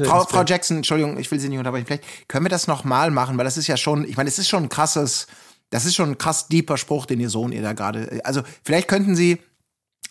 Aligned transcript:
Frau, 0.00 0.24
Frau 0.24 0.42
Jackson, 0.42 0.78
Entschuldigung, 0.78 1.18
ich 1.18 1.30
will 1.30 1.38
Sie 1.38 1.48
nicht 1.48 1.58
unterbrechen. 1.58 1.86
Vielleicht 1.86 2.28
können 2.28 2.44
wir 2.44 2.50
das 2.50 2.66
nochmal 2.66 3.10
machen, 3.10 3.36
weil 3.36 3.44
das 3.44 3.56
ist 3.56 3.66
ja 3.66 3.76
schon, 3.76 4.04
ich 4.04 4.16
meine, 4.16 4.28
es 4.28 4.38
ist 4.38 4.48
schon 4.48 4.64
ein 4.64 4.68
krasses, 4.68 5.26
das 5.70 5.84
ist 5.84 5.94
schon 5.94 6.10
ein 6.10 6.18
krass 6.18 6.48
deeper 6.48 6.76
Spruch, 6.76 7.06
den 7.06 7.20
Ihr 7.20 7.30
Sohn 7.30 7.52
ihr 7.52 7.62
da 7.62 7.72
gerade, 7.72 8.20
also 8.24 8.42
vielleicht 8.64 8.88
könnten 8.88 9.14
Sie 9.14 9.38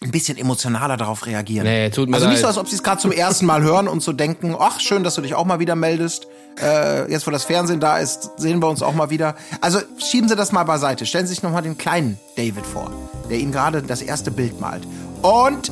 ein 0.04 0.12
bisschen 0.12 0.38
emotionaler 0.38 0.98
darauf 0.98 1.28
reagieren. 1.28 1.66
Nee, 1.66 1.90
tut 1.92 2.10
mir 2.10 2.16
also 2.16 2.28
nicht 2.28 2.38
leid. 2.38 2.42
so, 2.42 2.48
als 2.48 2.58
ob 2.58 2.68
sie 2.68 2.76
es 2.76 2.82
gerade 2.82 3.00
zum 3.00 3.12
ersten 3.12 3.46
Mal 3.46 3.62
hören 3.62 3.88
und 3.88 4.02
so 4.02 4.14
denken, 4.14 4.56
ach, 4.58 4.80
schön, 4.80 5.04
dass 5.04 5.14
du 5.14 5.22
dich 5.22 5.36
auch 5.36 5.46
mal 5.46 5.60
wieder 5.60 5.76
meldest. 5.76 6.28
Äh, 6.60 7.12
jetzt, 7.12 7.28
wo 7.28 7.32
das 7.32 7.44
Fernsehen 7.44 7.80
da 7.80 8.00
ist, 8.00 8.32
sehen 8.38 8.62
wir 8.62 8.68
uns 8.68 8.82
auch 8.82 8.96
mal 8.96 9.12
wieder. 9.12 9.36
Also 9.62 9.80
schieben 10.00 10.28
Sie 10.28 10.36
das 10.36 10.52
mal 10.52 10.64
beiseite. 10.64 11.06
Stellen 11.06 11.28
Sie 11.28 11.36
sich 11.36 11.44
noch 11.44 11.52
mal 11.52 11.62
den 11.62 11.78
kleinen 11.78 12.20
David 12.36 12.66
vor, 12.66 12.92
der 13.30 13.38
Ihnen 13.38 13.52
gerade 13.52 13.84
das 13.84 14.02
erste 14.02 14.32
Bild 14.32 14.60
malt. 14.60 14.88
Und 15.22 15.72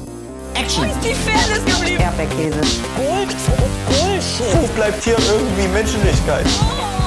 Action! 0.55 0.86
Die 1.04 1.13
Fairness 1.13 1.63
geblieben. 1.66 2.02
Erdbeerkäse. 2.02 2.59
Gold, 2.95 3.36
Bullshit. 3.88 4.61
Wo 4.61 4.68
bleibt 4.75 5.04
hier 5.04 5.18
irgendwie 5.18 5.68
Menschlichkeit? 5.68 6.45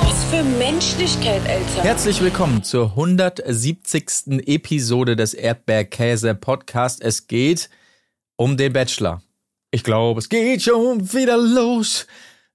Was 0.02 0.24
für 0.24 0.42
Menschlichkeit, 0.42 1.41
Alter. 1.48 1.83
Herzlich 1.83 2.20
willkommen 2.20 2.62
zur 2.62 2.91
170. 2.91 4.47
Episode 4.47 5.16
des 5.16 5.34
Erdbeerkäse 5.34 6.34
Podcast. 6.34 7.02
Es 7.02 7.27
geht 7.27 7.69
um 8.36 8.56
den 8.56 8.73
Bachelor. 8.73 9.23
Ich 9.70 9.84
glaube, 9.84 10.20
es 10.20 10.28
geht 10.28 10.62
schon 10.62 11.12
wieder 11.12 11.36
los. 11.36 12.06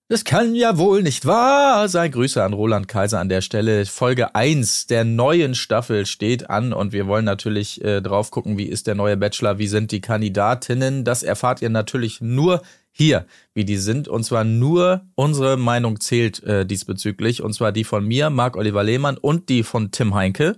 Das 0.10 0.24
kann 0.24 0.56
ja 0.56 0.78
wohl 0.78 1.04
nicht 1.04 1.26
wahr 1.26 1.90
sein. 1.90 2.10
Grüße 2.10 2.42
an 2.42 2.54
Roland 2.54 2.88
Kaiser 2.88 3.20
an 3.20 3.28
der 3.28 3.42
Stelle. 3.42 3.86
Folge 3.86 4.36
1 4.36 4.88
der 4.88 5.04
neuen 5.04 5.54
Staffel 5.54 6.06
steht 6.06 6.50
an 6.50 6.72
und 6.72 6.94
wir 6.94 7.08
wollen 7.08 7.26
natürlich 7.26 7.84
äh, 7.84 8.02
drauf 8.02 8.32
gucken, 8.32 8.58
wie 8.58 8.68
ist 8.68 8.88
der 8.88 8.96
neue 8.96 9.18
Bachelor, 9.18 9.58
wie 9.58 9.68
sind 9.68 9.92
die 9.92 10.00
Kandidatinnen. 10.00 11.04
Das 11.04 11.24
erfahrt 11.24 11.62
ihr 11.62 11.70
natürlich 11.70 12.22
nur 12.22 12.62
hier, 12.94 13.26
wie 13.54 13.66
die 13.66 13.76
sind. 13.76 14.08
Und 14.08 14.24
zwar 14.24 14.46
nur 14.46 15.02
unsere 15.16 15.58
Meinung 15.58 16.00
zählt 16.00 16.42
äh, 16.44 16.66
diesbezüglich. 16.66 17.44
Und 17.44 17.52
zwar 17.52 17.74
die 17.74 17.84
von 17.84 18.06
mir, 18.08 18.30
Marc-Oliver 18.30 18.86
Lehmann 18.86 19.18
und 19.18 19.50
die 19.50 19.64
von 19.64 19.92
Tim 19.92 20.16
Heinke. 20.16 20.56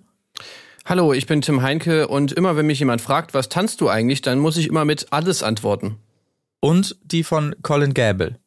Hallo, 0.86 1.12
ich 1.12 1.26
bin 1.26 1.42
Tim 1.42 1.64
Heinke 1.64 2.08
und 2.08 2.34
immer 2.34 2.56
wenn 2.56 2.68
mich 2.68 2.78
jemand 2.78 3.02
fragt, 3.02 3.34
was 3.34 3.50
tanzt 3.50 3.82
du 3.82 3.90
eigentlich, 3.90 4.22
dann 4.22 4.38
muss 4.38 4.58
ich 4.58 4.68
immer 4.68 4.86
mit 4.86 5.08
alles 5.10 5.42
antworten. 5.42 5.98
Und 6.60 6.98
die 7.04 7.24
von 7.24 7.56
Colin 7.64 7.96
Gable. 7.96 8.38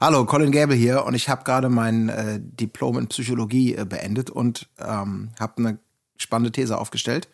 Hallo, 0.00 0.24
Colin 0.26 0.52
Gable 0.52 0.76
hier 0.76 1.04
und 1.04 1.14
ich 1.14 1.28
habe 1.28 1.44
gerade 1.44 1.68
mein 1.68 2.08
äh, 2.08 2.40
Diplom 2.40 2.98
in 2.98 3.08
Psychologie 3.08 3.74
äh, 3.74 3.84
beendet 3.84 4.30
und 4.30 4.68
ähm, 4.78 5.30
habe 5.38 5.58
eine 5.58 5.78
spannende 6.16 6.52
These 6.52 6.78
aufgestellt. 6.78 7.28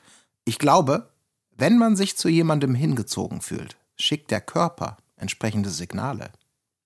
Ich 0.45 0.59
glaube, 0.59 1.11
wenn 1.57 1.79
man 1.79 1.97
sich 1.97 2.17
zu 2.17 2.29
jemandem 2.29 2.75
hingezogen 2.75 3.41
fühlt, 3.41 3.77
schickt 3.97 4.31
der 4.31 4.41
Körper 4.41 4.97
entsprechende 5.17 5.71
Signale. 5.71 6.31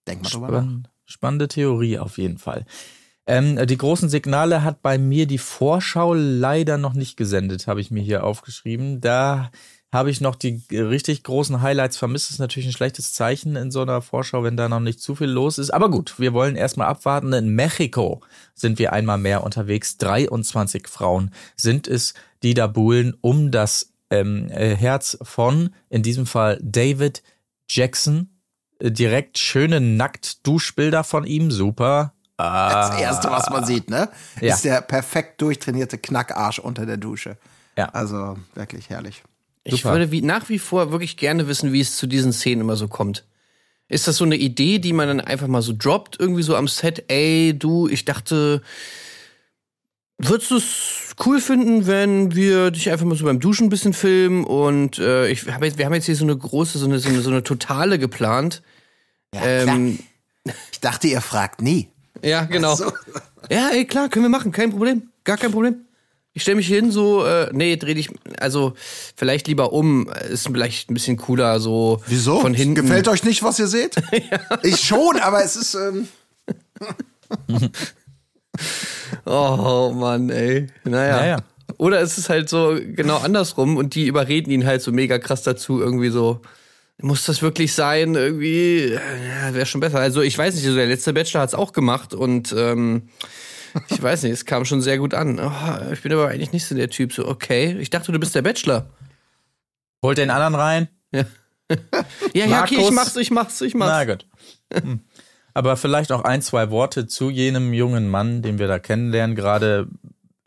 Denk 0.06 0.22
mal 0.22 0.30
drüber 0.30 0.50
nach. 0.50 0.62
Spann 0.62 0.88
spannende 1.04 1.48
Theorie 1.48 1.98
auf 1.98 2.18
jeden 2.18 2.38
Fall. 2.38 2.64
Ähm, 3.26 3.58
die 3.66 3.78
großen 3.78 4.08
Signale 4.08 4.62
hat 4.62 4.82
bei 4.82 4.98
mir 4.98 5.26
die 5.26 5.38
Vorschau 5.38 6.14
leider 6.14 6.76
noch 6.76 6.94
nicht 6.94 7.16
gesendet, 7.16 7.66
habe 7.66 7.80
ich 7.80 7.90
mir 7.90 8.02
hier 8.02 8.24
aufgeschrieben. 8.24 9.00
Da 9.00 9.50
habe 9.94 10.10
ich 10.10 10.20
noch 10.20 10.34
die 10.34 10.60
richtig 10.72 11.22
großen 11.22 11.62
Highlights 11.62 11.96
vermisst. 11.96 12.26
Das 12.26 12.32
ist 12.32 12.38
natürlich 12.40 12.66
ein 12.66 12.72
schlechtes 12.72 13.14
Zeichen 13.14 13.54
in 13.54 13.70
so 13.70 13.80
einer 13.80 14.02
Vorschau, 14.02 14.42
wenn 14.42 14.56
da 14.56 14.68
noch 14.68 14.80
nicht 14.80 15.00
zu 15.00 15.14
viel 15.14 15.28
los 15.28 15.56
ist. 15.56 15.70
Aber 15.70 15.88
gut, 15.88 16.18
wir 16.18 16.32
wollen 16.32 16.56
erstmal 16.56 16.88
abwarten. 16.88 17.32
In 17.32 17.54
Mexiko 17.54 18.20
sind 18.54 18.80
wir 18.80 18.92
einmal 18.92 19.18
mehr 19.18 19.44
unterwegs. 19.44 19.96
23 19.98 20.88
Frauen 20.88 21.30
sind 21.56 21.86
es, 21.86 22.14
die 22.42 22.54
da 22.54 22.66
buhlen 22.66 23.16
um 23.20 23.52
das 23.52 23.92
ähm, 24.10 24.50
äh, 24.50 24.74
Herz 24.74 25.16
von, 25.22 25.70
in 25.90 26.02
diesem 26.02 26.26
Fall 26.26 26.58
David 26.60 27.22
Jackson. 27.70 28.30
Äh, 28.80 28.90
Direkt 28.90 29.38
schöne 29.38 29.80
Nackt-Duschbilder 29.80 31.04
von 31.04 31.24
ihm. 31.24 31.52
Super. 31.52 32.14
Das 32.36 32.98
erste, 32.98 33.30
was 33.30 33.48
man 33.48 33.64
sieht, 33.64 33.88
ne? 33.88 34.08
Ja. 34.40 34.54
Ist 34.54 34.64
der 34.64 34.80
perfekt 34.80 35.40
durchtrainierte 35.40 35.98
Knackarsch 35.98 36.58
unter 36.58 36.84
der 36.84 36.96
Dusche. 36.96 37.38
Ja. 37.78 37.90
Also 37.90 38.36
wirklich 38.56 38.90
herrlich. 38.90 39.22
Ich 39.64 39.82
Super. 39.82 39.94
würde 39.94 40.10
wie, 40.10 40.22
nach 40.22 40.48
wie 40.48 40.58
vor 40.58 40.92
wirklich 40.92 41.16
gerne 41.16 41.48
wissen, 41.48 41.72
wie 41.72 41.80
es 41.80 41.96
zu 41.96 42.06
diesen 42.06 42.32
Szenen 42.32 42.60
immer 42.60 42.76
so 42.76 42.86
kommt. 42.86 43.24
Ist 43.88 44.06
das 44.08 44.16
so 44.16 44.24
eine 44.24 44.36
Idee, 44.36 44.78
die 44.78 44.92
man 44.92 45.08
dann 45.08 45.20
einfach 45.20 45.46
mal 45.46 45.62
so 45.62 45.74
droppt, 45.76 46.18
irgendwie 46.20 46.42
so 46.42 46.56
am 46.56 46.68
Set? 46.68 47.04
Ey, 47.08 47.54
du, 47.58 47.88
ich 47.88 48.04
dachte, 48.04 48.62
würdest 50.18 50.50
du 50.50 50.56
es 50.56 51.14
cool 51.24 51.40
finden, 51.40 51.86
wenn 51.86 52.34
wir 52.34 52.70
dich 52.70 52.90
einfach 52.90 53.06
mal 53.06 53.16
so 53.16 53.24
beim 53.24 53.40
Duschen 53.40 53.66
ein 53.66 53.70
bisschen 53.70 53.92
filmen? 53.92 54.44
Und 54.44 54.98
äh, 54.98 55.28
ich 55.28 55.46
hab 55.46 55.62
jetzt, 55.64 55.78
wir 55.78 55.86
haben 55.86 55.94
jetzt 55.94 56.06
hier 56.06 56.16
so 56.16 56.24
eine 56.24 56.36
große, 56.36 56.78
so 56.78 56.86
eine, 56.86 56.98
so 56.98 57.08
eine, 57.08 57.20
so 57.20 57.30
eine 57.30 57.42
totale 57.42 57.98
geplant. 57.98 58.62
Ja, 59.34 59.42
Ähm. 59.44 59.98
Ich 60.72 60.80
dachte, 60.80 61.08
ihr 61.08 61.22
fragt 61.22 61.62
nie. 61.62 61.88
Ja, 62.22 62.44
genau. 62.44 62.74
So. 62.74 62.92
Ja, 63.50 63.70
ey, 63.72 63.86
klar, 63.86 64.08
können 64.08 64.24
wir 64.26 64.30
machen, 64.30 64.52
kein 64.52 64.70
Problem. 64.70 65.10
Gar 65.24 65.38
kein 65.38 65.52
Problem. 65.52 65.86
Ich 66.34 66.42
stelle 66.42 66.56
mich 66.56 66.66
hier 66.66 66.80
hin, 66.80 66.90
so, 66.90 67.24
äh, 67.24 67.48
nee, 67.52 67.76
dreh 67.76 67.94
dich, 67.94 68.10
also 68.38 68.74
vielleicht 69.14 69.46
lieber 69.46 69.72
um, 69.72 70.10
ist 70.28 70.48
vielleicht 70.48 70.90
ein 70.90 70.94
bisschen 70.94 71.16
cooler, 71.16 71.60
so 71.60 72.02
Wieso? 72.08 72.40
von 72.40 72.52
hinten. 72.54 72.74
Gefällt 72.74 73.06
euch 73.06 73.22
nicht, 73.22 73.42
was 73.44 73.58
ihr 73.58 73.68
seht? 73.68 73.96
Ich 74.62 74.80
schon, 74.80 75.18
aber 75.20 75.44
es 75.44 75.56
ist. 75.56 75.74
Ähm, 75.74 76.08
Oh 79.24 79.92
Mann, 79.94 80.30
ey. 80.30 80.66
Naja. 80.84 81.16
Naja. 81.16 81.36
Oder 81.78 82.00
es 82.00 82.18
ist 82.18 82.28
halt 82.28 82.48
so 82.48 82.78
genau 82.80 83.18
andersrum 83.18 83.76
und 83.76 83.94
die 83.94 84.06
überreden 84.06 84.50
ihn 84.50 84.66
halt 84.66 84.82
so 84.82 84.92
mega 84.92 85.18
krass 85.18 85.42
dazu, 85.42 85.80
irgendwie 85.80 86.10
so. 86.10 86.40
Muss 87.02 87.24
das 87.24 87.42
wirklich 87.42 87.72
sein? 87.74 88.14
Irgendwie, 88.14 88.92
ja, 88.92 89.52
wäre 89.54 89.66
schon 89.66 89.80
besser. 89.80 89.98
Also 89.98 90.20
ich 90.20 90.38
weiß 90.38 90.54
nicht, 90.54 90.64
also 90.64 90.76
der 90.76 90.86
letzte 90.86 91.12
Bachelor 91.12 91.40
hat's 91.40 91.54
auch 91.54 91.72
gemacht 91.72 92.14
und 92.14 92.54
ähm, 92.56 93.08
ich 93.88 94.02
weiß 94.02 94.22
nicht, 94.22 94.32
es 94.32 94.44
kam 94.44 94.64
schon 94.64 94.80
sehr 94.80 94.98
gut 94.98 95.14
an. 95.14 95.40
Oh, 95.40 95.92
ich 95.92 96.02
bin 96.02 96.12
aber 96.12 96.28
eigentlich 96.28 96.52
nicht 96.52 96.66
so 96.66 96.74
der 96.74 96.90
Typ. 96.90 97.12
So, 97.12 97.26
okay, 97.26 97.76
ich 97.78 97.90
dachte, 97.90 98.12
du 98.12 98.18
bist 98.18 98.34
der 98.34 98.42
Bachelor. 98.42 98.86
Holt 100.02 100.18
den 100.18 100.30
anderen 100.30 100.54
rein. 100.54 100.88
Ja, 102.34 102.44
ja, 102.46 102.62
okay, 102.62 102.76
ich 102.78 102.90
mach's, 102.90 103.16
ich 103.16 103.30
mach's, 103.30 103.60
ich 103.62 103.74
mach's. 103.74 103.90
Na 103.90 104.04
gut. 104.04 104.26
Hm. 104.72 105.00
Aber 105.54 105.76
vielleicht 105.76 106.12
auch 106.12 106.22
ein, 106.24 106.42
zwei 106.42 106.70
Worte 106.70 107.06
zu 107.06 107.30
jenem 107.30 107.72
jungen 107.72 108.10
Mann, 108.10 108.42
den 108.42 108.58
wir 108.58 108.66
da 108.66 108.78
kennenlernen, 108.78 109.36
gerade 109.36 109.88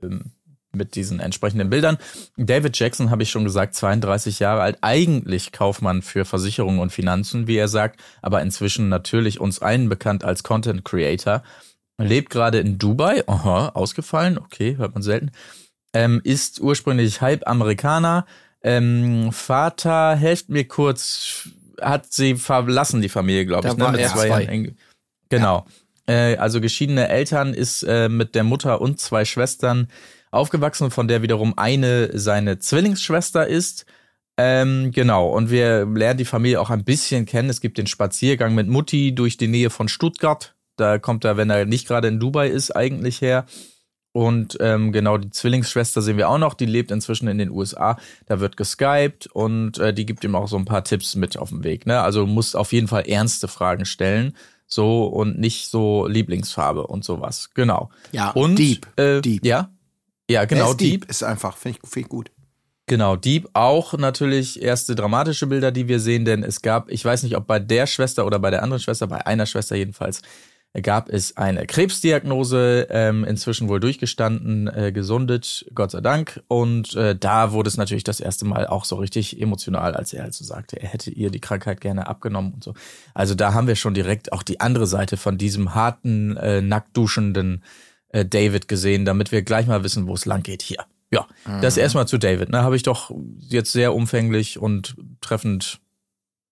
ähm, 0.03 0.31
mit 0.73 0.95
diesen 0.95 1.19
entsprechenden 1.19 1.69
Bildern. 1.69 1.97
David 2.35 2.77
Jackson, 2.77 3.09
habe 3.09 3.23
ich 3.23 3.31
schon 3.31 3.45
gesagt, 3.45 3.73
32 3.73 4.39
Jahre 4.39 4.61
alt, 4.61 4.77
eigentlich 4.81 5.51
Kaufmann 5.51 6.01
für 6.01 6.25
Versicherungen 6.25 6.79
und 6.79 6.91
Finanzen, 6.91 7.47
wie 7.47 7.57
er 7.57 7.67
sagt, 7.67 7.99
aber 8.21 8.41
inzwischen 8.41 8.89
natürlich 8.89 9.39
uns 9.39 9.59
allen 9.59 9.89
bekannt 9.89 10.23
als 10.23 10.43
Content 10.43 10.85
Creator. 10.85 11.41
Lebt 11.97 12.29
gerade 12.29 12.59
in 12.59 12.77
Dubai, 12.77 13.23
aha, 13.27 13.69
ausgefallen, 13.69 14.37
okay, 14.37 14.77
hört 14.77 14.93
man 14.93 15.01
selten. 15.01 15.31
Ähm, 15.93 16.21
ist 16.23 16.59
ursprünglich 16.59 17.21
halb 17.21 17.47
Amerikaner. 17.47 18.25
Ähm, 18.61 19.31
Vater, 19.31 20.15
helft 20.15 20.49
mir 20.49 20.67
kurz, 20.67 21.49
hat 21.81 22.11
sie 22.11 22.35
verlassen, 22.35 23.01
die 23.01 23.09
Familie, 23.09 23.45
glaube 23.45 23.67
ich. 23.67 23.77
ne, 23.77 23.91
mit 23.91 24.07
zwei 24.07 24.27
zwei. 24.27 24.43
Jahren 24.43 24.77
Genau. 25.29 25.65
Äh, 26.07 26.37
also 26.37 26.61
geschiedene 26.61 27.09
Eltern 27.09 27.53
ist 27.53 27.83
äh, 27.83 28.09
mit 28.09 28.35
der 28.35 28.43
Mutter 28.43 28.79
und 28.81 28.99
zwei 28.99 29.25
Schwestern 29.25 29.87
aufgewachsen, 30.31 30.91
von 30.91 31.07
der 31.07 31.21
wiederum 31.21 31.57
eine 31.57 32.17
seine 32.17 32.59
Zwillingsschwester 32.59 33.47
ist. 33.47 33.85
Ähm, 34.37 34.91
genau, 34.91 35.29
und 35.29 35.49
wir 35.49 35.85
lernen 35.85 36.19
die 36.19 36.25
Familie 36.25 36.61
auch 36.61 36.69
ein 36.69 36.83
bisschen 36.83 37.25
kennen. 37.25 37.49
Es 37.49 37.59
gibt 37.59 37.77
den 37.77 37.87
Spaziergang 37.87 38.53
mit 38.53 38.67
Mutti 38.67 39.15
durch 39.15 39.37
die 39.37 39.47
Nähe 39.47 39.71
von 39.71 39.87
Stuttgart. 39.87 40.53
Da 40.77 40.99
kommt 40.99 41.25
er, 41.25 41.37
wenn 41.37 41.49
er 41.49 41.65
nicht 41.65 41.87
gerade 41.87 42.07
in 42.07 42.19
Dubai 42.19 42.47
ist, 42.47 42.75
eigentlich 42.75 43.21
her. 43.21 43.45
Und 44.13 44.57
ähm, 44.61 44.91
genau, 44.91 45.17
die 45.17 45.29
Zwillingsschwester 45.29 46.01
sehen 46.01 46.17
wir 46.17 46.29
auch 46.29 46.39
noch, 46.39 46.55
die 46.55 46.65
lebt 46.65 46.89
inzwischen 46.89 47.27
in 47.27 47.37
den 47.37 47.51
USA. 47.51 47.97
Da 48.25 48.39
wird 48.39 48.57
geskypt 48.57 49.27
und 49.27 49.77
äh, 49.77 49.93
die 49.93 50.07
gibt 50.07 50.23
ihm 50.23 50.33
auch 50.33 50.47
so 50.47 50.57
ein 50.57 50.65
paar 50.65 50.83
Tipps 50.83 51.15
mit 51.15 51.37
auf 51.37 51.49
den 51.49 51.63
Weg. 51.63 51.85
Ne? 51.85 52.01
Also 52.01 52.21
du 52.21 52.25
musst 52.25 52.55
auf 52.55 52.73
jeden 52.73 52.87
Fall 52.87 53.07
ernste 53.07 53.47
Fragen 53.47 53.85
stellen. 53.85 54.35
So 54.65 55.05
und 55.05 55.39
nicht 55.39 55.69
so 55.69 56.07
Lieblingsfarbe 56.07 56.87
und 56.87 57.05
sowas. 57.05 57.51
Genau. 57.53 57.89
Ja, 58.11 58.31
und 58.31 58.57
Dieb. 58.57 58.87
Äh, 58.97 59.21
Dieb. 59.21 59.45
Ja. 59.45 59.69
Ja, 60.29 60.45
genau, 60.45 60.71
ist 60.71 60.81
Dieb. 60.81 61.05
Ist 61.09 61.23
einfach, 61.23 61.55
finde 61.55 61.79
ich, 61.81 61.89
find 61.89 62.05
ich 62.07 62.09
gut. 62.09 62.31
Genau, 62.87 63.17
Dieb 63.17 63.49
auch 63.53 63.93
natürlich 63.93 64.61
erste 64.61 64.95
dramatische 64.95 65.47
Bilder, 65.47 65.71
die 65.71 65.87
wir 65.87 65.99
sehen, 65.99 66.25
denn 66.25 66.43
es 66.43 66.61
gab, 66.61 66.89
ich 66.89 67.03
weiß 67.03 67.23
nicht, 67.23 67.35
ob 67.37 67.45
bei 67.45 67.59
der 67.59 67.85
Schwester 67.85 68.25
oder 68.25 68.39
bei 68.39 68.49
der 68.49 68.63
anderen 68.63 68.81
Schwester, 68.81 69.07
bei 69.07 69.25
einer 69.25 69.45
Schwester 69.45 69.75
jedenfalls, 69.75 70.21
gab 70.81 71.09
es 71.09 71.37
eine 71.37 71.65
Krebsdiagnose, 71.65 72.87
ähm, 72.89 73.23
inzwischen 73.23 73.69
wohl 73.69 73.79
durchgestanden, 73.79 74.67
äh, 74.67 74.91
gesundet, 74.91 75.65
Gott 75.73 75.91
sei 75.91 76.01
Dank. 76.01 76.43
Und 76.47 76.95
äh, 76.95 77.15
da 77.15 77.51
wurde 77.51 77.67
es 77.67 77.77
natürlich 77.77 78.03
das 78.03 78.19
erste 78.19 78.45
Mal 78.45 78.67
auch 78.67 78.85
so 78.85 78.95
richtig 78.95 79.41
emotional, 79.41 79.95
als 79.95 80.13
er 80.13 80.23
halt 80.23 80.33
so 80.33 80.43
sagte, 80.43 80.81
er 80.81 80.89
hätte 80.89 81.11
ihr 81.11 81.29
die 81.29 81.39
Krankheit 81.39 81.81
gerne 81.81 82.07
abgenommen 82.07 82.53
und 82.53 82.63
so. 82.63 82.73
Also 83.13 83.35
da 83.35 83.53
haben 83.53 83.67
wir 83.67 83.75
schon 83.75 83.93
direkt 83.93 84.31
auch 84.33 84.43
die 84.43 84.59
andere 84.59 84.87
Seite 84.87 85.17
von 85.17 85.37
diesem 85.37 85.75
harten, 85.75 86.37
äh, 86.37 86.61
nackt 86.61 86.95
duschenden 86.95 87.63
äh, 88.09 88.25
David 88.25 88.67
gesehen, 88.67 89.05
damit 89.05 89.31
wir 89.31 89.41
gleich 89.41 89.67
mal 89.67 89.83
wissen, 89.83 90.07
wo 90.07 90.13
es 90.13 90.25
lang 90.25 90.43
geht 90.43 90.61
hier. 90.61 90.85
Ja, 91.09 91.25
das 91.61 91.77
erstmal 91.77 92.05
zu 92.05 92.17
David, 92.17 92.49
ne? 92.49 92.63
Habe 92.63 92.75
ich 92.75 92.83
doch 92.83 93.11
jetzt 93.39 93.71
sehr 93.71 93.95
umfänglich 93.95 94.59
und 94.59 94.97
treffend 95.21 95.79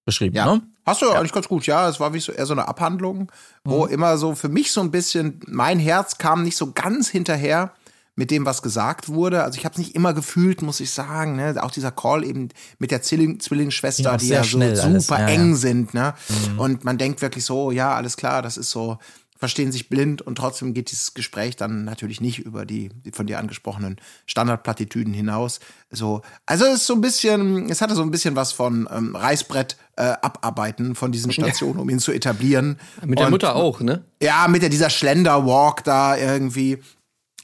beschrieben, 0.05 0.35
Ja. 0.35 0.45
ne? 0.55 0.61
Hast 0.85 1.01
du 1.01 1.07
ja. 1.07 1.13
eigentlich 1.13 1.31
ganz 1.33 1.47
gut, 1.47 1.65
ja. 1.65 1.89
Es 1.89 1.99
war 1.99 2.13
wie 2.13 2.19
so 2.19 2.31
eher 2.31 2.45
so 2.45 2.53
eine 2.53 2.67
Abhandlung, 2.67 3.31
wo 3.63 3.85
immer 3.87 4.17
so 4.17 4.35
für 4.35 4.49
mich 4.49 4.71
so 4.71 4.81
ein 4.81 4.91
bisschen, 4.91 5.39
mein 5.47 5.79
Herz 5.79 6.19
kam 6.19 6.43
nicht 6.43 6.57
so 6.57 6.71
ganz 6.73 7.09
hinterher 7.09 7.71
mit 8.15 8.29
dem, 8.31 8.45
was 8.45 8.61
gesagt 8.61 9.09
wurde. 9.09 9.43
Also 9.43 9.57
ich 9.57 9.65
habe 9.65 9.73
es 9.73 9.79
nicht 9.79 9.95
immer 9.95 10.13
gefühlt, 10.13 10.61
muss 10.61 10.79
ich 10.79 10.91
sagen. 10.91 11.35
Ne? 11.35 11.55
Auch 11.61 11.71
dieser 11.71 11.91
Call 11.91 12.23
eben 12.23 12.49
mit 12.77 12.91
der 12.91 13.01
Zwilling 13.01 13.39
Zwillingsschwester, 13.39 14.03
Ja, 14.11 14.17
die 14.17 14.27
ja 14.29 14.43
so 14.43 14.59
super 14.59 14.85
alles, 14.85 15.09
Mhm. 15.09 15.27
eng 15.27 15.55
sind. 15.55 15.93
Ne? 15.95 16.13
Und 16.57 16.83
man 16.85 16.97
denkt 16.99 17.21
wirklich 17.23 17.43
so, 17.43 17.71
ja, 17.71 17.93
alles 17.95 18.15
klar, 18.15 18.41
das 18.43 18.55
ist 18.57 18.69
so, 18.69 18.99
verstehen 19.37 19.71
sich 19.71 19.89
blind 19.89 20.21
und 20.21 20.35
trotzdem 20.37 20.73
geht 20.73 20.91
dieses 20.91 21.13
Gespräch 21.13 21.55
dann 21.57 21.83
natürlich 21.83 22.21
nicht 22.21 22.39
über 22.39 22.65
die, 22.65 22.89
die 23.03 23.11
von 23.11 23.27
dir 23.27 23.37
angesprochenen 23.39 23.97
Standardplattitüden 24.25 25.13
hinaus. 25.13 25.59
So, 25.91 26.21
also 26.45 26.65
es 26.65 26.75
ist 26.81 26.87
so 26.87 26.93
ein 26.93 27.01
bisschen, 27.01 27.69
es 27.69 27.81
hatte 27.81 27.95
so 27.95 28.01
ein 28.01 28.11
bisschen 28.11 28.35
was 28.35 28.53
von 28.53 28.87
ähm, 28.91 29.15
Reißbrett 29.15 29.75
äh, 29.97 30.03
abarbeiten 30.21 30.95
von 30.95 31.11
diesen 31.11 31.31
Stationen, 31.31 31.79
um 31.79 31.89
ihn 31.89 31.99
zu 31.99 32.11
etablieren. 32.11 32.79
Mit 33.05 33.19
der 33.19 33.25
Und- 33.27 33.31
Mutter 33.31 33.55
auch, 33.55 33.81
ne? 33.81 34.03
ja, 34.21 34.47
mit 34.47 34.61
der, 34.61 34.69
dieser 34.69 34.89
Schlenderwalk 34.89 35.83
da 35.83 36.15
irgendwie. 36.17 36.79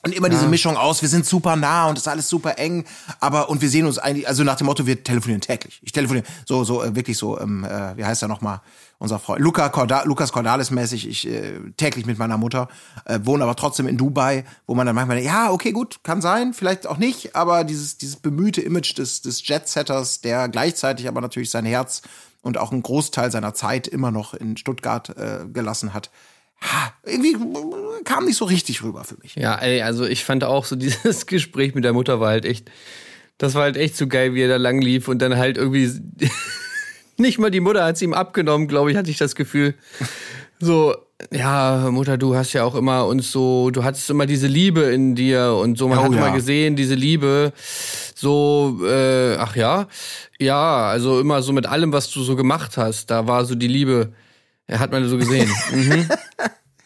Und 0.03 0.15
immer 0.15 0.30
diese 0.30 0.48
Mischung 0.48 0.77
aus, 0.77 1.03
wir 1.03 1.09
sind 1.09 1.27
super 1.27 1.56
nah 1.56 1.88
und 1.88 1.98
es 1.98 2.03
ist 2.03 2.07
alles 2.07 2.27
super 2.27 2.57
eng, 2.57 2.86
aber 3.19 3.50
und 3.50 3.62
wir 3.62 3.69
sehen 3.69 3.86
uns 3.86 4.00
eigentlich, 4.00 4.27
also 4.27 4.44
nach 4.44 4.56
dem 4.56 4.65
Motto, 4.65 4.88
wir 4.88 5.03
telefonieren 5.03 5.42
täglich. 5.42 5.80
Ich 5.83 5.92
telefoniere 5.92 6.25
so, 6.48 6.63
so 6.63 6.83
äh, 6.83 6.95
wirklich 6.95 7.18
so, 7.18 7.39
ähm, 7.39 7.63
äh, 7.63 7.95
wie 7.98 8.03
heißt 8.03 8.24
er 8.24 8.27
nochmal, 8.27 8.62
unser 8.98 9.19
Freund, 9.19 9.42
Luca 9.42 9.69
Corda 9.69 10.03
Lukas 10.03 10.31
Cordalis 10.31 10.71
mäßig, 10.71 11.07
ich 11.07 11.27
äh, 11.27 11.59
täglich 11.77 12.07
mit 12.07 12.18
meiner 12.18 12.38
Mutter, 12.38 12.68
äh, 13.06 13.19
wohne 13.24 13.44
aber 13.44 13.56
trotzdem 13.56 13.88
in 13.88 13.98
Dubai, 13.98 14.44
wo 14.65 14.74
man 14.74 14.88
dann 14.88 14.95
manchmal, 14.95 15.18
denkt, 15.18 15.31
ja, 15.31 15.51
okay, 15.51 15.71
gut, 15.71 16.00
kann 16.04 16.21
sein, 16.21 16.54
vielleicht 16.54 16.88
auch 16.88 16.97
nicht, 16.97 17.36
aber 17.36 17.63
dieses, 17.63 17.97
dieses 17.97 18.15
bemühte 18.15 18.62
Image 18.62 18.97
des, 18.97 19.21
des 19.21 19.47
Jet-Setters, 19.47 20.21
der 20.21 20.50
gleichzeitig 20.50 21.07
aber 21.07 21.21
natürlich 21.21 21.51
sein 21.51 21.65
Herz 21.65 22.01
und 22.42 22.57
auch 22.57 22.71
einen 22.71 22.81
Großteil 22.81 23.31
seiner 23.31 23.54
Zeit 23.54 23.88
immer 23.88 24.09
noch 24.09 24.33
in 24.33 24.57
Stuttgart 24.57 25.09
äh, 25.15 25.45
gelassen 25.51 25.94
hat, 25.94 26.09
ha, 26.62 26.94
irgendwie 27.04 27.36
kam 28.03 28.25
nicht 28.25 28.38
so 28.38 28.45
richtig 28.45 28.83
rüber 28.83 29.03
für 29.03 29.18
mich. 29.21 29.36
Ja, 29.36 29.56
ey, 29.56 29.81
also 29.81 30.06
ich 30.06 30.24
fand 30.24 30.44
auch 30.44 30.65
so 30.65 30.75
dieses 30.77 31.25
Gespräch 31.25 31.75
mit 31.75 31.83
der 31.83 31.94
Mutter 31.94 32.19
war 32.19 32.30
halt 32.30 32.45
echt, 32.45 32.71
das 33.38 33.56
war 33.56 33.63
halt 33.63 33.77
echt 33.77 33.98
so 33.98 34.07
geil, 34.07 34.33
wie 34.33 34.42
er 34.42 34.50
da 34.50 34.57
lang 34.57 34.81
lief 34.81 35.07
und 35.07 35.21
dann 35.21 35.38
halt 35.38 35.57
irgendwie 35.57 35.89
nicht 37.18 37.39
mal 37.39 37.51
die 37.51 37.59
Mutter 37.59 37.83
hat 37.83 37.95
es 37.95 38.01
ihm 38.01 38.13
abgenommen, 38.13 38.68
glaube 38.68 38.92
ich, 38.92 38.98
hatte 38.98 39.09
ich 39.09 39.18
das 39.18 39.36
Gefühl. 39.36 39.75
So, 40.59 40.95
ja, 41.31 41.89
Mutter, 41.92 42.18
du 42.18 42.36
hast 42.36 42.53
ja 42.53 42.63
auch 42.63 42.75
immer 42.75 43.06
uns 43.06 43.31
so, 43.31 43.69
du 43.69 43.83
hattest 43.83 44.09
immer 44.09 44.25
diese 44.25 44.47
Liebe 44.47 44.81
in 44.81 45.15
dir 45.15 45.57
und 45.59 45.77
so, 45.77 45.88
man 45.88 46.00
Oh 46.00 46.04
hat 46.04 46.12
ja. 46.12 46.18
immer 46.18 46.31
gesehen, 46.31 46.75
diese 46.75 46.95
Liebe, 46.95 47.54
so, 48.15 48.80
äh, 48.86 49.36
ach 49.36 49.56
ja, 49.56 49.88
ja, 50.39 50.88
also 50.88 51.19
immer 51.19 51.42
so 51.42 51.54
mit 51.54 51.68
allem, 51.68 51.94
was 51.94 52.09
du 52.09 52.24
so 52.24 52.36
gemacht 52.36 52.77
hast, 52.77 53.12
da 53.12 53.27
war 53.27 53.45
so 53.45 53.56
die 53.56 53.68
Liebe, 53.68 54.13
er 54.68 54.80
hat 54.80 54.92
man 54.92 55.07
so 55.07 55.18
gesehen. 55.18 55.50
mhm. 55.71 56.07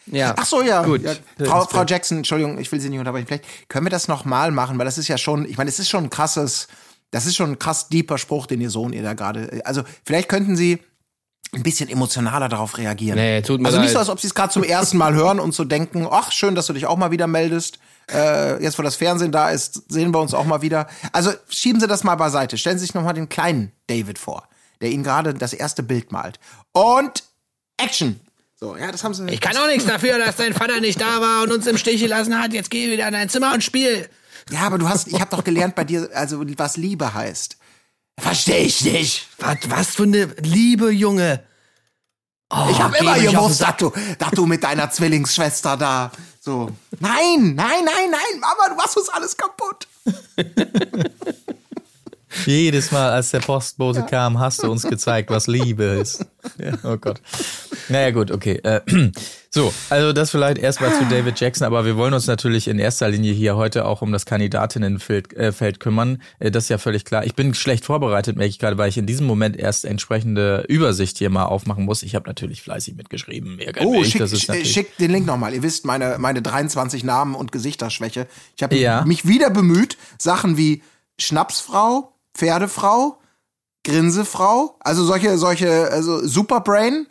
Ja. 0.06 0.34
Ach 0.36 0.46
so, 0.46 0.62
ja. 0.62 0.82
Gut. 0.84 1.02
ja. 1.02 1.14
Frau, 1.44 1.64
Frau 1.64 1.84
Jackson, 1.84 2.18
Entschuldigung, 2.18 2.58
ich 2.58 2.70
will 2.70 2.80
Sie 2.80 2.88
nicht 2.88 2.98
unterbrechen. 2.98 3.26
Vielleicht 3.26 3.68
können 3.68 3.86
wir 3.86 3.90
das 3.90 4.08
nochmal 4.08 4.50
machen, 4.50 4.78
weil 4.78 4.84
das 4.84 4.98
ist 4.98 5.08
ja 5.08 5.18
schon, 5.18 5.48
ich 5.48 5.58
meine, 5.58 5.68
es 5.68 5.78
ist 5.78 5.88
schon 5.88 6.04
ein 6.04 6.10
krasses, 6.10 6.68
das 7.10 7.26
ist 7.26 7.36
schon 7.36 7.52
ein 7.52 7.58
krass 7.58 7.88
deeper 7.88 8.18
Spruch, 8.18 8.46
den 8.46 8.60
Ihr 8.60 8.70
Sohn 8.70 8.92
ihr 8.92 9.02
da 9.02 9.14
gerade, 9.14 9.62
also 9.64 9.82
vielleicht 10.04 10.28
könnten 10.28 10.56
Sie 10.56 10.80
ein 11.52 11.62
bisschen 11.62 11.88
emotionaler 11.88 12.48
darauf 12.48 12.76
reagieren. 12.76 13.18
Nee, 13.18 13.40
tut 13.42 13.60
mir 13.60 13.68
also 13.68 13.78
nicht 13.78 13.88
leid. 13.88 13.94
so, 13.94 13.98
als 14.00 14.08
ob 14.08 14.20
Sie 14.20 14.26
es 14.26 14.34
gerade 14.34 14.52
zum 14.52 14.64
ersten 14.64 14.98
Mal 14.98 15.14
hören 15.14 15.40
und 15.40 15.54
so 15.54 15.64
denken, 15.64 16.06
ach, 16.10 16.32
schön, 16.32 16.54
dass 16.54 16.66
du 16.66 16.72
dich 16.72 16.86
auch 16.86 16.96
mal 16.96 17.10
wieder 17.10 17.26
meldest. 17.26 17.78
Äh, 18.10 18.62
jetzt, 18.62 18.78
wo 18.78 18.82
das 18.82 18.96
Fernsehen 18.96 19.32
da 19.32 19.50
ist, 19.50 19.90
sehen 19.90 20.12
wir 20.12 20.20
uns 20.20 20.34
auch 20.34 20.44
mal 20.44 20.62
wieder. 20.62 20.86
Also 21.12 21.32
schieben 21.48 21.80
Sie 21.80 21.86
das 21.86 22.04
mal 22.04 22.16
beiseite. 22.16 22.58
Stellen 22.58 22.78
Sie 22.78 22.84
sich 22.84 22.94
nochmal 22.94 23.14
den 23.14 23.28
kleinen 23.28 23.72
David 23.86 24.18
vor, 24.18 24.48
der 24.80 24.90
Ihnen 24.90 25.02
gerade 25.02 25.34
das 25.34 25.52
erste 25.52 25.82
Bild 25.82 26.12
malt. 26.12 26.38
Und 26.72 27.24
Action! 27.78 28.20
So, 28.58 28.74
ja, 28.76 28.90
das 28.90 29.04
haben 29.04 29.12
Sie. 29.12 29.26
Ich 29.28 29.40
kann 29.40 29.56
auch 29.56 29.66
nichts 29.66 29.84
dafür, 29.84 30.18
dass 30.18 30.36
dein 30.36 30.54
Vater 30.54 30.80
nicht 30.80 30.98
da 31.00 31.20
war 31.20 31.42
und 31.42 31.52
uns 31.52 31.66
im 31.66 31.76
Stich 31.76 32.00
gelassen 32.00 32.40
hat. 32.40 32.54
Jetzt 32.54 32.70
geh 32.70 32.90
wieder 32.90 33.06
in 33.06 33.12
dein 33.12 33.28
Zimmer 33.28 33.52
und 33.52 33.62
spiel. 33.62 34.08
Ja, 34.50 34.60
aber 34.60 34.78
du 34.78 34.88
hast, 34.88 35.08
ich 35.08 35.20
habe 35.20 35.34
doch 35.34 35.44
gelernt 35.44 35.74
bei 35.74 35.84
dir, 35.84 36.08
also 36.14 36.42
was 36.56 36.76
Liebe 36.76 37.12
heißt. 37.12 37.58
Verstehe 38.18 38.64
ich 38.64 38.82
nicht. 38.82 39.28
Was, 39.38 39.58
was 39.68 39.88
für 39.96 40.04
eine 40.04 40.24
Liebe, 40.40 40.90
Junge. 40.90 41.42
Oh, 42.48 42.68
Ich 42.70 42.80
habe 42.80 42.96
immer 42.96 43.18
gewusst, 43.18 43.60
dass 43.60 43.76
du, 43.76 43.92
dass 44.18 44.30
du 44.30 44.46
mit 44.46 44.62
deiner 44.62 44.88
Zwillingsschwester 44.90 45.76
da 45.76 46.12
so. 46.40 46.70
Nein, 47.00 47.54
nein, 47.56 47.84
nein, 47.84 48.10
nein, 48.10 48.40
Mama, 48.40 48.68
du 48.70 48.76
machst 48.76 48.96
uns 48.96 49.08
alles 49.08 49.36
kaputt. 49.36 49.86
Jedes 52.46 52.92
Mal, 52.92 53.10
als 53.10 53.30
der 53.30 53.40
Postbote 53.40 54.04
kam, 54.04 54.38
hast 54.38 54.62
du 54.62 54.70
uns 54.70 54.82
gezeigt, 54.82 55.30
was 55.30 55.46
Liebe 55.46 55.84
ist. 55.84 56.24
Ja, 56.58 56.72
oh 56.84 56.96
Gott. 56.96 57.20
Naja, 57.88 58.10
gut, 58.10 58.30
okay. 58.30 58.60
Äh, 58.64 58.80
so, 59.50 59.72
also 59.90 60.12
das 60.12 60.30
vielleicht 60.30 60.58
erstmal 60.58 60.92
zu 60.94 61.04
David 61.04 61.38
Jackson, 61.40 61.66
aber 61.66 61.84
wir 61.84 61.96
wollen 61.96 62.14
uns 62.14 62.26
natürlich 62.26 62.68
in 62.68 62.78
erster 62.78 63.08
Linie 63.08 63.32
hier 63.32 63.56
heute 63.56 63.84
auch 63.84 64.02
um 64.02 64.12
das 64.12 64.26
Kandidatinnenfeld 64.26 65.32
äh, 65.34 65.52
Feld 65.52 65.80
kümmern. 65.80 66.22
Äh, 66.38 66.50
das 66.50 66.64
ist 66.64 66.68
ja 66.70 66.78
völlig 66.78 67.04
klar. 67.04 67.24
Ich 67.24 67.34
bin 67.34 67.54
schlecht 67.54 67.84
vorbereitet, 67.84 68.36
merke 68.36 68.48
ich 68.50 68.58
gerade, 68.58 68.76
weil 68.78 68.88
ich 68.88 68.98
in 68.98 69.06
diesem 69.06 69.26
Moment 69.26 69.56
erst 69.56 69.84
entsprechende 69.84 70.64
Übersicht 70.68 71.18
hier 71.18 71.30
mal 71.30 71.44
aufmachen 71.46 71.84
muss. 71.84 72.02
Ich 72.02 72.14
habe 72.14 72.28
natürlich 72.28 72.62
fleißig 72.62 72.96
mitgeschrieben. 72.96 73.58
Oh, 73.84 74.02
ich, 74.02 74.10
schick, 74.12 74.20
natürlich- 74.20 74.72
schick 74.72 74.96
den 74.98 75.10
Link 75.10 75.26
nochmal. 75.26 75.54
Ihr 75.54 75.62
wisst, 75.62 75.84
meine, 75.84 76.16
meine 76.18 76.42
23 76.42 77.04
Namen 77.04 77.34
und 77.34 77.52
Gesichtsschwäche. 77.52 78.26
Ich 78.56 78.62
habe 78.62 78.76
Ja. 78.76 79.04
mich 79.04 79.26
wieder 79.26 79.50
bemüht, 79.50 79.96
Sachen 80.18 80.56
wie 80.56 80.82
Schnapsfrau, 81.18 82.12
Pferdefrau, 82.34 83.18
Grinsefrau, 83.84 84.76
also 84.80 85.04
solche, 85.04 85.38
solche, 85.38 85.90
also 85.90 86.26
Superbrain, 86.26 87.06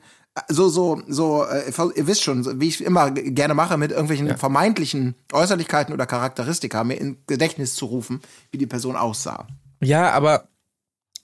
so, 0.49 0.69
so, 0.69 1.01
so, 1.07 1.45
äh, 1.45 1.71
ihr 1.95 2.07
wisst 2.07 2.23
schon, 2.23 2.59
wie 2.59 2.67
ich 2.67 2.83
immer 2.83 3.11
gerne 3.11 3.53
mache, 3.53 3.77
mit 3.77 3.91
irgendwelchen 3.91 4.37
vermeintlichen 4.37 5.15
Äußerlichkeiten 5.31 5.93
oder 5.93 6.05
Charakteristika 6.05 6.83
mir 6.83 6.95
in 6.95 7.17
Gedächtnis 7.27 7.75
zu 7.75 7.85
rufen, 7.85 8.21
wie 8.51 8.57
die 8.57 8.67
Person 8.67 8.95
aussah. 8.95 9.47
Ja, 9.81 10.11
aber 10.11 10.49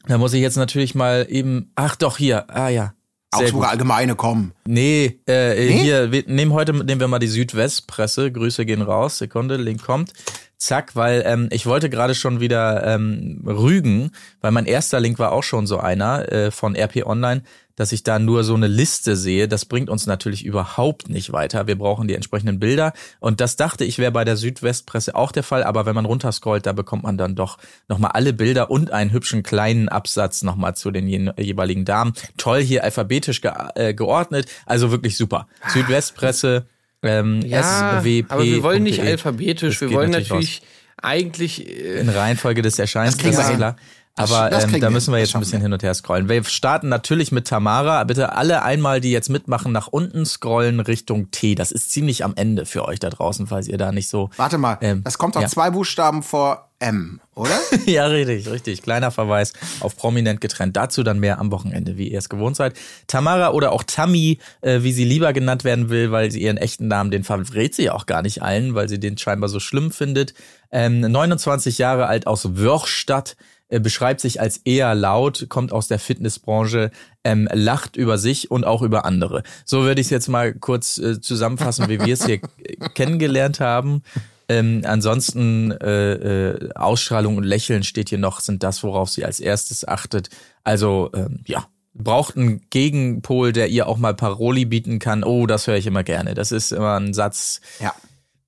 da 0.08 0.18
muss 0.18 0.34
ich 0.34 0.42
jetzt 0.42 0.58
natürlich 0.58 0.96
mal 0.96 1.28
eben. 1.30 1.72
Ach 1.75 1.96
doch, 1.96 2.18
hier. 2.18 2.50
Ah 2.50 2.69
ja. 2.69 2.94
Sehr 3.34 3.46
Augsburger 3.46 3.68
gut. 3.68 3.72
Allgemeine 3.72 4.16
kommen. 4.16 4.54
Nee, 4.66 5.19
äh, 5.28 5.56
Nee? 5.56 5.84
hier, 5.84 6.12
wir 6.12 6.24
nehmen 6.28 6.52
heute 6.54 6.74
nehmen 6.74 7.00
wir 7.00 7.08
mal 7.08 7.19
die 7.19 7.28
Südwestpresse. 7.28 8.31
Grüße 8.31 8.66
gehen 8.66 8.81
raus. 8.81 9.19
Sekunde, 9.19 9.56
Link 9.58 9.84
kommt. 9.84 10.12
Zack, 10.58 10.96
weil 10.96 11.24
ähm, 11.25 11.48
ich 11.52 11.66
wollte 11.66 11.90
gerade 11.90 12.13
schon 12.13 12.40
wieder 12.40 12.86
ähm, 12.86 13.42
rügen, 13.48 14.12
weil 14.42 14.52
mein 14.52 14.66
erster 14.66 15.00
Link 15.00 15.18
war 15.18 15.31
auch 15.31 15.44
schon 15.44 15.66
so 15.66 15.80
einer 15.80 16.31
äh, 16.31 16.52
von 16.52 16.75
RP 16.75 17.06
Online, 17.06 17.42
dass 17.81 17.92
ich 17.92 18.04
da 18.04 18.19
nur 18.19 18.44
so 18.44 18.54
eine 18.54 18.68
Liste 18.68 19.16
sehe. 19.16 19.48
Das 19.48 19.66
bringt 19.66 19.89
uns 19.89 20.06
natürlich 20.06 20.45
überhaupt 20.45 21.10
nicht 21.10 21.33
weiter. 21.33 21.66
Wir 21.66 21.75
brauchen 21.78 22.07
die 22.07 22.13
entsprechenden 22.13 22.60
Bilder. 22.60 22.94
Und 23.20 23.41
das 23.41 23.56
dachte 23.56 23.84
ich 23.86 23.98
wäre 23.98 24.12
bei 24.12 24.24
der 24.24 24.38
Südwestpresse 24.38 25.15
auch 25.15 25.32
der 25.32 25.41
Fall. 25.41 25.63
Aber 25.63 25.88
wenn 25.88 25.96
man 25.96 26.06
runterscrollt, 26.06 26.67
da 26.67 26.74
bekommt 26.74 27.01
man 27.01 27.17
dann 27.17 27.34
doch 27.36 27.58
nochmal 27.89 28.12
alle 28.12 28.34
Bilder 28.34 28.70
und 28.70 28.91
einen 28.91 29.12
hübschen 29.12 29.41
kleinen 29.41 29.89
Absatz 29.89 30.44
nochmal 30.44 30.75
zu 30.75 30.91
den 30.91 31.08
je 31.08 31.32
jeweiligen 31.38 31.84
Damen. 31.84 32.13
Toll 32.38 32.62
hier 32.62 32.84
alphabetisch 32.84 33.41
ge 33.41 33.51
äh, 33.74 33.96
geordnet. 33.96 34.46
Also 34.67 34.91
wirklich 34.91 35.17
super. 35.17 35.48
Südwestpresse. 35.70 36.67
Ähm, 37.01 37.41
Ja, 37.44 38.00
SWP. 38.00 38.25
aber 38.32 38.44
wir 38.44 38.62
wollen 38.62 38.84
nicht 38.84 39.00
.de. 39.00 39.08
alphabetisch. 39.08 39.79
Das 39.79 39.89
Wir 39.89 39.98
wollen 39.98 40.12
natürlich 40.12 40.29
natürlich 40.29 40.62
eigentlich. 41.01 41.67
Äh, 41.67 42.00
in 42.01 42.10
Reihenfolge 42.10 42.62
des 42.62 42.77
Erscheinens, 42.77 43.17
Das 43.17 43.36
das 43.36 43.50
ist 43.50 43.56
klar. 43.58 43.75
Aber 44.15 44.51
ähm, 44.51 44.80
da 44.80 44.89
müssen 44.89 45.13
wir 45.13 45.20
jetzt 45.20 45.36
ein 45.36 45.39
bisschen 45.39 45.60
wir. 45.60 45.63
hin 45.63 45.74
und 45.74 45.84
her 45.84 45.94
scrollen. 45.94 46.27
Wir 46.27 46.44
starten 46.44 46.89
natürlich 46.89 47.32
mit 47.32 47.48
Tamara. 47.48 48.03
Bitte 48.03 48.34
alle 48.34 48.63
einmal, 48.63 49.01
die 49.01 49.12
jetzt 49.12 49.30
mitmachen, 49.30 49.72
nach 49.72 49.88
unten 49.88 50.25
scrollen 50.25 50.80
Richtung 50.80 51.32
T. 51.32 51.56
Das 51.56 51.72
ist 51.72 51.91
ziemlich 51.91 52.24
am 52.24 52.34
Ende 52.36 52.65
für 52.65 52.86
euch 52.86 53.00
da 53.00 53.10
draußen, 53.10 53.48
falls 53.48 53.68
ihr 53.68 53.77
da 53.77 53.91
nicht 53.91 54.10
so. 54.10 54.30
Warte 54.38 54.58
mal, 54.58 54.77
Ähm, 54.82 55.03
das 55.03 55.18
kommt 55.18 55.36
doch 55.36 55.41
ja. 55.41 55.48
zwei 55.48 55.70
Buchstaben 55.70 56.24
vor 56.24 56.72
M, 56.82 57.22
oder? 57.36 57.58
ja, 57.86 58.08
richtig, 58.08 58.50
richtig. 58.50 58.82
Kleiner 58.82 59.12
Verweis 59.12 59.53
auf 59.82 59.96
prominent 59.96 60.41
getrennt. 60.41 60.75
Dazu 60.75 61.03
dann 61.03 61.20
mehr 61.20 61.39
am 61.39 61.51
Wochenende, 61.51 61.96
wie 61.96 62.10
ihr 62.10 62.18
es 62.18 62.27
gewohnt 62.27 62.56
seid. 62.56 62.74
Tamara 63.06 63.51
oder 63.51 63.72
auch 63.72 63.84
Tammy, 63.84 64.39
äh, 64.62 64.82
wie 64.82 64.91
sie 64.91 65.06
lieber 65.06 65.32
genannt 65.32 65.63
werden 65.63 65.89
will, 65.89 66.12
weil 66.12 66.32
sie 66.32 66.41
ihren 66.41 66.58
echten 66.58 66.88
Namen, 66.88 67.12
den 67.12 67.24
verrät 67.24 67.75
sie 67.75 67.91
auch 67.91 68.08
gar 68.08 68.24
nicht 68.24 68.41
allen, 68.41 68.74
weil 68.74 68.89
sie 68.89 69.00
den 69.00 69.18
scheinbar 69.18 69.48
so 69.48 69.60
schlimm 69.60 69.91
findet. 69.91 70.34
Ähm, 70.72 71.01
29 71.01 71.77
Jahre 71.77 72.08
alt 72.08 72.25
aus 72.25 72.58
Wörchstadt, 72.58 73.36
äh, 73.72 73.80
beschreibt 73.80 74.22
sich 74.22 74.40
als 74.40 74.58
eher 74.58 74.94
laut, 74.94 75.48
kommt 75.50 75.72
aus 75.72 75.88
der 75.88 75.98
Fitnessbranche, 75.98 76.92
ähm, 77.24 77.48
lacht 77.51 77.96
über 77.96 78.18
sich 78.18 78.51
und 78.51 78.66
auch 78.66 78.82
über 78.82 79.06
andere. 79.06 79.44
So 79.66 79.84
würde 79.84 80.01
ich 80.01 80.08
es 80.08 80.12
jetzt 80.12 80.28
mal 80.28 80.54
kurz 80.54 80.98
äh, 80.98 81.20
zusammenfassen, 81.22 81.90
wie 81.90 82.00
wir 82.00 82.13
es 82.13 82.25
hier 82.25 82.40
kennengelernt 82.94 83.60
haben. 83.60 84.04
Ähm, 84.50 84.82
ansonsten 84.86 85.72
äh, 85.72 86.50
äh, 86.50 86.74
Ausstrahlung 86.75 87.38
und 87.38 87.46
Lächeln 87.46 87.84
steht 87.84 88.10
hier 88.10 88.18
noch, 88.18 88.42
sind 88.42 88.63
das, 88.63 88.84
worauf 88.84 89.10
sie 89.10 89.24
als 89.24 89.40
erstes 89.40 89.88
achtet. 89.88 90.30
Also 90.66 91.10
ähm, 91.16 91.40
ja, 91.46 91.66
braucht 91.94 92.36
einen 92.36 92.62
Gegenpol, 92.70 93.54
der 93.54 93.70
ihr 93.70 93.88
auch 93.88 93.98
mal 93.98 94.13
Paroli 94.13 94.66
bieten 94.66 95.00
kann. 95.00 95.24
Oh, 95.24 95.46
das 95.46 95.68
höre 95.68 95.78
ich 95.78 95.88
immer 95.88 96.04
gerne. 96.04 96.34
Das 96.34 96.51
ist 96.51 96.74
immer 96.74 97.00
ein 97.00 97.13
Satz. 97.13 97.62
Ja. 97.80 97.94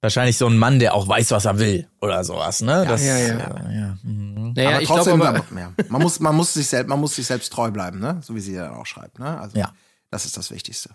Wahrscheinlich 0.04 0.38
so 0.38 0.48
ein 0.48 0.58
Mann, 0.58 0.80
der 0.80 0.96
auch 0.96 1.08
weiß, 1.08 1.32
was 1.32 1.46
er 1.46 1.60
will 1.60 1.88
oder 2.02 2.26
sowas, 2.26 2.62
ne? 2.62 2.84
Das, 2.86 3.06
ja, 3.06 3.18
ja. 3.18 3.38
ja. 3.72 3.98
mhm. 4.04 4.52
Naja, 4.54 4.72
aber 4.72 4.82
ich 4.82 4.88
trotzdem, 4.90 5.16
glaube 5.16 5.40
aber, 5.40 5.46
man, 5.50 5.64
ja, 5.78 5.86
man, 5.88 6.02
muss, 6.02 6.20
man, 6.20 6.36
muss 6.36 6.54
sich 6.54 6.68
selbst, 6.68 6.90
man 6.90 7.00
muss 7.00 7.16
sich 7.16 7.26
selbst 7.26 7.54
treu 7.54 7.72
bleiben, 7.72 8.00
ne? 8.00 8.20
so 8.22 8.36
wie 8.36 8.42
sie 8.42 8.54
dann 8.54 8.74
auch 8.74 8.86
schreibt. 8.86 9.20
Ne? 9.20 9.40
Also, 9.40 9.58
Ja. 9.58 9.74
Das 10.12 10.26
ist 10.26 10.36
das 10.36 10.52
Wichtigste. 10.52 10.90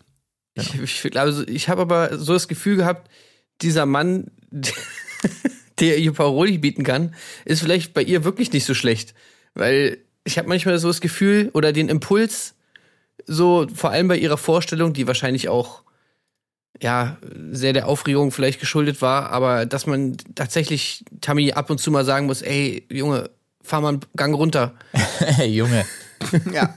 ich, 0.55 0.75
ich, 0.75 1.11
glaube, 1.11 1.47
ich 1.49 1.71
habe 1.71 1.81
aber 1.81 2.19
so 2.19 2.35
das 2.35 2.49
Gefühl 2.49 2.77
gehabt, 2.77 3.11
dieser 3.63 3.87
Mann, 3.87 4.31
der 5.81 5.97
ihr 5.97 6.13
Paroli 6.13 6.59
bieten 6.59 6.85
kann, 6.85 7.15
ist 7.47 7.63
vielleicht 7.63 7.95
bei 7.95 8.03
ihr 8.03 8.25
wirklich 8.25 8.53
nicht 8.53 8.67
so 8.67 8.75
schlecht. 8.75 9.15
Weil 9.55 9.97
ich 10.25 10.37
habe 10.37 10.49
manchmal 10.49 10.79
so 10.79 10.89
das 10.89 11.01
Gefühl 11.01 11.51
oder 11.55 11.73
den 11.73 11.89
Impuls, 11.89 12.57
so 13.27 13.67
vor 13.75 13.91
allem 13.91 14.09
bei 14.09 14.19
ihrer 14.19 14.37
Vorstellung, 14.37 14.93
die 14.93 15.07
wahrscheinlich 15.07 15.49
auch 15.49 15.83
ja 16.81 17.17
sehr 17.51 17.73
der 17.73 17.89
Aufregung 17.89 18.31
vielleicht 18.31 18.61
geschuldet 18.61 19.03
war, 19.03 19.31
aber 19.31 19.67
dass 19.67 19.87
man 19.87 20.17
tatsächlich 20.35 21.05
Tammy 21.21 21.53
ab 21.53 21.71
und 21.71 21.79
zu 21.79 21.91
mal 21.91 22.05
sagen 22.05 22.27
muss, 22.27 22.43
ey 22.43 22.87
Junge, 22.91 23.31
fahr 23.63 23.81
mal 23.81 23.89
einen 23.91 24.01
Gang 24.17 24.35
runter. 24.35 24.75
Hey, 25.19 25.49
Junge. 25.49 25.85
Ja, 26.53 26.75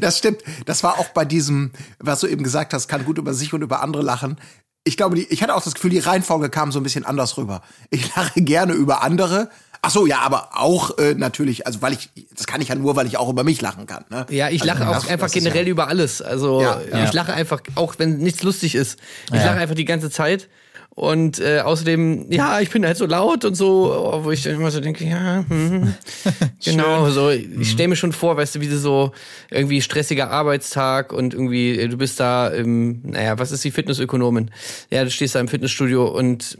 das 0.00 0.18
stimmt. 0.18 0.42
Das 0.66 0.82
war 0.82 0.98
auch 0.98 1.10
bei 1.10 1.24
diesem, 1.24 1.70
was 2.00 2.20
du 2.20 2.26
eben 2.26 2.42
gesagt 2.42 2.74
hast, 2.74 2.88
kann 2.88 3.04
gut 3.04 3.16
über 3.16 3.32
sich 3.32 3.52
und 3.52 3.62
über 3.62 3.82
andere 3.82 4.02
lachen. 4.02 4.36
Ich 4.82 4.96
glaube, 4.96 5.14
die, 5.14 5.26
ich 5.28 5.42
hatte 5.44 5.54
auch 5.54 5.62
das 5.62 5.74
Gefühl, 5.74 5.90
die 5.90 6.00
Reihenfolge 6.00 6.50
kam 6.50 6.72
so 6.72 6.80
ein 6.80 6.82
bisschen 6.82 7.04
anders 7.04 7.36
rüber. 7.36 7.62
Ich 7.90 8.14
lache 8.16 8.42
gerne 8.42 8.72
über 8.72 9.02
andere. 9.02 9.48
Ach 9.80 9.90
so, 9.90 10.06
ja, 10.06 10.18
aber 10.20 10.50
auch 10.54 10.98
äh, 10.98 11.14
natürlich, 11.14 11.66
also 11.66 11.80
weil 11.82 11.92
ich, 11.92 12.10
das 12.36 12.46
kann 12.46 12.60
ich 12.60 12.68
ja 12.68 12.74
nur, 12.74 12.96
weil 12.96 13.06
ich 13.06 13.16
auch 13.16 13.28
über 13.28 13.44
mich 13.44 13.60
lachen 13.60 13.86
kann. 13.86 14.04
Ne? 14.10 14.26
Ja, 14.30 14.48
ich 14.48 14.64
lache 14.64 14.86
Also, 14.86 15.06
auch 15.06 15.10
einfach 15.10 15.30
generell 15.30 15.64
ja- 15.66 15.70
über 15.70 15.88
alles. 15.88 16.20
Also 16.20 16.60
Ja, 16.62 16.80
ich 16.84 16.92
ja. 16.92 17.10
lache 17.12 17.32
einfach, 17.32 17.60
auch 17.76 17.94
wenn 17.98 18.18
nichts 18.18 18.42
lustig 18.42 18.74
ist. 18.74 18.98
Ich 19.32 19.34
lache 19.44 19.56
einfach 19.58 19.74
die 19.76 19.84
ganze 19.84 20.10
Zeit. 20.10 20.48
Und 20.90 21.38
äh, 21.38 21.60
außerdem, 21.60 22.26
ja, 22.32 22.58
ich 22.58 22.70
bin 22.70 22.84
halt 22.84 22.96
so 22.96 23.06
laut 23.06 23.44
und 23.44 23.54
so, 23.54 24.18
wo 24.24 24.32
ich 24.32 24.42
dann 24.42 24.54
immer 24.56 24.72
so 24.72 24.80
denke, 24.80 25.04
ja, 25.04 25.44
hm, 25.48 25.94
genau, 26.64 27.08
so, 27.10 27.30
ich 27.30 27.70
stelle 27.70 27.88
mir 27.90 27.94
schon 27.96 28.12
vor, 28.12 28.36
weißt 28.36 28.56
du, 28.56 28.60
wie 28.60 28.66
so 28.68 29.12
irgendwie 29.48 29.80
stressiger 29.80 30.30
Arbeitstag 30.32 31.12
und 31.12 31.34
irgendwie, 31.34 31.78
äh, 31.78 31.86
du 31.86 31.96
bist 31.98 32.18
da 32.18 32.48
im, 32.48 33.02
naja, 33.04 33.38
was 33.38 33.52
ist 33.52 33.62
die 33.62 33.70
Fitnessökonomin? 33.70 34.50
Ja, 34.90 35.04
du 35.04 35.10
stehst 35.12 35.36
da 35.36 35.40
im 35.40 35.46
Fitnessstudio 35.46 36.04
und 36.08 36.58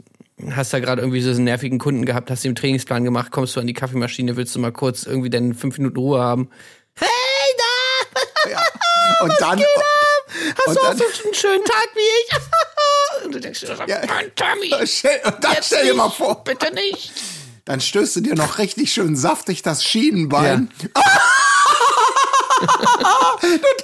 hast 0.51 0.73
da 0.73 0.79
gerade 0.79 1.01
irgendwie 1.01 1.21
so 1.21 1.31
einen 1.31 1.43
nervigen 1.43 1.79
Kunden 1.79 2.05
gehabt, 2.05 2.31
hast 2.31 2.43
den 2.43 2.55
Trainingsplan 2.55 3.03
gemacht, 3.03 3.31
kommst 3.31 3.55
du 3.55 3.59
an 3.59 3.67
die 3.67 3.73
Kaffeemaschine, 3.73 4.35
willst 4.37 4.55
du 4.55 4.59
mal 4.59 4.71
kurz 4.71 5.03
irgendwie 5.03 5.29
deine 5.29 5.53
fünf 5.53 5.77
Minuten 5.77 5.97
Ruhe 5.97 6.19
haben? 6.21 6.49
Hey, 6.95 7.07
da! 7.57 8.49
Ja. 8.51 8.63
Und 9.21 9.33
dann. 9.39 9.59
Hast 9.59 10.67
und 10.67 10.75
du 10.75 10.81
auch 10.81 10.87
dann, 10.89 10.97
so 10.97 11.03
einen 11.25 11.33
schönen 11.33 11.65
Tag 11.65 11.89
wie 11.95 11.99
ich? 11.99 12.29
Und 13.25 13.35
du 13.35 13.39
denkst 13.39 13.61
dir, 13.61 13.67
so, 13.67 13.73
Ja. 13.85 14.05
Mann, 14.05 14.31
Tommy, 14.35 14.73
stell, 14.85 15.19
und 15.25 15.43
dann 15.43 15.55
stell 15.61 15.85
dir 15.85 15.93
mal 15.95 16.09
vor, 16.09 16.43
Bitte 16.43 16.73
nicht. 16.73 17.11
dann 17.65 17.81
stößt 17.81 18.17
du 18.17 18.21
dir 18.21 18.35
noch 18.35 18.59
richtig 18.59 18.93
schön 18.93 19.15
saftig 19.15 19.61
das 19.63 19.83
Schienenbein. 19.83 20.69
du 20.79 20.89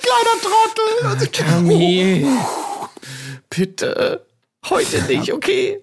kleiner 0.02 1.18
Trottel. 1.18 1.28
Tommy, 1.32 2.26
bitte, 3.50 4.26
heute 4.70 5.02
nicht, 5.04 5.34
okay? 5.34 5.82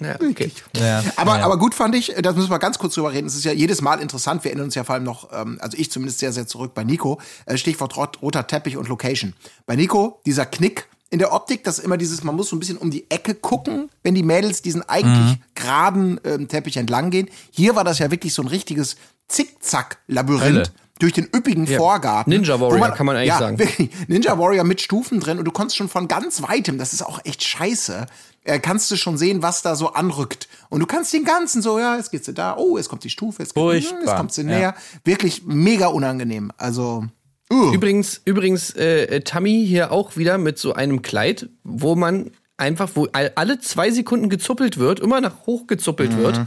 Ja, 0.00 0.16
okay. 0.16 0.50
Ja. 0.76 1.02
Aber, 1.16 1.38
ja. 1.38 1.44
aber 1.44 1.58
gut 1.58 1.74
fand 1.74 1.94
ich, 1.94 2.14
das 2.22 2.34
müssen 2.34 2.50
wir 2.50 2.58
ganz 2.58 2.78
kurz 2.78 2.94
drüber 2.94 3.12
reden. 3.12 3.26
Es 3.26 3.34
ist 3.34 3.44
ja 3.44 3.52
jedes 3.52 3.82
Mal 3.82 4.00
interessant. 4.00 4.44
Wir 4.44 4.50
erinnern 4.50 4.66
uns 4.66 4.74
ja 4.74 4.84
vor 4.84 4.94
allem 4.94 5.04
noch, 5.04 5.28
ähm, 5.32 5.58
also 5.60 5.76
ich 5.76 5.90
zumindest 5.90 6.20
sehr, 6.20 6.32
sehr 6.32 6.46
zurück 6.46 6.72
bei 6.74 6.84
Nico. 6.84 7.20
Äh, 7.46 7.56
Stichwort 7.56 7.96
rot, 7.96 8.22
roter 8.22 8.46
Teppich 8.46 8.76
und 8.76 8.88
Location. 8.88 9.34
Bei 9.66 9.76
Nico, 9.76 10.20
dieser 10.26 10.46
Knick 10.46 10.88
in 11.10 11.18
der 11.18 11.32
Optik, 11.32 11.64
das 11.64 11.78
ist 11.78 11.84
immer 11.84 11.96
dieses, 11.96 12.22
man 12.22 12.36
muss 12.36 12.48
so 12.48 12.56
ein 12.56 12.60
bisschen 12.60 12.78
um 12.78 12.90
die 12.90 13.10
Ecke 13.10 13.34
gucken, 13.34 13.90
wenn 14.02 14.14
die 14.14 14.22
Mädels 14.22 14.62
diesen 14.62 14.88
eigentlich 14.88 15.38
geraden 15.54 16.20
ähm, 16.24 16.48
Teppich 16.48 16.76
entlang 16.76 17.10
gehen. 17.10 17.28
Hier 17.50 17.74
war 17.74 17.84
das 17.84 17.98
ja 17.98 18.10
wirklich 18.10 18.32
so 18.32 18.42
ein 18.42 18.48
richtiges 18.48 18.94
Hölle. 18.94 19.20
Zickzack-Labyrinth. 19.30 20.72
Durch 21.00 21.12
den 21.12 21.24
üppigen 21.34 21.66
Vorgarten. 21.66 22.30
Ninja 22.30 22.60
Warrior, 22.60 22.90
kann 22.90 23.06
man 23.06 23.16
eigentlich 23.16 23.28
ja, 23.28 23.38
sagen. 23.38 23.58
Wirklich, 23.58 23.90
Ninja 24.06 24.38
Warrior 24.38 24.64
mit 24.64 24.80
Stufen 24.80 25.18
drin 25.18 25.38
und 25.38 25.44
du 25.44 25.50
konntest 25.50 25.76
schon 25.76 25.88
von 25.88 26.06
ganz 26.06 26.42
weitem, 26.42 26.78
das 26.78 26.92
ist 26.92 27.02
auch 27.02 27.24
echt 27.24 27.42
scheiße, 27.42 28.06
äh, 28.44 28.58
kannst 28.60 28.90
du 28.90 28.96
schon 28.96 29.18
sehen, 29.18 29.42
was 29.42 29.62
da 29.62 29.74
so 29.74 29.92
anrückt. 29.92 30.48
Und 30.68 30.80
du 30.80 30.86
kannst 30.86 31.12
den 31.12 31.24
ganzen 31.24 31.60
so, 31.62 31.78
ja, 31.78 31.96
jetzt 31.96 32.10
geht's 32.10 32.26
sie 32.26 32.34
da, 32.34 32.56
oh, 32.56 32.76
jetzt 32.76 32.88
kommt 32.88 33.02
die 33.04 33.10
Stufe, 33.10 33.42
jetzt, 33.42 33.54
kommt- 33.54 33.72
Furchtbar, 33.72 34.00
jetzt 34.00 34.16
kommt 34.16 34.32
sie 34.32 34.42
ja. 34.42 34.46
näher. 34.46 34.74
Wirklich 35.04 35.42
mega 35.44 35.88
unangenehm. 35.88 36.52
Also, 36.56 37.04
uh. 37.52 37.72
Übrigens, 37.72 38.20
übrigens, 38.24 38.70
äh, 38.76 39.04
äh, 39.04 39.20
Tammy 39.22 39.64
hier 39.66 39.92
auch 39.92 40.16
wieder 40.16 40.38
mit 40.38 40.58
so 40.58 40.72
einem 40.74 41.02
Kleid, 41.02 41.48
wo 41.64 41.96
man 41.96 42.30
einfach, 42.56 42.90
wo 42.94 43.08
all- 43.12 43.32
alle 43.36 43.58
zwei 43.58 43.90
Sekunden 43.90 44.28
gezuppelt 44.28 44.78
wird, 44.78 45.00
immer 45.00 45.20
nach 45.20 45.46
hoch 45.46 45.66
gezuppelt 45.66 46.16
wird, 46.16 46.42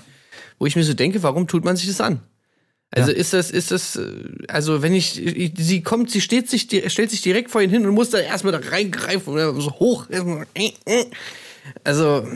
wo 0.59 0.65
ich 0.67 0.75
mir 0.75 0.83
so 0.83 0.93
denke, 0.93 1.23
warum 1.23 1.47
tut 1.47 1.65
man 1.65 1.75
sich 1.75 1.87
das 1.87 2.01
an? 2.01 2.21
Also 2.95 3.11
ist 3.11 3.33
das, 3.33 3.49
ist 3.51 3.71
das, 3.71 3.95
äh, 3.95 4.05
also 4.47 4.81
wenn 4.81 4.93
ich, 4.93 5.19
ich- 5.23 5.53
sie 5.57 5.81
kommt, 5.81 6.11
sie 6.11 6.21
steht 6.21 6.49
sich, 6.49 6.67
stellt 6.87 7.09
sich 7.11 7.21
direkt 7.21 7.49
vor 7.51 7.61
ihn 7.61 7.69
hin 7.69 7.85
und 7.87 7.93
muss 7.93 8.11
da 8.11 8.19
erstmal 8.19 8.53
da 8.53 8.59
reingreifen 8.69 9.33
oder 9.33 9.53
so 9.59 9.71
hoch. 9.79 10.07
Also, 11.83 12.27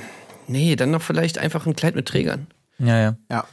nee, 0.47 0.75
dann 0.75 0.91
noch 0.91 1.01
vielleicht 1.01 1.37
einfach 1.37 1.65
ein 1.65 1.75
Kleid 1.75 1.95
mit 1.95 2.07
Trägern. 2.07 2.47
ja, 2.79 2.99
ja. 2.99 3.17
ja. 3.29 3.45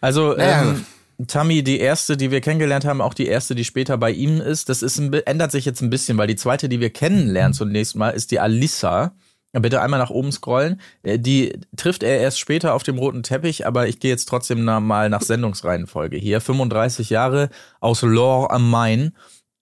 Also 0.00 0.34
Naja. 0.34 0.62
ähm, 0.72 0.84
Tammy, 1.26 1.64
die 1.64 1.78
erste, 1.80 2.16
die 2.18 2.30
wir 2.30 2.40
kennengelernt 2.42 2.84
haben, 2.84 3.00
auch 3.00 3.14
die 3.14 3.26
erste, 3.26 3.54
die 3.54 3.64
später 3.64 3.96
bei 3.96 4.10
ihm 4.10 4.40
ist, 4.40 4.68
das 4.68 4.82
ist 4.82 4.98
ein, 4.98 5.12
ändert 5.12 5.50
sich 5.50 5.64
jetzt 5.64 5.80
ein 5.80 5.88
bisschen, 5.88 6.18
weil 6.18 6.26
die 6.26 6.36
zweite, 6.36 6.68
die 6.68 6.78
wir 6.80 6.90
kennenlernen 6.90 7.54
zunächst 7.54 7.96
mal, 7.96 8.10
ist 8.10 8.30
die 8.30 8.38
Alissa. 8.40 9.14
Ja, 9.54 9.60
Bitte 9.60 9.80
einmal 9.80 10.00
nach 10.00 10.10
oben 10.10 10.32
scrollen. 10.32 10.80
Äh, 11.02 11.18
Die 11.18 11.58
trifft 11.76 12.02
er 12.02 12.18
erst 12.18 12.38
später 12.38 12.74
auf 12.74 12.82
dem 12.82 12.98
roten 12.98 13.22
Teppich, 13.22 13.66
aber 13.66 13.88
ich 13.88 14.00
gehe 14.00 14.10
jetzt 14.10 14.26
trotzdem 14.28 14.64
mal 14.64 15.08
nach 15.08 15.22
Sendungsreihenfolge 15.22 16.16
hier. 16.16 16.40
35 16.40 17.10
Jahre 17.10 17.48
aus 17.80 18.02
Lohr 18.02 18.50
am 18.52 18.68
Main 18.70 19.12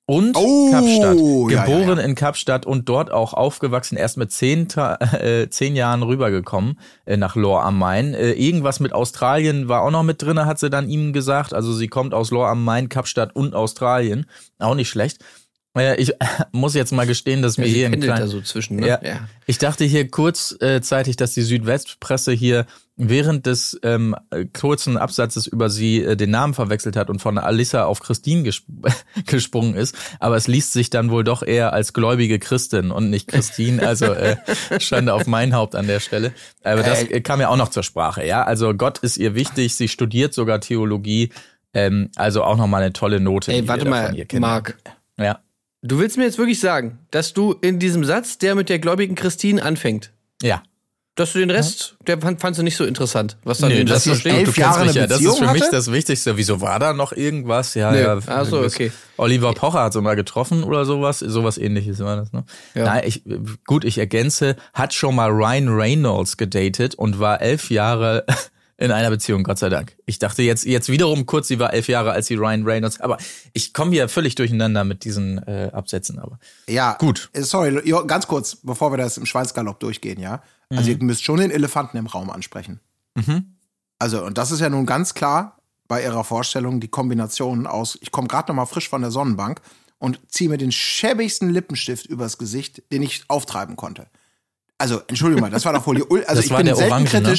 und 0.07 0.37
Oh, 0.37 0.71
Kapstadt. 0.71 1.17
ja, 1.17 1.49
ja, 1.57 1.65
Geboren 1.65 1.99
ja. 1.99 2.05
in 2.05 2.15
Kapstadt 2.15 2.67
und 2.67 2.89
dort 2.91 3.11
auch 3.11 3.33
aufgewachsen, 3.33 3.97
erst 3.97 4.19
mit 4.19 4.33
zehn, 4.33 4.69
äh, 4.77 5.49
zehn 5.49 5.77
Jahren 5.77 6.03
rübergekommen 6.03 6.79
äh, 7.07 7.17
nach 7.17 7.37
Lohr 7.37 7.63
am 7.65 7.79
Main. 7.79 8.13
Äh, 8.13 8.33
irgendwas 8.33 8.81
mit 8.81 8.93
Australien 8.93 9.69
war 9.69 9.81
auch 9.83 9.91
noch 9.91 10.03
mit 10.03 10.21
drinne, 10.21 10.45
hat 10.45 10.59
sie 10.59 10.69
dann 10.69 10.91
ihm 10.91 11.13
gesagt. 11.15 11.55
Also 11.55 11.73
sie 11.73 11.89
kommt 11.89 12.13
aus 12.13 12.31
Lohr 12.31 12.49
am 12.49 12.65
Main, 12.65 12.91
Kapstadt 12.91 13.35
und 13.35 13.55
Australien. 13.55 14.27
Auch 14.59 14.75
nicht 14.75 14.91
schlecht. 14.91 15.25
Äh, 15.77 15.97
ich 16.01 16.13
muss 16.53 16.75
jetzt 16.75 16.93
mal 16.93 17.07
gestehen, 17.07 17.43
dass 17.43 17.59
mir 17.59 17.67
Sie 17.67 17.75
hier 17.75 17.87
ein 17.87 17.93
pendelt 17.93 18.11
da 18.11 18.17
klein, 18.17 18.29
so 18.29 18.41
zwischen, 18.41 18.77
ne? 18.77 18.87
ja. 18.89 19.01
Ich 19.47 19.59
dachte 19.59 19.85
hier 19.85 20.09
kurzzeitig, 20.09 21.17
dass 21.17 21.33
die 21.33 21.43
Südwestpresse 21.43 22.33
hier 22.33 22.67
während 22.97 23.47
des 23.47 23.79
ähm, 23.83 24.15
äh, 24.31 24.45
kurzen 24.45 24.97
Absatzes 24.97 25.49
über 25.49 25.69
sie 25.69 26.01
äh, 26.01 26.17
den 26.17 26.31
Namen 26.31 26.55
verwechselt 26.55 26.95
hat 26.95 27.11
und 27.11 27.21
von 27.21 27.39
Alissa 27.39 27.87
auf 27.87 27.99
Christine 28.01 28.45
gesp 28.45 28.65
gesprungen 29.27 29.75
ist. 29.75 29.97
Aber 30.21 30.37
es 30.37 30.47
liest 30.47 30.73
sich 30.73 30.91
dann 30.91 31.11
wohl 31.11 31.25
doch 31.25 31.43
eher 31.43 31.73
als 31.73 31.93
gläubige 31.93 32.39
Christin 32.39 32.93
und 32.93 33.11
nicht 33.11 33.27
Christine. 33.27 33.85
Also 33.85 34.07
äh, 34.07 34.37
Schande 34.79 35.13
auf 35.13 35.27
mein 35.27 35.55
Haupt 35.55 35.75
an 35.75 35.89
der 35.89 35.99
Stelle. 35.99 36.33
Aber 36.63 36.85
das 36.85 37.03
äh, 37.03 37.21
kam 37.21 37.41
ja 37.41 37.49
auch 37.49 37.57
noch 37.57 37.71
zur 37.71 37.83
Sprache. 37.83 38.25
Ja, 38.25 38.45
also 38.45 38.75
Gott 38.75 38.99
ist 38.99 39.17
ihr 39.17 39.35
wichtig. 39.35 39.75
Sie 39.75 39.89
studiert 39.89 40.33
sogar 40.33 40.61
Theologie. 40.61 41.31
Ähm, 41.73 42.11
also 42.15 42.45
auch 42.45 42.57
noch 42.57 42.69
mal 42.69 42.81
eine 42.81 42.93
tolle 42.93 43.19
Note. 43.19 43.53
Ey, 43.53 43.67
warte 43.67 43.89
mal. 43.89 44.15
Marc. 44.39 44.79
Ja, 45.19 45.41
Du 45.87 45.99
willst 45.99 46.17
mir 46.17 46.25
jetzt 46.25 46.39
wirklich 46.39 46.61
sagen, 46.61 46.99
dass 47.11 47.35
du 47.35 47.53
in 47.61 47.79
diesem 47.79 48.05
Satz, 48.05 48.39
der 48.39 48.55
mit 48.55 48.71
der 48.71 48.79
gläubigen 48.79 49.15
Christine 49.15 49.63
anfängt, 49.63 50.13
ja. 50.41 50.63
dass 51.15 51.35
du 51.35 51.41
den 51.41 51.51
Rest, 51.51 51.97
der 52.07 52.19
fand, 52.19 52.41
fandst 52.41 52.59
du 52.59 52.63
nicht 52.63 52.79
so 52.79 52.87
interessant, 52.87 53.37
was 53.45 53.59
da 53.59 53.69
Nee, 53.69 53.85
das 53.85 54.05
Satz 54.05 54.17
ist, 54.17 54.25
du, 54.25 54.31
du 54.31 54.35
elf 54.35 54.45
kennst 54.45 54.59
Jahre 54.59 54.87
mich 54.87 54.91
eine 54.93 55.01
ja, 55.01 55.07
das 55.07 55.21
ist 55.21 55.39
für 55.39 55.53
mich 55.53 55.61
hatte? 55.61 55.73
das 55.73 55.93
Wichtigste. 55.93 56.39
Wieso 56.39 56.63
war 56.63 56.79
da 56.79 56.95
noch 56.95 57.13
irgendwas? 57.13 57.75
Ja, 57.75 57.93
Nö. 57.93 58.01
ja. 58.01 58.19
Ach 58.29 58.47
so, 58.47 58.63
okay. 58.63 58.93
Oliver 59.19 59.53
Pocher 59.53 59.83
hat 59.83 59.93
so 59.93 60.01
mal 60.01 60.17
getroffen 60.17 60.65
oder 60.65 60.87
sowas, 60.87 61.19
sowas 61.19 61.59
ähnliches 61.59 61.99
war 61.99 62.17
das, 62.17 62.33
ne? 62.33 62.45
Nein, 62.75 63.03
ich, 63.05 63.23
gut, 63.67 63.85
ich 63.85 63.99
ergänze, 63.99 64.57
hat 64.73 64.95
schon 64.95 65.15
mal 65.15 65.29
Ryan 65.29 65.69
Reynolds 65.69 66.39
gedatet 66.39 66.95
und 66.95 67.19
war 67.19 67.43
elf 67.43 67.69
Jahre 67.69 68.25
in 68.85 68.93
einer 68.93 69.11
Beziehung, 69.11 69.43
Gott 69.43 69.59
sei 69.59 69.69
Dank. 69.69 69.97
Ich 70.07 70.19
dachte 70.19 70.43
jetzt, 70.43 70.65
jetzt 70.65 70.89
wiederum 70.89 71.27
kurz, 71.27 71.49
sie 71.49 71.59
war 71.59 71.73
elf 71.73 71.89
Jahre, 71.89 72.13
als 72.13 72.27
sie 72.27 72.35
Ryan 72.35 72.65
Reynolds, 72.65 73.01
aber 73.01 73.19
ich 73.53 73.73
komme 73.73 73.93
hier 73.93 74.09
völlig 74.09 74.35
durcheinander 74.35 74.85
mit 74.85 75.05
diesen 75.05 75.39
äh, 75.47 75.71
Absätzen, 75.73 76.19
aber. 76.19 76.39
Ja, 76.69 76.97
Gut. 76.99 77.31
äh, 77.33 77.43
Sorry, 77.43 77.83
ganz 78.07 78.27
kurz, 78.27 78.57
bevor 78.57 78.93
wir 78.93 78.99
das 78.99 79.17
im 79.17 79.27
Schweinsgalopp 79.27 79.81
durchgehen, 79.81 80.21
ja. 80.21 80.43
Also 80.71 80.91
ihr 80.91 81.03
müsst 81.03 81.23
schon 81.23 81.39
den 81.39 81.51
Elefanten 81.51 81.97
im 81.97 82.07
Raum 82.07 82.31
ansprechen. 82.31 82.81
Also, 83.99 84.25
und 84.25 84.39
das 84.39 84.51
ist 84.51 84.61
ja 84.61 84.69
nun 84.69 84.87
ganz 84.87 85.15
klar 85.15 85.59
bei 85.87 86.03
ihrer 86.03 86.25
Vorstellung 86.25 86.81
die 86.81 86.89
Kombination 86.89 87.67
aus, 87.67 87.99
ich 88.01 88.11
komme 88.11 88.29
gerade 88.29 88.49
noch 88.49 88.57
mal 88.57 88.67
frisch 88.67 88.89
von 88.89 89.03
der 89.03 89.11
Sonnenbank 89.11 89.61
und 89.99 90.21
ziehe 90.29 90.51
mir 90.51 90.59
den 90.59 90.73
schäbigsten 90.73 91.51
Lippenstift 91.51 92.07
übers 92.07 92.39
Gesicht, 92.39 92.83
den 92.93 93.03
ich 93.03 93.25
auftreiben 93.29 93.77
konnte. 93.77 94.07
Also, 94.79 95.01
Entschuldigung 95.07 95.43
mal, 95.43 95.51
das 95.51 95.65
war 95.65 95.73
doch 95.73 95.87
wohl 95.87 95.97
die 95.97 96.03
Ul 96.03 96.25
Also 96.25 96.37
Das 96.37 96.47
ich 96.47 96.51
war 96.51 96.59
bin 96.63 96.75
selten 96.75 96.93
Orange, 96.93 97.21
ne? 97.21 97.39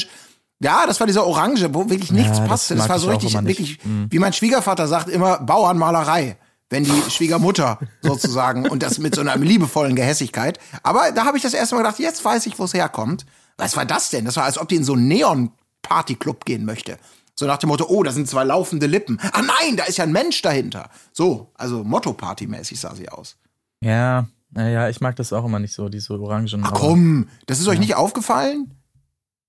Ja, 0.60 0.86
das 0.86 1.00
war 1.00 1.06
dieser 1.06 1.26
Orange, 1.26 1.74
wo 1.74 1.90
wirklich 1.90 2.12
nichts 2.12 2.38
Ja, 2.38 2.40
das 2.40 2.48
passte. 2.48 2.74
Das, 2.74 2.84
mag 2.84 2.90
war 2.90 2.98
so 2.98 3.10
richtig, 3.10 3.34
wirklich, 3.34 3.78
wie 3.84 4.18
mein 4.18 4.32
Schwiegervater 4.32 4.88
sagt, 4.88 5.08
immer 5.08 5.38
Bauernmalerei. 5.38 6.36
Wenn 6.68 6.82
die 6.82 7.10
Schwiegermutter 7.10 7.78
sozusagen 8.02 8.68
und 8.68 8.82
das 8.82 8.98
mit 8.98 9.14
so 9.14 9.20
einer 9.20 9.36
liebevollen 9.36 9.94
Gehässigkeit. 9.94 10.58
Aber 10.82 11.12
da 11.12 11.24
habe 11.24 11.36
ich 11.36 11.42
das 11.42 11.54
erste 11.54 11.76
Mal 11.76 11.82
gedacht, 11.82 12.00
jetzt 12.00 12.24
weiß 12.24 12.46
ich, 12.46 12.58
wo 12.58 12.64
es 12.64 12.74
herkommt. 12.74 13.24
Was 13.56 13.76
war 13.76 13.84
das 13.84 14.10
denn? 14.10 14.24
Das 14.24 14.36
war, 14.36 14.44
als 14.44 14.58
ob 14.58 14.68
die 14.68 14.76
in 14.76 14.82
so 14.82 14.94
einen 14.94 15.06
Neon-Party-Club 15.06 16.44
gehen 16.44 16.64
möchte. 16.64 16.98
So 17.36 17.46
nach 17.46 17.58
dem 17.58 17.68
Motto, 17.68 17.86
oh, 17.88 18.02
da 18.02 18.10
sind 18.10 18.28
zwei 18.28 18.44
laufende 18.44 18.86
Lippen. 18.86 19.20
Ah 19.32 19.42
nein, 19.42 19.76
da 19.76 19.84
ist 19.84 19.98
ja 19.98 20.04
ein 20.04 20.12
Mensch 20.12 20.42
dahinter. 20.42 20.90
So, 21.12 21.52
also 21.54 21.84
Motto-Party-mäßig 21.84 22.80
sah 22.80 22.94
sie 22.94 23.10
aus. 23.10 23.36
Ja, 23.80 24.26
naja, 24.50 24.88
ich 24.88 25.00
mag 25.00 25.16
das 25.16 25.32
auch 25.32 25.44
immer 25.44 25.58
nicht 25.58 25.74
so, 25.74 25.88
diese 25.88 26.18
Orangen. 26.18 26.64
Ach 26.64 26.72
komm, 26.72 27.28
das 27.46 27.60
ist 27.60 27.68
euch 27.68 27.78
nicht 27.78 27.94
aufgefallen? 27.94 28.72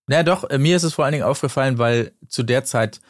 Ja, 0.09 0.23
doch, 0.23 0.49
äh, 0.49 0.57
mir 0.57 0.75
ist 0.75 0.83
es 0.83 0.93
vor 0.93 1.05
allen 1.05 1.11
Dingen 1.13 1.23
aufgefallen, 1.25 1.77
weil 1.77 2.13
zu 2.27 2.43
der 2.43 2.63
Zeit 2.63 3.01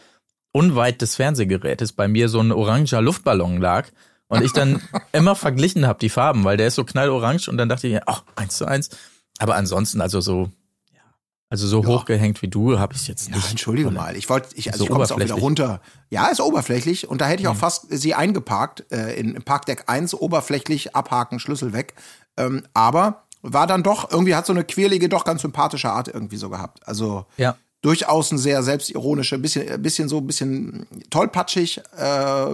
unweit 0.51 1.01
des 1.01 1.16
Fernsehgerätes 1.16 1.94
bei 1.94 2.08
mir 2.08 2.30
so 2.30 2.39
ein 2.39 2.51
oranger 2.51 3.01
Luftballon 3.01 3.60
lag 3.62 3.88
und 4.27 4.42
ich 4.42 4.54
dann 4.54 4.82
immer 5.12 5.36
verglichen 5.36 5.86
habe 5.86 6.00
die 6.00 6.10
Farben, 6.10 6.44
weil 6.44 6.58
der 6.58 6.68
ist 6.68 6.75
so 6.75 6.84
knallorange 6.84 7.48
und 7.50 7.58
dann 7.58 7.70
dachte 7.70 7.88
ich, 7.88 8.00
ach, 8.08 8.24
eins 8.36 8.58
zu 8.58 8.66
eins. 8.66 8.89
Aber 9.38 9.56
ansonsten, 9.56 10.01
also 10.01 10.20
so, 10.20 10.50
ja, 10.92 11.01
also 11.50 11.68
so 11.68 11.84
Ja. 11.84 11.88
hochgehängt 11.89 12.42
wie 12.42 12.48
du, 12.48 12.80
habe 12.80 12.96
ich 12.96 13.08
jetzt 13.08 13.27
Ja, 13.30 13.36
nicht. 13.36 13.51
entschuldige 13.51 13.92
mal. 13.92 14.16
Ich 14.16 14.27
wollte, 14.30 14.50
ich, 14.56 14.70
also 14.70 14.80
So 14.80 14.84
ich 14.86 14.89
komme 14.89 15.04
jetzt 15.04 15.12
auch 15.12 15.20
wieder 15.20 15.36
runter. 15.36 15.82
Ja, 16.10 16.27
ist 16.30 16.42
oberflächlich. 16.42 17.08
Und 17.08 17.22
da 17.22 17.27
hätte 17.27 17.44
ich 17.44 17.48
auch 17.48 17.56
fast 17.56 17.86
sie 17.92 18.16
eingeparkt, 18.16 18.92
äh, 18.92 19.13
in 19.20 19.36
Parkdeck 19.44 19.84
1, 19.88 20.16
oberflächlich, 20.16 20.96
abhaken, 20.96 21.39
Schlüssel 21.39 21.72
weg. 21.74 21.94
Ähm, 22.38 22.63
aber 22.74 23.27
war 23.54 23.68
dann 23.68 23.84
doch, 23.84 24.12
irgendwie 24.12 24.36
hat 24.36 24.46
so 24.46 24.54
eine 24.54 24.63
quirlige, 24.63 25.10
doch 25.10 25.24
ganz 25.25 25.42
sympathische 25.42 25.89
Art 25.92 26.08
irgendwie 26.08 26.38
so 26.38 26.50
gehabt. 26.50 26.86
Also 26.88 27.25
Ja. 27.38 27.56
durchaus 27.82 28.32
ein 28.32 28.38
sehr 28.38 28.63
selbstironische, 28.63 29.38
bisschen, 29.39 29.68
ein 29.70 29.82
bisschen 29.82 30.10
so, 30.10 30.22
bisschen 30.22 30.88
tollpatschig, 31.10 31.82
äh, 31.98 32.46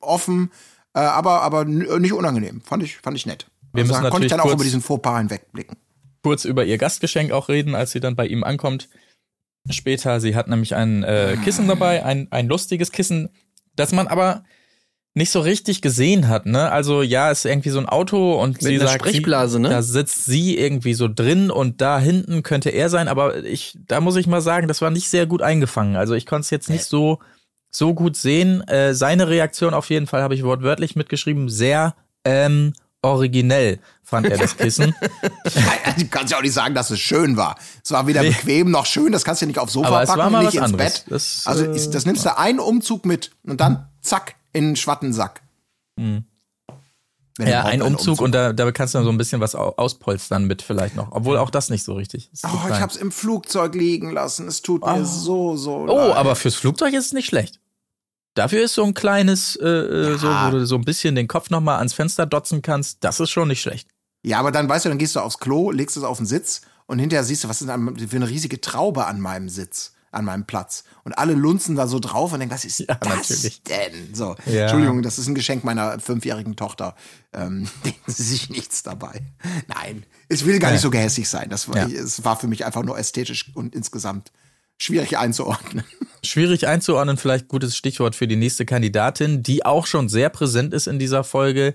offen, 0.00 0.50
äh, 0.94 0.98
aber, 1.00 1.42
aber 1.42 1.62
n- 1.62 2.00
nicht 2.00 2.12
unangenehm. 2.12 2.60
Fand 2.62 2.82
ich, 2.82 2.96
fand 2.98 3.16
ich 3.16 3.26
nett. 3.26 3.46
Wir 3.72 3.82
also, 3.84 3.94
müssen 3.94 4.10
konnte 4.10 4.26
ich 4.26 4.30
dann 4.30 4.40
auch 4.40 4.52
über 4.52 4.64
diesen 4.64 4.82
Fauxpas 4.82 5.18
hinwegblicken. 5.18 5.76
kurz 6.22 6.44
über 6.44 6.64
ihr 6.64 6.78
Gastgeschenk 6.78 7.32
auch 7.32 7.48
reden, 7.48 7.74
als 7.74 7.92
sie 7.92 8.00
dann 8.00 8.16
bei 8.16 8.26
ihm 8.26 8.44
ankommt. 8.44 8.88
Später, 9.70 10.20
sie 10.20 10.34
hat 10.34 10.48
nämlich 10.48 10.74
ein 10.74 11.04
äh, 11.04 11.36
Kissen 11.44 11.68
dabei, 11.68 12.04
ein, 12.04 12.26
ein 12.32 12.48
lustiges 12.48 12.90
Kissen, 12.90 13.28
das 13.76 13.92
man 13.92 14.08
aber 14.08 14.44
nicht 15.14 15.30
so 15.30 15.40
richtig 15.40 15.82
gesehen 15.82 16.28
hat, 16.28 16.46
ne? 16.46 16.72
Also 16.72 17.02
ja, 17.02 17.30
ist 17.30 17.44
irgendwie 17.44 17.68
so 17.70 17.78
ein 17.78 17.88
Auto 17.88 18.40
und 18.40 18.54
Mit 18.54 18.62
sie 18.62 18.78
sagt, 18.78 19.06
Sprechblase, 19.06 19.60
ne? 19.60 19.68
da 19.68 19.82
sitzt 19.82 20.24
sie 20.24 20.56
irgendwie 20.56 20.94
so 20.94 21.06
drin 21.06 21.50
und 21.50 21.80
da 21.82 21.98
hinten 21.98 22.42
könnte 22.42 22.70
er 22.70 22.88
sein, 22.88 23.08
aber 23.08 23.44
ich, 23.44 23.76
da 23.86 24.00
muss 24.00 24.16
ich 24.16 24.26
mal 24.26 24.40
sagen, 24.40 24.68
das 24.68 24.80
war 24.80 24.90
nicht 24.90 25.10
sehr 25.10 25.26
gut 25.26 25.42
eingefangen. 25.42 25.96
Also 25.96 26.14
ich 26.14 26.24
konnte 26.24 26.42
es 26.42 26.50
jetzt 26.50 26.70
nicht 26.70 26.84
so 26.84 27.18
so 27.70 27.94
gut 27.94 28.16
sehen. 28.16 28.66
Äh, 28.68 28.94
seine 28.94 29.28
Reaktion 29.28 29.74
auf 29.74 29.90
jeden 29.90 30.06
Fall 30.06 30.22
habe 30.22 30.34
ich 30.34 30.44
wortwörtlich 30.44 30.94
mitgeschrieben, 30.94 31.48
sehr 31.48 31.94
ähm, 32.24 32.74
originell 33.02 33.80
fand 34.02 34.28
er 34.28 34.38
das 34.38 34.56
Kissen. 34.56 34.94
Du 35.98 36.06
kannst 36.06 36.32
ja 36.32 36.38
auch 36.38 36.42
nicht 36.42 36.54
sagen, 36.54 36.74
dass 36.74 36.90
es 36.90 37.00
schön 37.00 37.36
war. 37.36 37.56
Es 37.84 37.90
war 37.90 38.06
weder 38.06 38.22
bequem 38.22 38.70
noch 38.70 38.86
schön, 38.86 39.12
das 39.12 39.24
kannst 39.24 39.42
du 39.42 39.46
nicht 39.46 39.58
aufs 39.58 39.74
Sofa 39.74 39.88
Aber 39.88 40.02
es 40.02 40.08
packen 40.08 40.38
nicht 40.38 40.54
ins 40.54 40.62
anderes. 40.62 41.00
Bett. 41.00 41.04
Das, 41.08 41.42
also 41.44 41.64
äh, 41.64 41.76
ist, 41.76 41.90
das 41.90 42.06
nimmst 42.06 42.24
du 42.24 42.36
einen 42.36 42.60
Umzug 42.60 43.04
mit 43.04 43.30
und 43.42 43.60
dann 43.60 43.88
zack, 44.00 44.36
in 44.52 44.64
einen 44.66 44.76
Schwattensack. 44.76 45.42
Mhm. 45.96 46.24
Ja, 47.38 47.60
ein 47.64 47.80
einen 47.80 47.82
Umzug 47.82 48.20
und 48.20 48.32
da, 48.32 48.52
da 48.52 48.70
kannst 48.72 48.92
du 48.94 48.98
dann 48.98 49.06
so 49.06 49.10
ein 49.10 49.16
bisschen 49.16 49.40
was 49.40 49.54
au- 49.54 49.72
auspolstern 49.78 50.44
mit 50.44 50.60
vielleicht 50.60 50.96
noch. 50.96 51.12
Obwohl 51.12 51.38
auch 51.38 51.48
das 51.48 51.70
nicht 51.70 51.82
so 51.82 51.94
richtig. 51.94 52.30
ist 52.30 52.44
Oh, 52.44 52.68
ich 52.68 52.78
hab's 52.80 52.96
im 52.96 53.10
Flugzeug 53.10 53.74
liegen 53.74 54.10
lassen. 54.12 54.46
Es 54.46 54.60
tut 54.60 54.84
mir 54.84 55.04
so, 55.06 55.56
so 55.56 55.76
oh, 55.78 55.86
leid. 56.08 56.16
aber 56.16 56.36
fürs 56.36 56.54
Flugzeug 56.56 56.92
ist 56.92 57.06
es 57.06 57.12
nicht 57.14 57.26
schlecht. 57.26 57.58
Dafür 58.34 58.62
ist 58.64 58.74
so 58.74 58.84
ein 58.84 58.92
kleines, 58.94 59.56
äh, 59.56 59.66
äh, 59.66 60.18
so, 60.18 60.26
Ja. 60.26 60.46
wo 60.46 60.50
du 60.58 60.66
so 60.66 60.74
ein 60.74 60.84
bisschen 60.84 61.14
den 61.14 61.26
Kopf 61.26 61.48
nochmal 61.48 61.78
ans 61.78 61.94
Fenster 61.94 62.26
dotzen 62.26 62.60
kannst, 62.60 62.98
das 63.02 63.18
ist 63.18 63.30
schon 63.30 63.48
nicht 63.48 63.62
schlecht. 63.62 63.88
Ja, 64.22 64.38
aber 64.38 64.52
dann 64.52 64.68
weißt 64.68 64.84
du, 64.84 64.88
dann 64.90 64.98
gehst 64.98 65.16
du 65.16 65.20
aufs 65.20 65.38
Klo, 65.38 65.70
legst 65.70 65.96
es 65.96 66.02
auf 66.02 66.18
den 66.18 66.26
Sitz 66.26 66.60
und 66.86 66.98
hinterher 66.98 67.24
siehst 67.24 67.44
du, 67.44 67.48
was 67.48 67.60
ist 67.62 67.68
denn 67.68 67.96
für 68.08 68.16
eine 68.16 68.28
riesige 68.28 68.60
Traube 68.60 69.06
an 69.06 69.20
meinem 69.20 69.48
Sitz, 69.48 69.94
an 70.12 70.24
meinem 70.24 70.44
Platz. 70.46 70.84
Und 71.04 71.14
alle 71.18 71.32
lunzen 71.32 71.74
da 71.74 71.86
so 71.88 71.98
drauf 71.98 72.32
und 72.32 72.38
denken, 72.40 72.54
was 72.54 72.64
ist 72.64 72.78
Ja, 72.88 72.94
das 72.94 73.28
natürlich. 73.30 73.62
denn? 73.64 74.14
So, 74.14 74.36
Ja. 74.46 74.62
Entschuldigung, 74.62 75.02
das 75.02 75.18
ist 75.18 75.26
ein 75.26 75.34
Geschenk 75.34 75.64
meiner 75.64 75.98
fünfjährigen 75.98 76.54
Tochter. 76.54 76.94
Ähm, 77.32 77.68
denken 77.84 78.12
Sie 78.12 78.22
sich 78.22 78.48
nichts 78.50 78.82
dabei. 78.82 79.22
Nein, 79.66 80.04
es 80.28 80.44
will 80.46 80.58
gar 80.58 80.70
nicht 80.70 80.80
so 80.82 80.90
gehässig 80.90 81.28
sein. 81.28 81.48
Das 81.50 81.68
war, 81.68 81.76
Ja. 81.76 81.98
es 82.00 82.24
war 82.24 82.38
für 82.38 82.46
mich 82.46 82.64
einfach 82.64 82.84
nur 82.84 82.98
ästhetisch 82.98 83.50
und 83.54 83.74
insgesamt 83.74 84.30
schwierig 84.78 85.18
einzuordnen. 85.18 85.84
Schwierig 86.24 86.66
einzuordnen, 86.68 87.16
vielleicht 87.16 87.48
gutes 87.48 87.76
Stichwort 87.76 88.14
für 88.14 88.28
die 88.28 88.36
nächste 88.36 88.64
Kandidatin, 88.64 89.42
die 89.42 89.64
auch 89.64 89.86
schon 89.86 90.08
sehr 90.08 90.28
präsent 90.28 90.72
ist 90.72 90.86
in 90.86 90.98
dieser 91.00 91.24
Folge, 91.24 91.74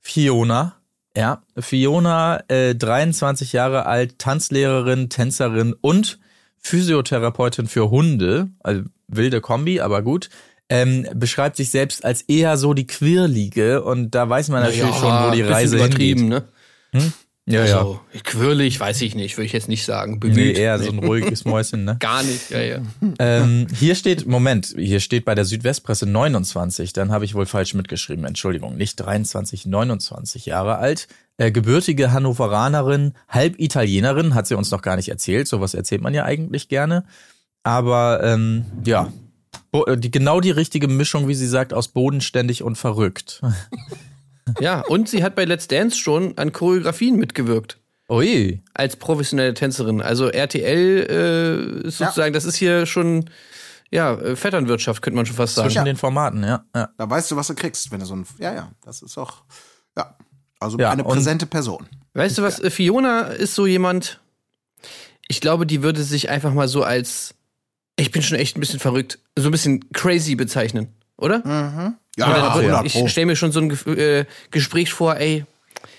Fiona. 0.00 0.76
Ja, 1.16 1.42
Fiona, 1.58 2.42
äh, 2.48 2.74
23 2.76 3.52
Jahre 3.52 3.86
alt, 3.86 4.18
Tanzlehrerin, 4.20 5.08
Tänzerin 5.10 5.74
und 5.80 6.20
Physiotherapeutin 6.60 7.66
für 7.66 7.90
Hunde, 7.90 8.48
also 8.60 8.82
wilde 9.06 9.40
Kombi, 9.40 9.80
aber 9.80 10.02
gut. 10.02 10.28
Ähm, 10.70 11.06
beschreibt 11.14 11.56
sich 11.56 11.70
selbst 11.70 12.04
als 12.04 12.22
eher 12.22 12.58
so 12.58 12.74
die 12.74 12.86
Quirlige 12.86 13.82
und 13.82 14.14
da 14.14 14.28
weiß 14.28 14.50
man 14.50 14.62
natürlich 14.62 14.94
schon, 14.96 15.10
wo 15.10 15.30
die 15.30 15.40
Reise 15.40 15.76
übertrieben, 15.76 16.20
hingeht. 16.20 16.44
ne? 16.92 17.12
Ja, 17.48 17.62
Also, 17.62 18.00
quirlig, 18.24 18.78
weiß 18.78 19.00
ich 19.02 19.14
nicht, 19.14 19.36
würde 19.36 19.46
ich 19.46 19.52
jetzt 19.52 19.68
nicht 19.68 19.84
sagen. 19.84 20.12
Nee, 20.14 20.18
Bemüht. 20.18 20.58
eher 20.58 20.78
so 20.78 20.90
ein 20.90 20.98
ruhiges 20.98 21.44
Mäuschen, 21.46 21.84
ne? 21.84 21.96
Gar 21.98 22.22
nicht, 22.22 22.50
ja, 22.50 22.60
ja. 22.60 22.80
ähm, 23.18 23.66
hier 23.74 23.94
steht, 23.94 24.26
Moment, 24.26 24.74
hier 24.76 25.00
steht 25.00 25.24
bei 25.24 25.34
der 25.34 25.44
Südwestpresse 25.44 26.06
29, 26.06 26.92
dann 26.92 27.10
habe 27.10 27.24
ich 27.24 27.34
wohl 27.34 27.46
falsch 27.46 27.74
mitgeschrieben, 27.74 28.24
Entschuldigung, 28.24 28.76
nicht 28.76 28.96
23, 28.96 29.66
29 29.66 30.46
Jahre 30.46 30.76
alt. 30.76 31.08
Äh, 31.38 31.52
gebürtige 31.52 32.12
Hannoveranerin, 32.12 33.14
halb 33.28 33.58
Italienerin, 33.58 34.34
hat 34.34 34.46
sie 34.46 34.56
uns 34.56 34.70
noch 34.70 34.82
gar 34.82 34.96
nicht 34.96 35.08
erzählt, 35.08 35.48
sowas 35.48 35.72
erzählt 35.72 36.02
man 36.02 36.12
ja 36.12 36.24
eigentlich 36.24 36.68
gerne. 36.68 37.04
Aber 37.62 38.22
ähm, 38.24 38.64
ja, 38.84 39.12
äh, 39.72 39.96
genau 39.96 40.40
die 40.40 40.50
richtige 40.50 40.88
Mischung, 40.88 41.28
wie 41.28 41.34
sie 41.34 41.46
sagt, 41.46 41.72
aus 41.72 41.88
bodenständig 41.88 42.62
und 42.62 42.76
verrückt. 42.76 43.40
Ja, 44.60 44.80
und 44.80 45.08
sie 45.08 45.22
hat 45.22 45.34
bei 45.34 45.44
Let's 45.44 45.68
Dance 45.68 45.96
schon 45.98 46.36
an 46.38 46.52
Choreografien 46.52 47.16
mitgewirkt. 47.16 47.78
Ui, 48.10 48.62
Als 48.74 48.96
professionelle 48.96 49.52
Tänzerin. 49.54 50.00
Also 50.00 50.28
RTL 50.28 51.06
äh, 51.84 51.86
ist 51.88 52.00
Ja. 52.00 52.06
sozusagen, 52.06 52.32
das 52.32 52.44
ist 52.46 52.56
hier 52.56 52.86
schon, 52.86 53.28
ja, 53.90 54.14
äh, 54.14 54.34
Vetternwirtschaft, 54.36 55.02
könnte 55.02 55.16
man 55.16 55.26
schon 55.26 55.36
fast 55.36 55.56
sagen. 55.56 55.68
zwischen 55.68 55.84
den 55.84 55.96
Formaten, 55.96 56.42
ja. 56.42 56.64
ja. 56.74 56.88
Da 56.96 57.10
weißt 57.10 57.30
du, 57.30 57.36
was 57.36 57.48
du 57.48 57.54
kriegst, 57.54 57.90
wenn 57.90 58.00
du 58.00 58.06
so 58.06 58.14
ein. 58.16 58.26
Ja, 58.38 58.54
ja, 58.54 58.72
das 58.84 59.02
ist 59.02 59.18
auch. 59.18 59.42
Ja. 59.96 60.16
Also 60.60 60.78
Ja, 60.78 60.90
eine 60.90 61.04
präsente 61.04 61.46
Person. 61.46 61.86
Weißt 62.14 62.38
du 62.38 62.42
was, 62.42 62.60
Fiona 62.72 63.20
ist 63.28 63.54
so 63.54 63.66
jemand, 63.66 64.20
ich 65.28 65.40
glaube, 65.40 65.66
die 65.66 65.82
würde 65.82 66.02
sich 66.02 66.30
einfach 66.30 66.52
mal 66.52 66.66
so 66.66 66.82
als, 66.82 67.34
ich 67.96 68.10
bin 68.10 68.22
schon 68.22 68.38
echt 68.38 68.56
ein 68.56 68.60
bisschen 68.60 68.80
verrückt, 68.80 69.18
so 69.36 69.48
ein 69.48 69.52
bisschen 69.52 69.88
crazy 69.92 70.34
bezeichnen, 70.34 70.88
oder? 71.16 71.94
Ja, 72.18 72.36
ja, 72.36 72.54
100 72.54 72.86
ich 72.86 73.10
stelle 73.10 73.26
mir 73.26 73.36
schon 73.36 73.52
so 73.52 73.60
ein 73.60 73.70
äh, 73.96 74.24
Gespräch 74.50 74.92
vor, 74.92 75.16
ey, 75.16 75.44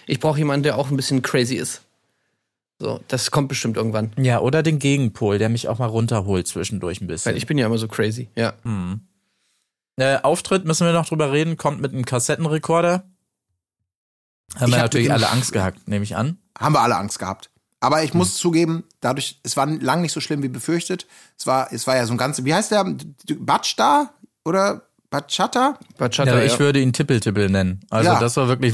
ich 0.06 0.20
brauche 0.20 0.38
jemanden, 0.38 0.64
der 0.64 0.78
auch 0.78 0.90
ein 0.90 0.96
bisschen 0.98 1.22
crazy 1.22 1.56
ist. 1.56 1.82
So, 2.82 3.02
das 3.08 3.32
kommt 3.32 3.50
bestimmt 3.50 3.76
irgendwann. 3.78 4.12
Ja, 4.18 4.40
oder 4.40 4.64
den 4.64 4.80
Gegenpol, 4.80 5.38
der 5.38 5.50
mich 5.50 5.68
auch 5.68 5.80
mal 5.80 5.88
runterholt 5.88 6.48
zwischendurch 6.48 7.02
ein 7.02 7.08
bisschen. 7.08 7.32
Weil 7.32 7.38
ich 7.38 7.46
bin 7.46 7.58
ja 7.58 7.66
immer 7.66 7.78
so 7.78 7.88
crazy, 7.88 8.30
ja. 8.36 8.54
Äh, 9.98 10.18
Auftritt, 10.24 10.64
müssen 10.66 10.86
wir 10.86 10.94
noch 10.94 11.08
drüber 11.08 11.32
reden, 11.34 11.58
kommt 11.58 11.82
mit 11.82 11.92
einem 11.94 12.06
Kassettenrekorder. 12.06 13.04
Haben 14.56 14.66
Ich 14.66 14.68
wir 14.68 14.78
hab 14.78 14.84
natürlich 14.86 15.12
alle 15.12 15.30
Angst 15.30 15.52
gehabt, 15.52 15.88
nehme 15.88 16.04
ich 16.04 16.16
an. 16.16 16.38
haben 16.58 16.74
wir 16.74 16.82
alle 16.82 16.96
Angst 16.96 17.20
gehabt. 17.20 17.50
Aber 17.82 18.04
ich 18.04 18.12
Hm. 18.12 18.18
muss 18.20 18.36
zugeben, 18.36 18.84
dadurch, 19.02 19.40
es 19.44 19.56
war 19.58 19.66
lang 19.68 20.02
nicht 20.02 20.12
so 20.12 20.20
schlimm 20.22 20.42
wie 20.44 20.48
befürchtet. 20.50 21.06
Es 21.38 21.46
war, 21.48 21.72
es 21.72 21.86
war 21.88 21.96
ja 21.96 22.06
so 22.06 22.14
ein 22.14 22.18
ganzes, 22.18 22.44
wie 22.46 22.54
heißt 22.54 22.72
der? 22.72 22.86
Batschda 23.40 24.14
oder 24.44 24.84
Bachata? 25.10 25.78
Bachata, 25.98 26.38
Ja, 26.38 26.44
ich 26.44 26.54
ja. 26.54 26.60
würde 26.60 26.80
ihn 26.80 26.94
Tippel-Tippel 26.94 27.50
nennen. 27.50 27.82
Also 27.90 28.10
Ja. 28.12 28.20
das 28.20 28.38
war 28.38 28.48
wirklich, 28.48 28.74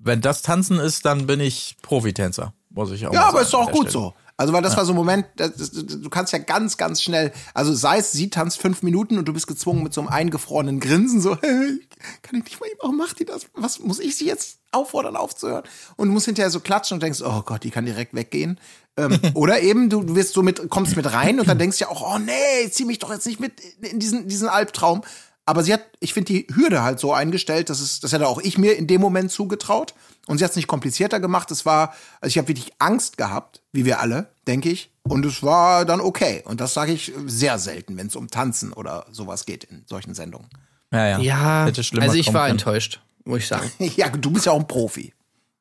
wenn 0.00 0.20
das 0.20 0.42
Tanzen 0.42 0.78
ist, 0.78 1.04
dann 1.04 1.26
bin 1.26 1.40
ich 1.40 1.76
Profitänzer, 1.82 2.52
muss 2.70 2.90
ich 2.90 3.06
auch 3.06 3.12
Ja, 3.12 3.28
aber 3.28 3.42
ist 3.42 3.52
doch 3.52 3.60
auch 3.60 3.70
gut 3.72 3.88
Stelle. 3.88 3.92
so. 3.92 4.14
Also, 4.40 4.52
weil 4.52 4.62
das 4.62 4.76
war 4.76 4.84
so 4.84 4.92
ein 4.92 4.96
Moment, 4.96 5.26
das, 5.34 5.52
das, 5.56 5.70
du 5.72 6.08
kannst 6.10 6.32
ja 6.32 6.38
ganz, 6.38 6.76
ganz 6.76 7.02
schnell, 7.02 7.32
also 7.54 7.74
sei 7.74 7.98
es, 7.98 8.12
sie 8.12 8.30
tanzt 8.30 8.60
fünf 8.60 8.82
Minuten 8.84 9.18
und 9.18 9.26
du 9.26 9.32
bist 9.32 9.48
gezwungen 9.48 9.82
mit 9.82 9.92
so 9.92 10.00
einem 10.00 10.08
eingefrorenen 10.10 10.78
Grinsen, 10.78 11.20
so, 11.20 11.36
hey, 11.40 11.80
kann 12.22 12.38
ich 12.38 12.44
nicht 12.44 12.60
mal, 12.60 12.68
warum 12.80 12.96
macht 12.98 13.18
die 13.18 13.24
das? 13.24 13.46
Was 13.54 13.80
muss 13.80 13.98
ich 13.98 14.14
sie 14.16 14.26
jetzt 14.26 14.58
auffordern, 14.70 15.16
aufzuhören? 15.16 15.64
Und 15.96 16.06
du 16.06 16.12
musst 16.14 16.26
hinterher 16.26 16.50
so 16.52 16.60
klatschen 16.60 16.94
und 16.94 17.02
denkst, 17.02 17.20
oh 17.20 17.42
Gott, 17.44 17.64
die 17.64 17.70
kann 17.72 17.84
direkt 17.84 18.14
weggehen. 18.14 18.60
ähm, 18.96 19.18
oder 19.34 19.60
eben, 19.60 19.90
du, 19.90 20.04
du 20.04 20.14
wirst 20.14 20.34
so 20.34 20.44
mit, 20.44 20.68
kommst 20.70 20.94
mit 20.96 21.12
rein 21.12 21.40
und 21.40 21.48
dann 21.48 21.58
denkst 21.58 21.78
du 21.78 21.86
ja 21.86 21.90
auch, 21.90 22.14
oh 22.14 22.18
nee, 22.20 22.70
zieh 22.70 22.84
mich 22.84 23.00
doch 23.00 23.10
jetzt 23.10 23.26
nicht 23.26 23.40
mit 23.40 23.54
in 23.80 23.98
diesen, 23.98 24.28
diesen 24.28 24.48
Albtraum. 24.48 25.02
Aber 25.48 25.62
sie 25.62 25.72
hat, 25.72 25.80
ich 25.98 26.12
finde 26.12 26.30
die 26.30 26.46
Hürde 26.54 26.82
halt 26.82 27.00
so 27.00 27.14
eingestellt, 27.14 27.70
dass 27.70 27.80
es, 27.80 28.00
das 28.00 28.12
hätte 28.12 28.28
auch 28.28 28.38
ich 28.38 28.58
mir 28.58 28.76
in 28.76 28.86
dem 28.86 29.00
Moment 29.00 29.30
zugetraut. 29.30 29.94
Und 30.26 30.36
sie 30.36 30.44
hat 30.44 30.50
es 30.50 30.56
nicht 30.56 30.68
komplizierter 30.68 31.20
gemacht. 31.20 31.50
Es 31.50 31.64
war, 31.64 31.94
also 32.20 32.30
ich 32.30 32.36
habe 32.36 32.48
wirklich 32.48 32.70
Angst 32.78 33.16
gehabt, 33.16 33.62
wie 33.72 33.86
wir 33.86 34.00
alle, 34.00 34.28
denke 34.46 34.68
ich. 34.68 34.90
Und 35.04 35.24
es 35.24 35.42
war 35.42 35.86
dann 35.86 36.02
okay. 36.02 36.42
Und 36.44 36.60
das 36.60 36.74
sage 36.74 36.92
ich 36.92 37.14
sehr 37.24 37.58
selten, 37.58 37.96
wenn 37.96 38.08
es 38.08 38.16
um 38.16 38.28
Tanzen 38.28 38.74
oder 38.74 39.06
sowas 39.10 39.46
geht 39.46 39.64
in 39.64 39.84
solchen 39.86 40.12
Sendungen. 40.12 40.50
Ja, 40.92 41.08
ja. 41.08 41.18
Ja, 41.18 41.64
Hätte 41.64 41.82
schlimmer 41.82 42.04
also 42.04 42.18
ich 42.18 42.34
war 42.34 42.42
können. 42.42 42.58
enttäuscht, 42.58 43.00
muss 43.24 43.38
ich 43.38 43.48
sagen. 43.48 43.70
Ja, 43.96 44.10
du 44.10 44.30
bist 44.30 44.44
ja 44.44 44.52
auch 44.52 44.60
ein 44.60 44.68
Profi. 44.68 45.14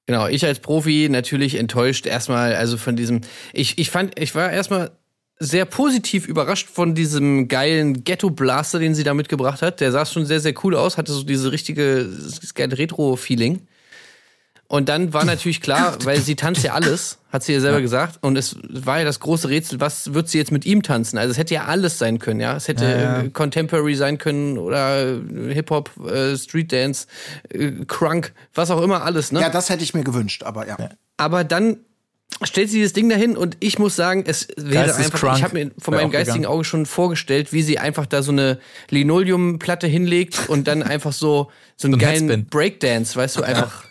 Genau, 0.06 0.28
ich 0.28 0.44
als 0.44 0.60
Profi 0.60 1.08
natürlich 1.10 1.56
enttäuscht 1.56 2.06
erstmal, 2.06 2.56
also 2.56 2.76
von 2.76 2.98
diesem, 2.98 3.22
ich, 3.54 3.78
ich 3.78 3.90
fand, 3.90 4.20
ich 4.20 4.36
war 4.36 4.52
erstmal 4.52 4.92
sehr 5.40 5.66
positiv 5.66 6.28
überrascht 6.28 6.68
von 6.72 6.96
diesem 6.96 7.48
geilen 7.48 8.04
Ghetto-Blaster, 8.04 8.80
den 8.80 8.96
sie 8.96 9.04
da 9.04 9.14
mitgebracht 9.14 9.62
hat. 9.62 9.80
Der 9.82 9.92
sah 9.92 10.06
schon 10.06 10.26
sehr, 10.26 10.40
sehr 10.40 10.54
cool 10.64 10.76
aus, 10.76 10.98
hatte 10.98 11.12
so 11.12 11.24
diese 11.24 11.52
richtige, 11.52 12.06
das 12.06 12.54
geile 12.54 12.78
Retro-Feeling. 12.78 13.62
Und 14.70 14.90
dann 14.90 15.14
war 15.14 15.24
natürlich 15.24 15.62
klar, 15.62 15.98
weil 16.04 16.20
sie 16.20 16.36
tanzt 16.36 16.64
ja 16.64 16.74
alles, 16.74 17.20
hat 17.32 17.44
sie 17.44 17.54
ja 17.54 17.62
selber 17.62 17.82
gesagt. 17.82 18.20
Und 18.22 18.36
es 18.36 18.58
war 18.68 19.00
ja 19.00 19.06
das 19.06 19.20
große 19.22 19.48
Rätsel, 19.48 19.80
was 19.80 20.14
wird 20.14 20.28
sie 20.28 20.40
jetzt 20.40 20.52
mit 20.52 20.66
ihm 20.66 20.84
tanzen? 20.84 21.18
Also 21.18 21.32
es 21.32 21.38
hätte 21.38 21.54
ja 21.54 21.66
alles 21.66 21.98
sein 22.00 22.20
können, 22.20 22.42
ja. 22.42 22.58
Es 22.58 22.68
hätte 22.68 22.84
Ja, 22.84 22.98
ja. 23.00 23.22
äh, 23.22 23.30
Contemporary 23.30 23.96
sein 23.96 24.18
können 24.18 24.58
oder 24.58 25.08
äh, 25.08 25.54
Hip-Hop, 25.54 25.92
äh, 26.06 26.36
Street 26.36 26.72
Dance, 26.74 27.08
äh, 27.50 27.72
Crunk, 27.88 28.34
was 28.54 28.70
auch 28.72 28.82
immer 28.82 29.04
alles, 29.04 29.32
ne? 29.32 29.40
Ja, 29.40 29.50
das 29.50 29.70
hätte 29.70 29.84
ich 29.84 29.94
mir 29.94 30.04
gewünscht, 30.04 30.44
aber 30.44 30.68
ja. 30.68 30.78
Aber 31.16 31.44
dann 31.46 31.78
stellt 32.44 32.70
sie 32.70 32.78
dieses 32.78 32.94
Ding 32.94 33.10
dahin 33.10 33.36
und 33.38 33.58
ich 33.60 33.80
muss 33.80 33.96
sagen, 33.96 34.24
es 34.28 34.48
wäre 34.58 34.94
einfach, 34.94 35.20
Crunk 35.20 35.38
ich 35.38 35.44
habe 35.44 35.54
mir 35.56 35.72
von 35.80 35.94
meinem 35.96 36.08
auch 36.08 36.12
geistigen 36.12 36.42
gegangen. 36.44 36.54
Auge 36.56 36.64
schon 36.66 36.86
vorgestellt, 36.86 37.52
wie 37.54 37.64
sie 37.64 37.80
einfach 37.80 38.06
da 38.06 38.22
so 38.22 38.32
eine 38.32 38.60
Linoleumplatte 38.90 39.88
hinlegt 39.88 40.48
und 40.50 40.68
dann 40.68 40.84
einfach 40.84 41.14
so 41.14 41.52
so 41.78 41.88
einen 41.88 41.96
ein 41.96 42.00
geilen 42.00 42.24
Headspin. 42.30 42.46
Breakdance, 42.48 43.16
weißt 43.16 43.38
du, 43.38 43.44
einfach. 43.44 43.86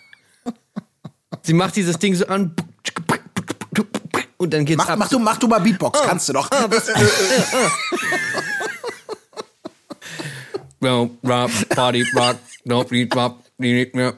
sie 1.43 1.55
macht 1.55 1.77
dieses 1.77 1.99
Ding 1.99 2.15
so 2.15 2.27
an 2.27 2.55
und 4.39 4.53
dann 4.53 4.65
geht's 4.65 4.79
Mach, 4.79 4.89
ab. 4.91 4.99
mach, 4.99 5.09
du, 5.09 5.19
mach 5.19 5.39
du 5.39 5.49
mal 5.49 5.61
Beatbox, 5.61 6.01
kannst 6.03 6.29
du 6.29 6.35
doch. 6.35 6.49
No, 10.81 11.11
rock, 11.27 11.51
Party, 11.71 12.05
rock, 12.15 12.37
no, 12.65 12.85
beat, 12.85 13.15
rock, 13.17 13.39
die- 13.59 13.91
ja. 13.95 14.13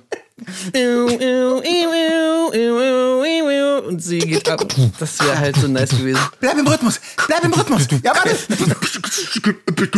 Und 3.87 4.03
sie 4.03 4.19
geht 4.19 4.49
ab. 4.49 4.65
Das 4.99 5.19
wäre 5.21 5.39
halt 5.39 5.57
so 5.57 5.69
nice 5.69 5.91
gewesen. 5.91 6.21
Bleib 6.41 6.59
im 6.59 6.67
Rhythmus, 6.67 7.01
bleib 7.27 7.45
im 7.45 7.53
Rhythmus. 7.53 7.89
Ja, 8.03 8.13
warte. 8.15 8.37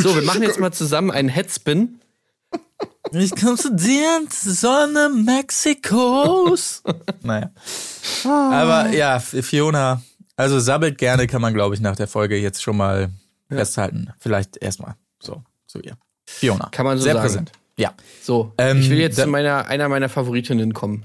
So, 0.00 0.14
wir 0.14 0.22
machen 0.22 0.42
jetzt 0.42 0.61
mal 0.61 0.72
zusammen 0.72 1.11
einen 1.11 1.29
Headspin. 1.29 2.00
Ich 3.12 3.33
komm 3.35 3.57
zu 3.57 3.74
dir, 3.74 4.20
Sonne 4.31 5.09
Mexikos. 5.09 6.83
naja. 7.22 7.50
Aber 8.24 8.90
ja, 8.90 9.18
Fiona, 9.18 10.03
also 10.37 10.61
sabbelt 10.61 10.96
gerne, 10.98 11.26
kann 11.26 11.42
man, 11.42 11.53
glaube 11.53 11.74
ich, 11.74 11.81
nach 11.81 11.96
der 11.96 12.07
Folge 12.07 12.37
jetzt 12.37 12.62
schon 12.62 12.76
mal 12.76 13.11
festhalten. 13.48 14.12
Vielleicht 14.18 14.57
erstmal 14.62 14.94
so 15.20 15.42
zu 15.66 15.81
ihr. 15.81 15.96
Fiona. 16.24 16.68
Kann 16.70 16.87
man 16.87 16.98
so 16.98 17.05
Sehr 17.05 17.14
sagen. 17.14 17.26
präsent. 17.26 17.53
Ja. 17.81 17.93
So, 18.23 18.53
Ähm, 18.59 18.81
ich 18.81 18.90
will 18.90 18.99
jetzt 18.99 19.19
zu 19.19 19.27
meiner, 19.27 19.66
einer 19.66 19.88
meiner 19.88 20.09
Favoritinnen 20.09 20.75
kommen. 20.75 21.03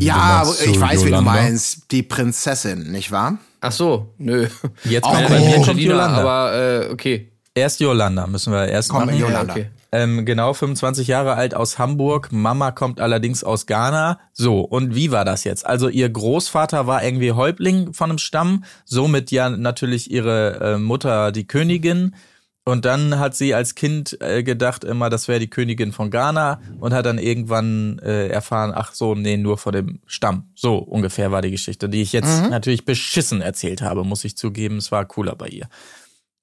Ja, 0.00 0.42
meinst 0.44 0.66
ich 0.66 0.80
weiß, 0.80 1.04
wie 1.04 1.10
du 1.12 1.20
meinst. 1.22 1.92
Die 1.92 2.02
Prinzessin, 2.02 2.90
nicht 2.90 3.12
wahr? 3.12 3.38
Ach 3.60 3.70
so, 3.72 4.12
nö. 4.18 4.48
Jetzt 4.84 5.06
Oh, 5.06 5.12
bei, 5.12 5.38
mir 5.38 5.62
kommt 5.64 5.80
Yolanda. 5.80 6.18
aber 6.18 6.86
äh, 6.88 6.92
okay. 6.92 7.30
Erst 7.54 7.78
Yolanda 7.80 8.26
müssen 8.26 8.52
wir 8.52 8.66
erst 8.66 8.88
Komm, 8.90 9.06
machen. 9.06 9.18
Yolanda. 9.18 9.52
Okay. 9.52 9.66
Ähm, 9.90 10.26
genau, 10.26 10.52
25 10.52 11.06
Jahre 11.08 11.34
alt 11.34 11.54
aus 11.54 11.78
Hamburg. 11.78 12.28
Mama 12.30 12.72
kommt 12.72 13.00
allerdings 13.00 13.42
aus 13.42 13.66
Ghana. 13.66 14.18
So, 14.32 14.60
und 14.60 14.94
wie 14.94 15.12
war 15.12 15.24
das 15.24 15.44
jetzt? 15.44 15.64
Also 15.64 15.88
ihr 15.88 16.08
Großvater 16.10 16.86
war 16.86 17.02
irgendwie 17.02 17.32
Häuptling 17.32 17.94
von 17.94 18.10
einem 18.10 18.18
Stamm, 18.18 18.64
somit 18.84 19.30
ja 19.30 19.48
natürlich 19.48 20.10
ihre 20.10 20.74
äh, 20.74 20.78
Mutter 20.78 21.32
die 21.32 21.46
Königin. 21.46 22.14
Und 22.68 22.84
dann 22.84 23.18
hat 23.18 23.34
sie 23.34 23.54
als 23.54 23.74
Kind 23.74 24.18
äh, 24.20 24.42
gedacht 24.42 24.84
immer, 24.84 25.08
das 25.08 25.26
wäre 25.26 25.40
die 25.40 25.48
Königin 25.48 25.90
von 25.90 26.10
Ghana 26.10 26.60
und 26.80 26.92
hat 26.92 27.06
dann 27.06 27.16
irgendwann 27.16 27.98
äh, 28.00 28.28
erfahren, 28.28 28.72
ach 28.74 28.92
so, 28.92 29.14
nee, 29.14 29.38
nur 29.38 29.56
vor 29.56 29.72
dem 29.72 30.00
Stamm. 30.04 30.50
So 30.54 30.76
ungefähr 30.76 31.32
war 31.32 31.40
die 31.40 31.50
Geschichte, 31.50 31.88
die 31.88 32.02
ich 32.02 32.12
jetzt 32.12 32.50
natürlich 32.50 32.84
beschissen 32.84 33.40
erzählt 33.40 33.80
habe, 33.80 34.04
muss 34.04 34.22
ich 34.26 34.36
zugeben. 34.36 34.76
Es 34.76 34.92
war 34.92 35.06
cooler 35.06 35.34
bei 35.34 35.48
ihr. 35.48 35.70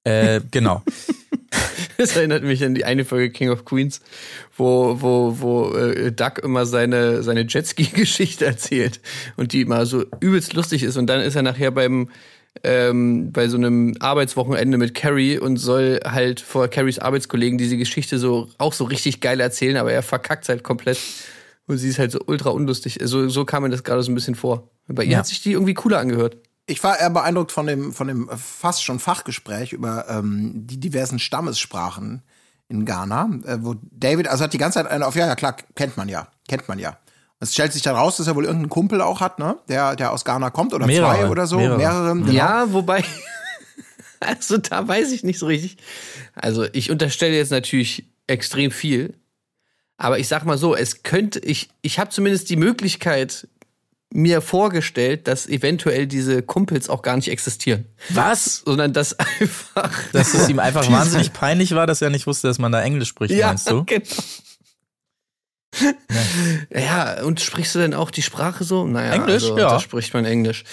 Äh, 0.02 0.40
genau. 0.50 0.82
Das 1.98 2.14
erinnert 2.14 2.42
mich 2.42 2.62
an 2.62 2.74
die 2.74 2.84
eine 2.84 3.04
Folge 3.06 3.30
King 3.30 3.48
of 3.50 3.64
Queens, 3.64 4.00
wo, 4.56 5.00
wo, 5.00 5.40
wo 5.40 5.74
äh, 5.74 6.12
Doug 6.12 6.38
immer 6.42 6.66
seine, 6.66 7.22
seine 7.22 7.46
Jetski-Geschichte 7.48 8.44
erzählt 8.44 9.00
und 9.36 9.52
die 9.52 9.62
immer 9.62 9.86
so 9.86 10.04
übelst 10.20 10.52
lustig 10.52 10.82
ist. 10.82 10.96
Und 10.96 11.06
dann 11.06 11.20
ist 11.20 11.36
er 11.36 11.42
nachher 11.42 11.70
beim 11.70 12.08
ähm, 12.64 13.32
bei 13.32 13.48
so 13.48 13.56
einem 13.56 13.94
Arbeitswochenende 14.00 14.78
mit 14.78 14.94
Carrie 14.94 15.38
und 15.38 15.56
soll 15.56 16.00
halt 16.04 16.40
vor 16.40 16.68
Carries 16.68 16.98
Arbeitskollegen 16.98 17.58
diese 17.58 17.76
Geschichte 17.76 18.18
so 18.18 18.48
auch 18.58 18.72
so 18.72 18.84
richtig 18.84 19.20
geil 19.20 19.40
erzählen, 19.40 19.76
aber 19.76 19.92
er 19.92 20.02
verkackt 20.02 20.48
halt 20.48 20.62
komplett. 20.62 20.98
Und 21.68 21.78
sie 21.78 21.88
ist 21.88 21.98
halt 21.98 22.12
so 22.12 22.20
ultra 22.26 22.50
unlustig. 22.50 22.98
So, 23.02 23.28
so 23.28 23.44
kam 23.44 23.64
mir 23.64 23.70
das 23.70 23.82
gerade 23.82 24.02
so 24.02 24.12
ein 24.12 24.14
bisschen 24.14 24.36
vor. 24.36 24.70
Bei 24.86 25.02
ihr 25.02 25.12
Ja. 25.12 25.18
hat 25.18 25.26
sich 25.26 25.42
die 25.42 25.52
irgendwie 25.52 25.74
cooler 25.74 25.98
angehört. 25.98 26.36
Ich 26.66 26.82
war 26.84 26.98
eher 26.98 27.10
beeindruckt 27.10 27.50
von 27.52 27.66
dem, 27.66 27.92
von 27.92 28.06
dem 28.08 28.28
fast 28.36 28.84
schon 28.84 28.98
Fachgespräch 29.00 29.72
über 29.72 30.06
ähm, 30.08 30.52
die 30.66 30.78
diversen 30.78 31.18
Stammessprachen 31.18 32.22
in 32.68 32.84
Ghana, 32.84 33.30
äh, 33.44 33.58
wo 33.60 33.74
David, 33.92 34.28
also 34.28 34.44
hat 34.44 34.52
die 34.52 34.58
ganze 34.58 34.78
Zeit 34.80 34.86
eine 34.90 35.06
auf, 35.06 35.14
ja, 35.16 35.26
ja, 35.26 35.34
klar, 35.36 35.56
kennt 35.74 35.96
man 35.96 36.08
ja, 36.08 36.28
kennt 36.48 36.68
man 36.68 36.78
ja. 36.78 36.98
Es 37.38 37.52
stellt 37.52 37.72
sich 37.72 37.82
dann 37.82 37.96
raus, 37.96 38.16
dass 38.16 38.26
er 38.26 38.34
wohl 38.34 38.44
irgendeinen 38.44 38.70
Kumpel 38.70 39.02
auch 39.02 39.20
hat, 39.20 39.38
ne, 39.38 39.58
der, 39.68 39.94
der 39.94 40.12
aus 40.12 40.24
Ghana 40.24 40.50
kommt 40.50 40.72
oder 40.72 40.86
Mehrere, 40.86 41.16
zwei 41.16 41.28
oder 41.28 41.46
so, 41.46 41.58
mehrere. 41.58 41.76
mehrere. 41.78 42.14
genau. 42.14 42.32
Ja, 42.32 42.72
wobei, 42.72 43.04
also 44.20 44.56
da 44.56 44.86
weiß 44.86 45.12
ich 45.12 45.22
nicht 45.22 45.38
so 45.38 45.46
richtig. 45.46 45.76
Also 46.34 46.66
ich 46.72 46.90
unterstelle 46.90 47.36
jetzt 47.36 47.50
natürlich 47.50 48.06
extrem 48.26 48.70
viel, 48.70 49.14
aber 49.98 50.18
ich 50.18 50.28
sag 50.28 50.44
mal 50.44 50.58
so, 50.58 50.74
es 50.74 51.02
könnte, 51.02 51.38
ich, 51.40 51.68
ich 51.82 51.98
habe 51.98 52.10
zumindest 52.10 52.48
die 52.48 52.56
Möglichkeit 52.56 53.48
mir 54.12 54.40
vorgestellt, 54.40 55.28
dass 55.28 55.46
eventuell 55.46 56.06
diese 56.06 56.42
Kumpels 56.42 56.88
auch 56.88 57.02
gar 57.02 57.16
nicht 57.16 57.28
existieren. 57.28 57.86
Was? 58.10 58.62
Sondern 58.64 58.92
dass 58.92 59.18
einfach. 59.18 59.92
Dass 60.12 60.32
es 60.32 60.48
ihm 60.48 60.58
einfach 60.58 60.90
wahnsinnig 60.90 61.32
peinlich 61.32 61.74
war, 61.74 61.86
dass 61.86 62.02
er 62.02 62.10
nicht 62.10 62.26
wusste, 62.26 62.48
dass 62.48 62.58
man 62.58 62.72
da 62.72 62.82
Englisch 62.82 63.08
spricht, 63.08 63.38
meinst 63.38 63.70
du? 63.70 63.84
genau. 63.84 64.06
Ja, 66.74 67.22
und 67.22 67.40
sprichst 67.40 67.74
du 67.74 67.78
denn 67.78 67.94
auch 67.94 68.10
die 68.10 68.22
Sprache 68.22 68.64
so? 68.64 68.86
Naja, 68.86 69.12
Englisch? 69.14 69.44
also, 69.44 69.58
Ja. 69.58 69.70
Da 69.70 69.80
spricht 69.80 70.14
man 70.14 70.24
Englisch. 70.24 70.64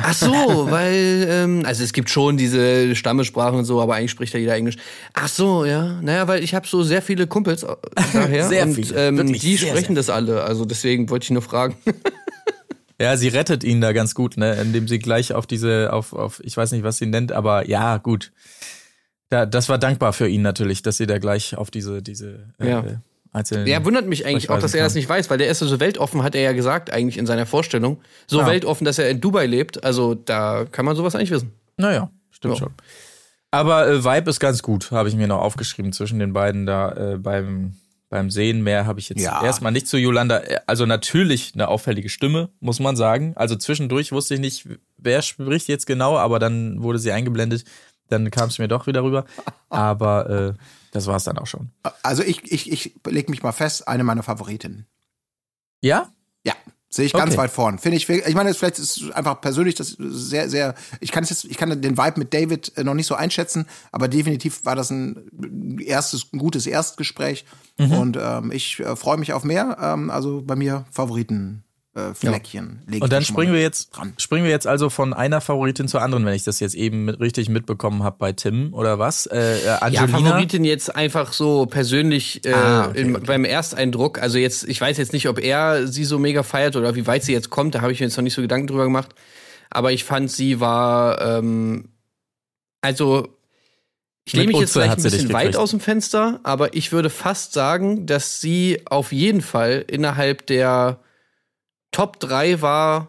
Ach 0.00 0.14
so, 0.14 0.30
weil, 0.70 1.26
ähm, 1.28 1.62
also 1.64 1.82
es 1.82 1.92
gibt 1.92 2.10
schon 2.10 2.36
diese 2.36 2.94
Stammessprachen 2.94 3.58
und 3.58 3.64
so, 3.64 3.80
aber 3.80 3.96
eigentlich 3.96 4.10
spricht 4.10 4.32
ja 4.32 4.40
jeder 4.40 4.54
Englisch. 4.54 4.76
Ach 5.14 5.28
so, 5.28 5.64
ja. 5.64 6.00
Naja, 6.02 6.28
weil 6.28 6.42
ich 6.42 6.54
habe 6.54 6.66
so 6.66 6.82
sehr 6.82 7.02
viele 7.02 7.26
Kumpels 7.26 7.64
äh, 7.64 7.74
daher. 8.12 8.48
Sehr 8.48 8.62
und, 8.64 8.74
viele, 8.74 9.08
Ähm, 9.08 9.32
die 9.32 9.56
sehr, 9.56 9.68
sprechen 9.68 9.94
sehr 9.94 9.96
das 9.96 10.10
alle. 10.10 10.44
Also 10.44 10.64
deswegen 10.64 11.10
wollte 11.10 11.24
ich 11.24 11.30
nur 11.30 11.42
fragen. 11.42 11.76
Ja, 13.00 13.16
sie 13.16 13.28
rettet 13.28 13.62
ihn 13.62 13.80
da 13.80 13.92
ganz 13.92 14.14
gut, 14.14 14.36
ne, 14.36 14.54
indem 14.54 14.88
sie 14.88 14.98
gleich 14.98 15.32
auf 15.32 15.46
diese, 15.46 15.92
auf, 15.92 16.12
auf, 16.12 16.40
ich 16.44 16.56
weiß 16.56 16.72
nicht, 16.72 16.82
was 16.82 16.96
sie 16.96 17.06
nennt, 17.06 17.30
aber 17.30 17.68
ja, 17.68 17.98
gut. 17.98 18.32
Da, 19.30 19.46
das 19.46 19.68
war 19.68 19.78
dankbar 19.78 20.12
für 20.12 20.26
ihn 20.26 20.42
natürlich, 20.42 20.82
dass 20.82 20.96
sie 20.96 21.06
da 21.06 21.18
gleich 21.18 21.56
auf 21.56 21.70
diese, 21.70 22.02
diese 22.02 22.52
äh, 22.58 22.68
Ja. 22.68 22.84
Ja, 23.66 23.84
wundert 23.84 24.06
mich 24.06 24.26
eigentlich 24.26 24.50
auch, 24.50 24.58
dass 24.58 24.74
er 24.74 24.82
das 24.84 24.94
nicht 24.94 25.08
weiß, 25.08 25.28
weil 25.30 25.38
der 25.38 25.48
ist 25.50 25.58
so 25.58 25.80
weltoffen, 25.80 26.22
hat 26.22 26.34
er 26.34 26.42
ja 26.42 26.52
gesagt, 26.52 26.92
eigentlich 26.92 27.18
in 27.18 27.26
seiner 27.26 27.46
Vorstellung. 27.46 28.00
So 28.26 28.40
Ja. 28.40 28.46
weltoffen, 28.46 28.84
dass 28.84 28.98
er 28.98 29.10
in 29.10 29.20
Dubai 29.20 29.46
lebt. 29.46 29.84
Also 29.84 30.14
da 30.14 30.64
kann 30.70 30.84
man 30.84 30.96
sowas 30.96 31.14
eigentlich 31.14 31.30
wissen. 31.30 31.52
Naja, 31.76 32.10
stimmt 32.30 32.54
Ja. 32.54 32.58
schon. 32.60 32.72
Aber 33.50 33.88
äh, 33.88 34.04
Vibe 34.04 34.30
ist 34.30 34.40
ganz 34.40 34.62
gut, 34.62 34.90
habe 34.90 35.08
ich 35.08 35.14
mir 35.14 35.26
noch 35.26 35.40
aufgeschrieben 35.40 35.92
zwischen 35.92 36.18
den 36.18 36.32
beiden 36.32 36.66
da 36.66 36.92
äh, 37.14 37.16
beim 37.18 37.74
beim 38.10 38.30
Sehen. 38.30 38.62
Mehr 38.62 38.86
habe 38.86 39.00
ich 39.00 39.10
jetzt 39.10 39.20
Ja. 39.20 39.44
erstmal 39.44 39.70
nicht 39.70 39.86
zu 39.86 39.98
Yolanda. 39.98 40.40
Also 40.66 40.86
natürlich 40.86 41.52
eine 41.54 41.68
auffällige 41.68 42.08
Stimme, 42.08 42.48
muss 42.60 42.80
man 42.80 42.96
sagen. 42.96 43.34
Also 43.36 43.54
zwischendurch 43.54 44.12
wusste 44.12 44.32
ich 44.34 44.40
nicht, 44.40 44.66
wer 44.96 45.20
spricht 45.20 45.68
jetzt 45.68 45.86
genau, 45.86 46.16
aber 46.16 46.38
dann 46.38 46.82
wurde 46.82 46.98
sie 46.98 47.12
eingeblendet. 47.12 47.64
Dann 48.08 48.30
kam 48.30 48.48
es 48.48 48.58
mir 48.58 48.66
doch 48.68 48.86
wieder 48.86 49.02
rüber. 49.02 49.26
Aber 49.68 50.30
äh, 50.30 50.52
das 50.92 51.06
war 51.06 51.16
es 51.16 51.24
dann 51.24 51.38
auch 51.38 51.46
schon. 51.46 51.70
Also 52.02 52.22
ich, 52.22 52.50
ich, 52.50 52.70
ich 52.70 52.94
leg 53.06 53.28
mich 53.28 53.42
mal 53.42 53.52
fest, 53.52 53.86
eine 53.88 54.04
meiner 54.04 54.22
Favoritinnen. 54.22 54.86
Ja? 55.80 56.12
Ja, 56.44 56.54
sehe 56.88 57.04
ich 57.06 57.12
ganz 57.12 57.32
Okay. 57.32 57.38
weit 57.42 57.50
vorn. 57.50 57.78
Finde 57.78 57.96
ich, 57.98 58.08
ich 58.08 58.34
meine, 58.34 58.52
vielleicht 58.54 58.78
ist 58.78 58.96
es 59.02 59.10
einfach 59.10 59.40
persönlich 59.40 59.74
das 59.74 59.96
sehr, 59.98 60.48
sehr, 60.48 60.74
ich 61.00 61.12
kann 61.12 61.22
es 61.24 61.30
jetzt, 61.30 61.44
ich 61.44 61.56
kann 61.56 61.80
den 61.80 61.98
Vibe 61.98 62.18
mit 62.18 62.32
David 62.34 62.76
äh, 62.76 62.84
noch 62.84 62.94
nicht 62.94 63.06
so 63.06 63.14
einschätzen, 63.14 63.66
aber 63.92 64.08
definitiv 64.08 64.64
war 64.64 64.74
das 64.76 64.90
ein 64.90 65.78
erstes, 65.78 66.32
ein 66.32 66.38
gutes 66.38 66.66
Erstgespräch 66.66 67.44
Mhm. 67.80 67.92
und 67.92 68.18
ähm, 68.20 68.50
ich 68.50 68.80
äh, 68.80 68.96
freue 68.96 69.18
mich 69.18 69.32
auf 69.32 69.44
mehr. 69.44 69.76
Ähm, 69.80 70.10
also 70.10 70.42
bei 70.42 70.56
mir 70.56 70.84
Favoriten 70.90 71.62
äh, 71.98 72.14
Fleckchen. 72.14 72.82
ich 72.90 73.02
Und 73.02 73.12
da 73.12 73.16
dann 73.16 73.24
springen 73.24 73.52
wir 73.52 73.60
jetzt, 73.60 73.96
dran. 73.96 74.12
springen 74.18 74.44
wir 74.44 74.50
jetzt 74.50 74.66
also 74.66 74.88
von 74.90 75.12
einer 75.12 75.40
Favoritin 75.40 75.88
zur 75.88 76.02
anderen, 76.02 76.24
wenn 76.24 76.34
ich 76.34 76.44
das 76.44 76.60
jetzt 76.60 76.74
eben 76.74 77.04
mit, 77.04 77.20
richtig 77.20 77.48
mitbekommen 77.48 78.02
habe 78.02 78.16
bei 78.18 78.32
Tim 78.32 78.72
oder 78.74 78.98
was? 78.98 79.26
Äh, 79.26 79.38
äh, 79.38 79.64
Ja, 79.66 79.76
Angelina. 79.78 80.06
Favoritin 80.18 80.64
jetzt 80.64 80.94
einfach 80.94 81.32
so 81.32 81.66
persönlich 81.66 82.44
äh, 82.46 82.52
Ah, 82.52 82.88
okay, 82.88 83.00
im, 83.00 83.14
okay. 83.16 83.24
beim 83.26 83.44
Ersteindruck. 83.44 84.20
Also 84.22 84.38
jetzt, 84.38 84.68
ich 84.68 84.80
weiß 84.80 84.96
jetzt 84.98 85.12
nicht, 85.12 85.28
ob 85.28 85.38
er 85.38 85.86
sie 85.86 86.04
so 86.04 86.18
mega 86.18 86.42
feiert 86.42 86.76
oder 86.76 86.94
wie 86.94 87.06
weit 87.06 87.24
sie 87.24 87.32
jetzt 87.32 87.50
kommt. 87.50 87.74
Da 87.74 87.80
habe 87.80 87.92
ich 87.92 88.00
mir 88.00 88.06
jetzt 88.06 88.16
noch 88.16 88.24
nicht 88.24 88.34
so 88.34 88.42
Gedanken 88.42 88.66
drüber 88.68 88.84
gemacht. 88.84 89.14
Aber 89.70 89.92
ich 89.92 90.04
fand, 90.04 90.30
sie 90.30 90.60
war, 90.60 91.20
ähm, 91.20 91.90
also 92.80 93.28
ich 94.24 94.34
lehne 94.34 94.48
mich 94.48 94.60
jetzt 94.60 94.72
vielleicht 94.74 94.98
ein 94.98 95.02
bisschen 95.02 95.32
weit 95.32 95.56
aus 95.56 95.70
dem 95.70 95.80
Fenster, 95.80 96.40
aber 96.42 96.74
ich 96.74 96.92
würde 96.92 97.08
fast 97.08 97.54
sagen, 97.54 98.04
dass 98.04 98.42
sie 98.42 98.82
auf 98.84 99.10
jeden 99.10 99.40
Fall 99.40 99.84
innerhalb 99.88 100.46
der 100.46 101.00
Top 101.90 102.20
3 102.20 102.60
war 102.62 103.08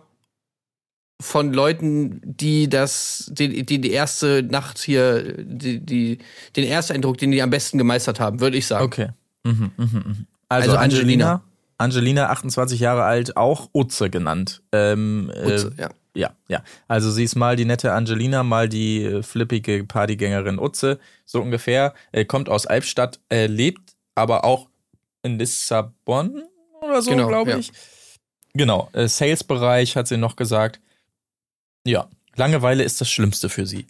von 1.22 1.54
Leuten, 1.54 2.22
die 2.24 2.70
das, 2.70 3.30
die, 3.34 3.66
die, 3.66 3.82
die 3.82 3.92
erste 3.92 4.42
Nacht 4.44 4.80
hier, 4.80 5.36
die, 5.44 5.80
die, 5.80 6.20
den 6.56 6.66
ersten 6.66 6.94
Eindruck, 6.94 7.18
den 7.18 7.32
die 7.32 7.42
am 7.42 7.50
besten 7.50 7.78
gemeistert 7.78 8.20
haben, 8.20 8.40
würde 8.40 8.58
ich 8.58 8.68
sagen. 8.68 8.86
Okay. 8.86 9.10
Mhm, 9.44 9.72
mhm, 9.76 9.86
mhm. 9.94 10.28
Also, 10.48 10.72
Also 10.72 10.78
Angelina. 10.78 11.44
Angelina, 11.78 12.30
28 12.30 12.80
Jahre 12.80 13.04
alt, 13.04 13.38
auch 13.38 13.70
Utze 13.74 14.10
genannt. 14.10 14.62
Ähm, 14.74 15.32
Utze, 15.46 15.74
äh, 15.78 15.82
ja. 15.82 15.90
Ja, 16.16 16.32
ja. 16.48 16.64
Also 16.88 17.12
sie 17.12 17.24
ist 17.24 17.36
mal 17.36 17.56
die 17.56 17.66
nette 17.66 17.94
Angelina, 17.94 18.44
mal 18.44 18.68
die 18.68 19.04
äh, 19.04 19.24
flippige 19.24 19.86
Partygängerin 19.86 20.60
Utze, 20.60 21.00
so 21.26 21.42
ungefähr. 21.42 21.94
Äh, 22.12 22.26
kommt 22.26 22.50
aus 22.50 22.66
Albstadt, 22.66 23.20
äh, 23.30 23.48
lebt 23.48 23.96
aber 24.16 24.44
auch 24.44 24.68
in 25.24 25.38
Lissabon 25.38 26.44
oder 26.82 27.02
so, 27.02 27.12
Genau, 27.12 27.28
glaube 27.28 27.52
ja. 27.52 27.60
Genau, 28.60 28.90
äh, 28.92 29.08
Sales-Bereich 29.08 29.96
hat 29.96 30.10
sie 30.10 30.18
noch 30.18 30.36
gesagt. 30.36 30.82
Ja, 31.86 32.10
Langeweile 32.36 32.84
ist 32.84 33.00
das 33.00 33.10
Schlimmste 33.10 33.48
für 33.48 33.66
sie. 33.66 33.88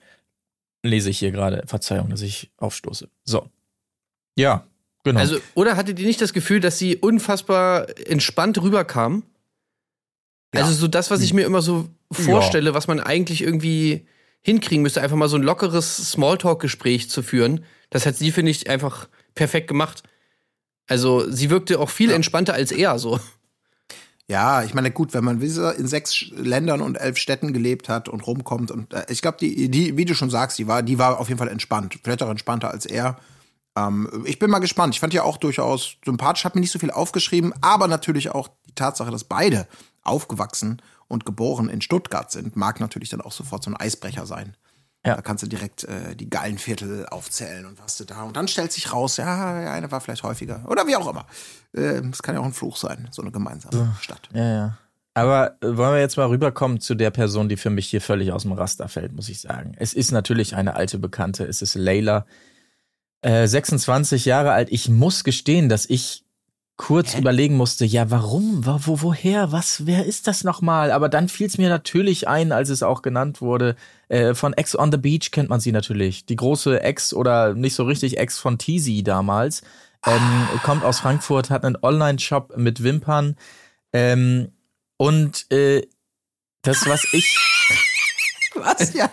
Lese 0.83 1.09
ich 1.09 1.17
hier 1.17 1.31
gerade. 1.31 1.63
Verzeihung, 1.65 2.11
dass 2.11 2.21
ich 2.21 2.51
aufstoße. 2.57 3.09
So. 3.23 3.49
Ja, 4.37 4.67
genau. 5.03 5.21
Also, 5.21 5.39
oder 5.55 5.75
hattet 5.75 5.97
ihr 5.97 6.05
nicht 6.05 6.21
das 6.21 6.33
Gefühl, 6.33 6.59
dass 6.59 6.77
sie 6.77 6.97
unfassbar 6.97 7.87
entspannt 8.07 8.61
rüberkam? 8.61 9.23
Ja. 10.53 10.61
Also 10.61 10.73
so 10.73 10.87
das, 10.87 11.09
was 11.09 11.21
ich 11.21 11.33
mir 11.33 11.47
immer 11.47 11.63
so 11.63 11.89
vorstelle, 12.11 12.75
was 12.75 12.85
man 12.85 12.99
eigentlich 12.99 13.41
irgendwie 13.41 14.05
hinkriegen 14.41 14.83
müsste, 14.83 15.01
einfach 15.01 15.17
mal 15.17 15.29
so 15.29 15.37
ein 15.37 15.41
lockeres 15.41 16.11
Smalltalk-Gespräch 16.11 17.09
zu 17.09 17.23
führen. 17.23 17.65
Das 17.89 18.05
hat 18.05 18.17
sie, 18.17 18.31
finde 18.31 18.51
ich, 18.51 18.69
einfach 18.69 19.09
perfekt 19.33 19.67
gemacht. 19.67 20.03
Also 20.85 21.27
sie 21.27 21.49
wirkte 21.49 21.79
auch 21.79 21.89
viel 21.89 22.11
entspannter 22.11 22.53
als 22.53 22.71
er, 22.71 22.99
so. 22.99 23.19
Ja, 24.29 24.61
ich 24.61 24.75
meine, 24.75 24.91
gut, 24.91 25.15
wenn 25.15 25.23
man 25.23 25.41
in 25.41 25.87
sechs 25.87 26.25
Ländern 26.35 26.81
und 26.81 26.95
elf 26.95 27.17
Städten 27.17 27.51
gelebt 27.51 27.89
hat 27.89 28.07
und 28.07 28.27
rumkommt 28.27 28.69
und 28.69 28.93
äh, 28.93 29.05
ich 29.09 29.23
glaube, 29.23 29.39
die, 29.39 29.69
die, 29.71 29.97
wie 29.97 30.05
du 30.05 30.13
schon 30.13 30.29
sagst, 30.29 30.59
die 30.59 30.67
war, 30.67 30.83
die 30.83 30.99
war 30.99 31.19
auf 31.19 31.29
jeden 31.29 31.39
Fall 31.39 31.47
entspannt. 31.47 31.97
Vielleicht 32.03 32.21
auch 32.21 32.29
entspannter 32.29 32.69
als 32.69 32.85
er. 32.85 33.17
Ähm, 33.75 34.23
ich 34.25 34.37
bin 34.37 34.51
mal 34.51 34.59
gespannt. 34.59 34.93
Ich 34.93 34.99
fand 34.99 35.15
ja 35.15 35.23
auch 35.23 35.37
durchaus 35.37 35.95
sympathisch, 36.05 36.45
habe 36.45 36.59
mir 36.59 36.61
nicht 36.61 36.71
so 36.71 36.77
viel 36.77 36.91
aufgeschrieben, 36.91 37.55
aber 37.61 37.87
natürlich 37.87 38.29
auch 38.29 38.49
die 38.67 38.75
Tatsache, 38.75 39.09
dass 39.09 39.23
beide 39.23 39.67
aufgewachsen 40.03 40.79
und 41.07 41.25
geboren 41.25 41.67
in 41.67 41.81
Stuttgart 41.81 42.29
sind, 42.29 42.55
mag 42.55 42.79
natürlich 42.79 43.09
dann 43.09 43.21
auch 43.21 43.31
sofort 43.31 43.63
so 43.63 43.71
ein 43.71 43.77
Eisbrecher 43.77 44.27
sein. 44.27 44.55
Ja. 45.05 45.15
Da 45.15 45.21
kannst 45.21 45.43
du 45.43 45.47
direkt 45.47 45.85
äh, 45.85 46.15
die 46.15 46.29
geilen 46.29 46.57
Viertel 46.57 47.05
aufzählen 47.07 47.65
und 47.65 47.81
was 47.81 47.97
du 47.97 48.03
da. 48.03 48.23
Und 48.23 48.35
dann 48.35 48.47
stellt 48.49 48.73
sich 48.73 48.91
raus, 48.91 49.17
ja, 49.17 49.71
eine 49.71 49.91
war 49.91 50.01
vielleicht 50.01 50.23
häufiger. 50.23 50.65
Oder 50.67 50.87
wie 50.87 50.95
auch 50.95 51.09
immer. 51.09 51.25
Ähm, 51.75 52.09
Es 52.11 52.21
kann 52.21 52.35
ja 52.35 52.41
auch 52.41 52.45
ein 52.45 52.53
Fluch 52.53 52.75
sein, 52.75 53.07
so 53.11 53.21
eine 53.21 53.31
gemeinsame 53.31 53.95
Stadt. 54.01 54.27
Ja, 54.33 54.53
ja. 54.53 54.77
Aber 55.13 55.55
wollen 55.61 55.93
wir 55.93 55.99
jetzt 55.99 56.17
mal 56.17 56.27
rüberkommen 56.27 56.79
zu 56.79 56.95
der 56.95 57.11
Person, 57.11 57.49
die 57.49 57.57
für 57.57 57.69
mich 57.69 57.87
hier 57.87 58.01
völlig 58.01 58.31
aus 58.31 58.43
dem 58.43 58.51
Raster 58.51 58.87
fällt, 58.87 59.13
muss 59.13 59.29
ich 59.29 59.41
sagen. 59.41 59.73
Es 59.77 59.93
ist 59.93 60.11
natürlich 60.11 60.55
eine 60.55 60.75
alte 60.75 60.99
Bekannte. 60.99 61.45
Es 61.45 61.61
ist 61.61 61.75
Layla, 61.75 62.25
äh, 63.21 63.47
26 63.47 64.25
Jahre 64.25 64.51
alt. 64.51 64.69
Ich 64.71 64.89
muss 64.89 65.23
gestehen, 65.23 65.67
dass 65.69 65.85
ich 65.85 66.23
kurz 66.79 67.13
überlegen 67.13 67.57
musste, 67.57 67.83
ja, 67.83 68.09
warum, 68.09 68.65
wo, 68.65 68.79
wo, 68.85 69.01
woher, 69.01 69.51
was, 69.51 69.85
wer 69.85 70.05
ist 70.05 70.27
das 70.27 70.45
nochmal? 70.45 70.91
Aber 70.91 71.09
dann 71.09 71.27
fiel 71.27 71.45
es 71.45 71.57
mir 71.57 71.67
natürlich 71.67 72.29
ein, 72.29 72.53
als 72.53 72.69
es 72.69 72.83
auch 72.83 73.01
genannt 73.01 73.41
wurde. 73.41 73.75
Äh, 74.07 74.33
von 74.33 74.53
Ex 74.53 74.79
on 74.79 74.89
the 74.89 74.97
Beach 74.97 75.31
kennt 75.31 75.49
man 75.49 75.59
sie 75.59 75.73
natürlich. 75.73 76.25
Die 76.25 76.37
große 76.37 76.81
Ex 76.81 77.13
oder 77.13 77.53
nicht 77.53 77.75
so 77.75 77.83
richtig 77.83 78.17
Ex 78.17 78.39
von 78.39 78.57
Teasy 78.57 79.03
damals. 79.03 79.61
Ähm, 80.07 80.47
kommt 80.63 80.85
aus 80.85 81.01
Frankfurt, 81.01 81.49
hat 81.49 81.65
einen 81.65 81.77
Online-Shop 81.81 82.55
mit 82.55 82.81
Wimpern. 82.81 83.35
Ähm, 83.91 84.53
und 84.95 85.51
äh, 85.51 85.85
das, 86.61 86.87
was 86.87 87.05
ich. 87.11 87.37
Was? 88.55 88.93
Ja. 88.93 89.11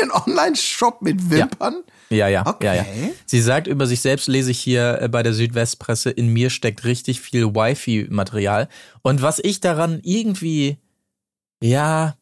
Einen 0.00 0.10
Online-Shop 0.10 1.02
mit 1.02 1.30
Wimpern? 1.30 1.74
Ja, 1.86 1.92
ja, 2.16 2.46
Okay. 2.46 2.66
ja, 2.66 2.74
ja. 2.74 2.84
Sie 3.26 3.40
sagt 3.40 3.66
über 3.66 3.86
sich 3.86 4.00
selbst, 4.00 4.28
lese 4.28 4.50
ich 4.50 4.58
hier 4.58 5.00
äh, 5.00 5.08
bei 5.08 5.22
der 5.22 5.32
Südwestpresse, 5.32 6.10
in 6.10 6.28
mir 6.28 6.50
steckt 6.50 6.84
richtig 6.84 7.20
viel 7.20 7.54
Wifi-Material. 7.54 8.68
Und 9.02 9.22
was 9.22 9.38
ich 9.38 9.60
daran 9.60 10.00
irgendwie, 10.02 10.78
ja, 11.62 12.16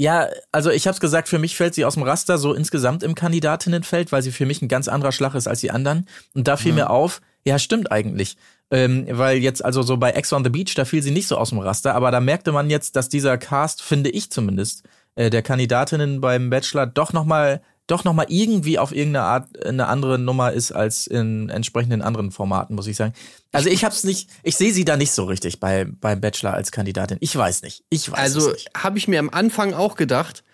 ja, 0.00 0.28
also 0.52 0.70
ich 0.70 0.86
hab's 0.86 1.00
gesagt, 1.00 1.28
für 1.28 1.40
mich 1.40 1.56
fällt 1.56 1.74
sie 1.74 1.84
aus 1.84 1.94
dem 1.94 2.04
Raster 2.04 2.38
so 2.38 2.54
insgesamt 2.54 3.02
im 3.02 3.16
Kandidatinnenfeld, 3.16 4.12
weil 4.12 4.22
sie 4.22 4.30
für 4.30 4.46
mich 4.46 4.62
ein 4.62 4.68
ganz 4.68 4.86
anderer 4.86 5.10
Schlag 5.10 5.34
ist 5.34 5.48
als 5.48 5.60
die 5.60 5.72
anderen. 5.72 6.06
Und 6.34 6.46
da 6.46 6.56
fiel 6.56 6.72
mir 6.72 6.90
auf, 6.90 7.20
ja, 7.44 7.58
stimmt 7.58 7.90
eigentlich. 7.90 8.36
Ähm, 8.70 9.06
weil 9.10 9.38
jetzt 9.38 9.64
also 9.64 9.82
so 9.82 9.96
bei 9.96 10.10
Ex 10.10 10.32
on 10.32 10.44
the 10.44 10.50
Beach, 10.50 10.74
da 10.74 10.84
fiel 10.84 11.02
sie 11.02 11.10
nicht 11.10 11.26
so 11.26 11.36
aus 11.36 11.48
dem 11.50 11.58
Raster, 11.58 11.94
aber 11.94 12.10
da 12.10 12.20
merkte 12.20 12.52
man 12.52 12.68
jetzt, 12.70 12.96
dass 12.96 13.08
dieser 13.08 13.38
Cast, 13.38 13.82
finde 13.82 14.10
ich 14.10 14.30
zumindest, 14.30 14.84
äh, 15.14 15.30
der 15.30 15.42
Kandidatinnen 15.42 16.20
beim 16.20 16.50
Bachelor 16.50 16.86
doch 16.86 17.12
noch 17.12 17.24
mal 17.24 17.62
doch 17.88 18.04
noch 18.04 18.12
mal 18.14 18.26
irgendwie 18.28 18.78
auf 18.78 18.92
irgendeine 18.94 19.24
Art 19.26 19.66
eine 19.66 19.88
andere 19.88 20.18
Nummer 20.18 20.52
ist 20.52 20.70
als 20.70 21.06
in 21.08 21.48
entsprechenden 21.48 22.00
anderen 22.02 22.30
Formaten, 22.30 22.76
muss 22.76 22.86
ich 22.86 22.96
sagen. 22.96 23.12
Also 23.50 23.68
ich 23.68 23.84
hab's 23.84 24.04
nicht, 24.04 24.30
ich 24.44 24.56
sehe 24.56 24.72
sie 24.72 24.84
da 24.84 24.96
nicht 24.96 25.10
so 25.10 25.24
richtig 25.24 25.58
bei 25.58 25.84
beim 25.84 26.20
Bachelor 26.20 26.54
als 26.54 26.70
Kandidatin. 26.70 27.16
Ich 27.20 27.34
weiß 27.34 27.62
nicht. 27.62 27.82
Ich 27.90 28.10
weiß 28.10 28.18
Also 28.18 28.52
habe 28.76 28.98
ich 28.98 29.08
mir 29.08 29.18
am 29.18 29.30
Anfang 29.30 29.74
auch 29.74 29.96
gedacht, 29.96 30.44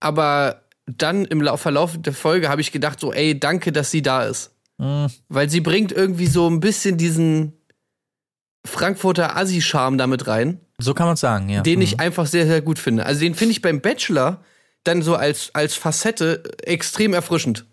aber 0.00 0.62
dann 0.86 1.24
im 1.26 1.40
Lau- 1.40 1.56
Verlauf 1.56 1.96
der 1.96 2.12
Folge 2.14 2.48
habe 2.48 2.60
ich 2.60 2.72
gedacht, 2.72 2.98
so, 2.98 3.12
ey, 3.12 3.38
danke, 3.38 3.70
dass 3.70 3.90
sie 3.92 4.02
da 4.02 4.24
ist. 4.24 4.50
Hm. 4.80 5.06
Weil 5.28 5.48
sie 5.50 5.60
bringt 5.60 5.92
irgendwie 5.92 6.26
so 6.26 6.48
ein 6.48 6.58
bisschen 6.60 6.96
diesen 6.96 7.52
Frankfurter 8.66 9.36
Assi-Charme 9.36 9.98
damit 9.98 10.26
rein, 10.26 10.60
So 10.78 10.94
kann 10.94 11.06
man 11.06 11.16
sagen, 11.16 11.48
ja. 11.48 11.62
den 11.62 11.76
Mhm. 11.78 11.82
ich 11.82 12.00
einfach 12.00 12.26
sehr, 12.26 12.46
sehr 12.46 12.60
gut 12.60 12.78
finde. 12.78 13.06
Also 13.06 13.20
den 13.20 13.34
finde 13.34 13.52
ich 13.52 13.62
beim 13.62 13.80
Bachelor 13.80 14.42
dann 14.84 15.02
so 15.02 15.14
als, 15.16 15.50
als 15.54 15.74
Facette 15.74 16.42
extrem 16.62 17.14
erfrischend. 17.14 17.66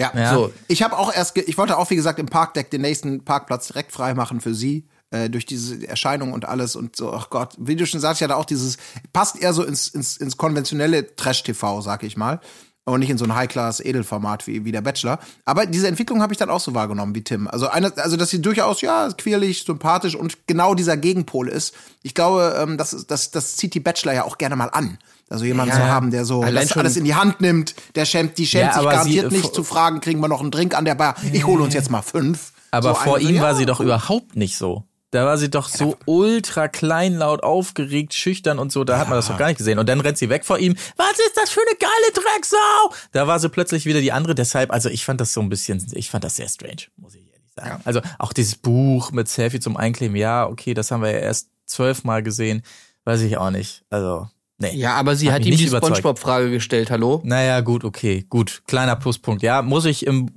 Ja. 0.00 0.12
Ja. 0.14 0.34
So, 0.34 0.52
Ich 0.68 0.82
habe 0.82 0.96
auch 0.98 1.14
erst, 1.14 1.36
ich 1.36 1.58
wollte 1.58 1.76
auch, 1.78 1.90
wie 1.90 1.96
gesagt, 1.96 2.18
im 2.18 2.26
Parkdeck 2.26 2.70
den 2.70 2.80
nächsten 2.80 3.24
Parkplatz 3.24 3.68
direkt 3.68 3.92
freimachen 3.92 4.40
für 4.40 4.54
sie. 4.54 4.88
Äh, 5.10 5.28
durch 5.28 5.44
diese 5.44 5.86
Erscheinung 5.86 6.32
und 6.32 6.46
alles 6.46 6.74
und 6.74 6.96
so, 6.96 7.12
ach 7.12 7.28
Gott, 7.28 7.54
wie 7.58 7.76
du 7.76 7.84
schon 7.86 8.00
sagst, 8.00 8.22
ja 8.22 8.28
da 8.28 8.36
auch 8.36 8.46
dieses, 8.46 8.78
passt 9.12 9.36
eher 9.40 9.52
so 9.52 9.62
ins, 9.62 9.88
ins, 9.88 10.16
ins 10.16 10.38
konventionelle 10.38 11.14
Trash-TV, 11.16 11.82
sag 11.82 12.02
ich 12.02 12.16
mal. 12.16 12.40
Und 12.84 12.98
nicht 13.00 13.10
in 13.10 13.18
so 13.18 13.26
ein 13.26 13.34
High-Class-Edelformat 13.34 14.46
wie, 14.46 14.64
wie 14.64 14.72
der 14.72 14.80
Bachelor. 14.80 15.18
Aber 15.44 15.66
diese 15.66 15.86
Entwicklung 15.86 16.20
habe 16.22 16.32
ich 16.32 16.38
dann 16.38 16.50
auch 16.50 16.58
so 16.60 16.74
wahrgenommen 16.74 17.14
wie 17.14 17.22
Tim. 17.22 17.46
Also, 17.46 17.68
eine, 17.68 17.96
also 17.98 18.16
dass 18.16 18.30
sie 18.30 18.40
durchaus, 18.42 18.80
ja, 18.80 19.08
queerlich, 19.12 19.62
sympathisch 19.64 20.16
und 20.16 20.46
genau 20.48 20.74
dieser 20.74 20.96
Gegenpol 20.96 21.48
ist. 21.48 21.74
Ich 22.02 22.14
glaube, 22.14 22.56
ähm, 22.58 22.78
das, 22.78 22.92
ist- 22.94 23.10
das, 23.10 23.30
das 23.30 23.56
zieht 23.56 23.74
die 23.74 23.80
Bachelor 23.80 24.14
ja 24.14 24.24
auch 24.24 24.38
gerne 24.38 24.56
mal 24.56 24.68
an. 24.70 24.98
Also 25.32 25.44
jemanden 25.46 25.74
Ja, 25.74 25.80
zu 25.80 25.86
haben, 25.88 26.10
der 26.10 26.24
so 26.24 26.44
das 26.44 26.72
alles 26.76 26.96
in 26.96 27.04
die 27.04 27.14
Hand 27.14 27.40
nimmt, 27.40 27.74
der 27.94 28.04
schämt, 28.04 28.36
die 28.38 28.46
schämt 28.46 28.64
Ja, 28.66 28.72
sich 28.72 28.80
aber 28.80 28.90
sie- 28.90 28.96
garantiert 29.16 29.32
nicht 29.32 29.54
zu 29.54 29.64
fragen, 29.64 30.00
kriegen 30.00 30.20
wir 30.20 30.28
noch 30.28 30.40
einen 30.42 30.50
Drink 30.50 30.76
an 30.76 30.84
der 30.84 30.94
Bar? 30.94 31.14
Ich 31.32 31.46
hole 31.46 31.62
uns 31.62 31.72
jetzt 31.74 31.90
mal 31.90 32.02
fünf. 32.02 32.52
Aber 32.70 32.90
So 32.90 32.94
vor 32.96 33.18
ihm 33.18 33.36
ja, 33.36 33.42
war 33.42 33.54
sie 33.54 33.66
doch 33.66 33.80
überhaupt 33.80 34.36
nicht 34.36 34.56
so. 34.56 34.84
Da 35.10 35.26
war 35.26 35.36
sie 35.36 35.50
doch 35.50 35.68
so 35.68 35.96
ultra 36.06 36.68
kleinlaut, 36.68 37.42
aufgeregt, 37.42 38.14
schüchtern 38.14 38.58
und 38.58 38.72
so. 38.72 38.82
Da 38.84 38.98
hat 38.98 39.08
man 39.10 39.18
das 39.18 39.26
doch 39.28 39.36
gar 39.36 39.48
nicht 39.48 39.58
gesehen. 39.58 39.78
Und 39.78 39.86
dann 39.88 40.00
rennt 40.00 40.16
sie 40.16 40.30
weg 40.30 40.44
vor 40.46 40.58
ihm. 40.58 40.74
Was 40.96 41.12
ist 41.12 41.36
das 41.36 41.50
für 41.50 41.60
eine 41.60 41.76
geile 41.78 42.12
Drecksau? 42.14 42.94
Da 43.12 43.26
war 43.26 43.38
sie 43.38 43.50
plötzlich 43.50 43.84
wieder 43.84 44.00
die 44.00 44.10
andere. 44.12 44.34
Deshalb, 44.34 44.70
also 44.72 44.88
ich 44.88 45.04
fand 45.04 45.20
das 45.20 45.34
so 45.34 45.40
ein 45.42 45.50
bisschen, 45.50 45.86
ich 45.92 46.08
fand 46.10 46.24
das 46.24 46.36
sehr 46.36 46.48
strange, 46.48 46.84
muss 46.96 47.14
ich 47.14 47.26
ehrlich 47.30 47.52
sagen. 47.54 47.82
Also 47.84 48.00
auch 48.18 48.32
dieses 48.32 48.54
Buch 48.54 49.12
mit 49.12 49.28
Selfie 49.28 49.60
zum 49.60 49.76
Einkleben. 49.76 50.16
Ja, 50.16 50.46
okay, 50.46 50.72
das 50.72 50.90
haben 50.90 51.02
wir 51.02 51.10
ja 51.10 51.18
erst 51.18 51.48
zwölfmal 51.66 52.22
gesehen. 52.22 52.62
Weiß 53.04 53.20
ich 53.20 53.36
auch 53.36 53.50
nicht. 53.50 53.82
Also, 53.90 54.28
nee. 54.62 54.76
ja, 54.76 54.94
aber 54.94 55.14
sie 55.16 55.30
Hat 55.32 55.44
ihm 55.44 55.50
nicht 55.50 55.64
die. 55.64 55.68
Spongebob-Frage 55.68 56.50
gestellt, 56.50 56.90
hallo? 56.90 57.20
Naja, 57.24 57.60
gut, 57.60 57.84
okay, 57.84 58.24
gut. 58.28 58.62
Kleiner 58.66 58.96
Pluspunkt. 58.96 59.42
Ja, 59.42 59.62
muss 59.62 59.84
ich 59.84 60.06
im, 60.06 60.30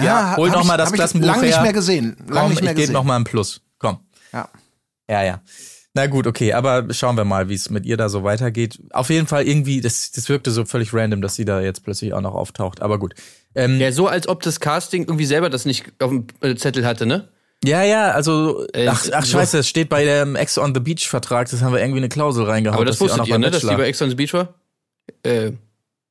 ja, 0.00 0.36
hol 0.36 0.48
hab 0.48 0.56
noch 0.56 0.62
ich- 0.62 0.68
mal 0.68 0.76
das 0.76 0.92
Klassenbuch 0.92 1.26
Lang 1.26 1.40
nicht 1.40 1.60
mehr 1.62 1.72
gesehen. 1.72 2.16
Lang 2.28 2.42
Komm, 2.44 2.50
nicht 2.50 2.62
mehr 2.62 2.70
ich 2.72 2.76
gebe 2.76 2.80
gesehen. 2.82 2.92
noch 2.92 3.04
mal 3.04 3.16
ein 3.16 3.24
Plus. 3.24 3.60
Komm. 3.78 3.98
Ja. 4.32 4.48
Ja, 5.08 5.22
ja. 5.24 5.40
Na 5.92 6.06
gut, 6.06 6.28
okay, 6.28 6.52
aber 6.52 6.86
schauen 6.94 7.16
wir 7.16 7.24
mal, 7.24 7.48
wie 7.48 7.54
es 7.54 7.68
mit 7.68 7.84
ihr 7.84 7.96
da 7.96 8.08
so 8.08 8.22
weitergeht. 8.22 8.78
Auf 8.92 9.10
jeden 9.10 9.26
Fall 9.26 9.42
irgendwie, 9.48 9.80
das, 9.80 10.12
das 10.12 10.28
wirkte 10.28 10.52
so 10.52 10.64
völlig 10.64 10.94
random, 10.94 11.20
dass 11.20 11.34
sie 11.34 11.44
da 11.44 11.60
jetzt 11.60 11.82
plötzlich 11.82 12.14
auch 12.14 12.20
noch 12.20 12.34
auftaucht. 12.34 12.80
Aber 12.80 12.98
gut. 13.00 13.14
Ähm, 13.56 13.80
Ja, 13.80 13.90
so 13.90 14.06
als 14.06 14.28
ob 14.28 14.40
das 14.42 14.60
Casting 14.60 15.02
irgendwie 15.02 15.26
selber 15.26 15.50
das 15.50 15.64
nicht 15.64 15.86
auf 16.00 16.10
dem 16.10 16.26
äh, 16.42 16.54
Zettel 16.54 16.86
hatte, 16.86 17.06
ne? 17.06 17.28
Ja, 17.64 17.82
ja, 17.82 18.10
also, 18.12 18.66
Äh, 18.72 18.88
ach, 18.88 19.06
ach 19.12 19.26
scheiße, 19.26 19.58
es 19.58 19.68
steht 19.68 19.88
bei 19.88 20.04
dem 20.04 20.36
Ex 20.36 20.56
on 20.58 20.74
the 20.74 20.80
Beach 20.80 21.08
Vertrag, 21.08 21.50
das 21.50 21.62
haben 21.62 21.72
wir 21.72 21.80
irgendwie 21.80 21.98
eine 21.98 22.08
Klausel 22.08 22.44
reingehauen. 22.44 22.76
Aber 22.76 22.84
das 22.84 22.96
dass 22.96 23.00
wusstet 23.02 23.18
noch 23.18 23.28
ihr, 23.28 23.38
ne? 23.38 23.50
Dass 23.50 23.60
die 23.62 23.66
bei 23.68 23.86
Ex 23.86 24.00
on 24.02 24.08
the 24.08 24.14
Beach 24.14 24.32
war? 24.32 24.54
Äh, 25.22 25.52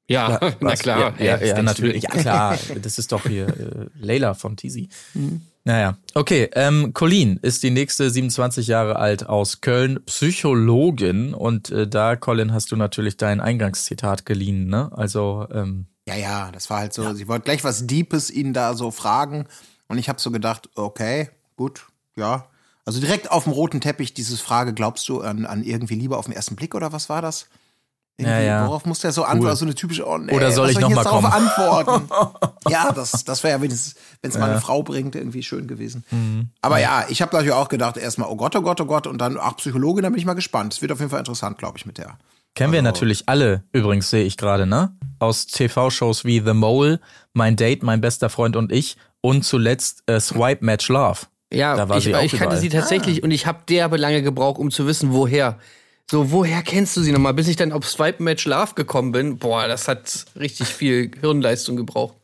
ja, 0.08 0.40
na 0.60 0.72
Was? 0.72 0.80
klar. 0.80 1.14
Ja, 1.20 1.38
ja, 1.38 1.46
ja, 1.46 1.62
natürlich. 1.62 2.04
Ja, 2.04 2.10
klar. 2.10 2.58
Das 2.82 2.98
ist 2.98 3.12
doch 3.12 3.24
hier 3.24 3.48
äh, 3.48 3.86
Layla 4.00 4.34
von 4.34 4.58
Teasy. 4.58 4.90
Mhm. 5.14 5.42
Naja. 5.66 5.98
Okay, 6.16 6.50
ähm, 6.54 6.94
Colleen 6.94 7.38
ist 7.44 7.62
die 7.62 7.70
nächste 7.70 8.10
27 8.10 8.66
Jahre 8.68 8.96
alt 8.96 9.28
aus 9.28 9.62
Köln, 9.62 10.00
Psychologin. 10.06 11.34
Und 11.36 11.70
äh, 11.70 11.88
da, 11.88 12.16
Colin, 12.16 12.54
hast 12.54 12.72
du 12.72 12.76
natürlich 12.76 13.18
dein 13.18 13.40
Eingangszitat 13.40 14.26
geliehen, 14.26 14.68
ne? 14.68 14.90
Also, 14.96 15.48
ähm, 15.54 15.86
Ja, 16.08 16.16
ja, 16.16 16.52
das 16.52 16.70
war 16.72 16.80
halt 16.80 16.94
so, 16.94 17.14
sie 17.14 17.28
wollte 17.28 17.44
gleich 17.46 17.64
was 17.64 17.86
Deepes 17.86 18.32
ihn 18.32 18.54
da 18.54 18.74
so 18.74 18.90
fragen. 18.90 19.46
Und 19.90 20.00
ich 20.00 20.10
habe 20.10 20.20
so 20.20 20.32
gedacht, 20.32 20.70
okay, 20.76 21.30
gut, 21.60 21.88
ja. 22.16 22.46
Also 22.86 23.02
direkt 23.02 23.30
auf 23.30 23.44
dem 23.44 23.52
roten 23.52 23.82
Teppich 23.82 24.14
dieses 24.14 24.40
Frage, 24.40 24.74
glaubst 24.74 25.08
du 25.10 25.22
an, 25.22 25.46
an 25.46 25.62
irgendwie 25.62 25.96
Liebe 25.96 26.16
auf 26.18 26.26
den 26.26 26.34
ersten 26.34 26.56
Blick 26.56 26.74
oder 26.74 26.94
was 26.94 27.10
war 27.10 27.22
das? 27.22 27.48
Ja, 28.18 28.40
ja. 28.40 28.66
Worauf 28.66 28.86
muss 28.86 29.00
der 29.00 29.12
so 29.12 29.24
antworten? 29.26 29.58
So 29.58 29.66
eine 29.66 29.76
typische, 29.76 30.08
oh, 30.08 30.18
nee, 30.18 30.34
Oder 30.34 30.52
soll 30.52 30.70
ich 30.70 30.74
soll 30.74 30.84
noch 30.84 30.90
jetzt 30.90 30.96
mal 30.96 31.04
darauf 31.04 31.22
kommen? 31.24 31.34
antworten? 31.34 32.50
ja, 32.70 32.92
das, 32.94 33.24
das 33.26 33.44
wäre 33.44 33.58
ja 33.58 33.62
wenigstens, 33.62 33.96
wenn 34.22 34.32
es 34.32 34.38
mal 34.38 34.50
eine 34.50 34.62
Frau 34.62 34.84
bringt, 34.84 35.16
irgendwie 35.16 35.44
schön 35.44 35.68
gewesen. 35.68 36.04
Mhm. 36.12 36.50
Aber 36.62 36.80
ja, 36.80 37.06
ich 37.10 37.22
habe 37.22 37.34
natürlich 37.36 37.54
auch 37.54 37.68
gedacht, 37.68 37.98
erstmal, 37.98 38.30
oh 38.30 38.36
Gott, 38.38 38.56
oh 38.56 38.62
Gott, 38.62 38.80
oh 38.82 38.86
Gott, 38.86 39.08
und 39.08 39.20
dann, 39.20 39.38
ach, 39.38 39.58
Psychologin, 39.58 40.04
da 40.04 40.10
bin 40.10 40.18
ich 40.18 40.26
mal 40.26 40.34
gespannt. 40.34 40.74
Es 40.74 40.82
wird 40.82 40.92
auf 40.94 41.00
jeden 41.00 41.12
Fall 41.12 41.20
interessant, 41.20 41.58
glaube 41.58 41.78
ich, 41.78 41.86
mit 41.86 41.98
der. 41.98 42.18
Kennen 42.56 42.74
wir 42.74 42.80
Also- 42.80 42.92
natürlich 42.92 43.30
alle, 43.30 43.64
übrigens 43.74 44.10
sehe 44.10 44.24
ich 44.24 44.36
gerade, 44.38 44.66
ne? 44.66 44.96
Aus 45.20 45.46
TV-Shows 45.48 46.26
wie 46.26 46.42
The 46.44 46.54
Mole, 46.54 47.00
Mein 47.34 47.56
Date, 47.56 47.84
Mein 47.84 48.02
bester 48.02 48.30
Freund 48.30 48.56
und 48.56 48.72
ich 48.72 48.98
und 49.22 49.44
zuletzt 49.44 50.04
äh, 50.08 50.20
Swipe 50.20 50.66
Match 50.66 50.88
Love. 50.90 51.20
Ja, 51.52 51.76
Da 51.76 51.90
war 51.90 51.98
ich, 51.98 52.04
sie 52.04 52.16
auch 52.16 52.22
ich 52.22 52.32
kannte 52.32 52.46
überall. 52.46 52.62
sie 52.62 52.70
tatsächlich 52.70 53.24
und 53.24 53.32
ich 53.32 53.46
habe 53.48 53.60
derbe 53.68 53.98
lange 53.98 54.22
gebraucht, 54.22 54.60
um 54.60 54.72
zu 54.72 54.86
wissen, 54.86 55.14
woher. 55.14 55.58
So, 56.10 56.32
woher 56.32 56.62
kennst 56.64 56.98
du 56.98 57.02
sie 57.02 57.12
nochmal? 57.12 57.34
Bis 57.34 57.48
ich 57.48 57.56
dann 57.56 57.72
auf 57.72 57.88
Swipe 57.88 58.22
Match 58.24 58.46
Love 58.46 58.74
gekommen 58.76 59.12
bin, 59.12 59.38
boah, 59.38 59.68
das 59.68 59.88
hat 59.88 60.26
richtig 60.40 60.68
viel 60.68 61.12
Hirnleistung 61.22 61.76
gebraucht. 61.76 62.16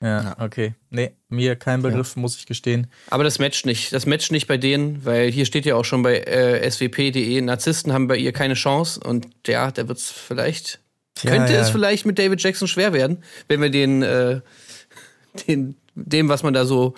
Ja, 0.00 0.34
okay. 0.40 0.74
Nee, 0.90 1.12
mir 1.28 1.54
kein 1.54 1.80
Begriff, 1.80 2.16
muss 2.16 2.36
ich 2.36 2.46
gestehen. 2.46 2.88
Aber 3.10 3.22
das 3.22 3.38
matcht 3.38 3.66
nicht. 3.66 3.92
Das 3.92 4.04
matcht 4.04 4.32
nicht 4.32 4.48
bei 4.48 4.56
denen, 4.58 5.04
weil 5.04 5.30
hier 5.30 5.46
steht 5.46 5.64
ja 5.64 5.76
auch 5.76 5.84
schon 5.84 6.02
bei 6.02 6.18
äh, 6.18 6.68
swp.de, 6.68 7.40
Narzissten 7.40 7.92
haben 7.92 8.08
bei 8.08 8.16
ihr 8.16 8.32
keine 8.32 8.54
Chance. 8.54 8.98
Und 9.00 9.28
ja, 9.46 9.70
da 9.70 9.86
wird's 9.86 10.10
vielleicht, 10.10 10.80
Tja, 11.14 11.30
könnte 11.30 11.52
ja. 11.52 11.60
es 11.60 11.70
vielleicht 11.70 12.04
mit 12.04 12.18
David 12.18 12.42
Jackson 12.42 12.66
schwer 12.66 12.92
werden, 12.92 13.22
wenn 13.46 13.60
wir 13.60 13.70
den, 13.70 14.02
äh, 14.02 14.40
den 15.46 15.76
dem, 15.94 16.28
was 16.28 16.42
man 16.42 16.54
da 16.54 16.64
so 16.64 16.94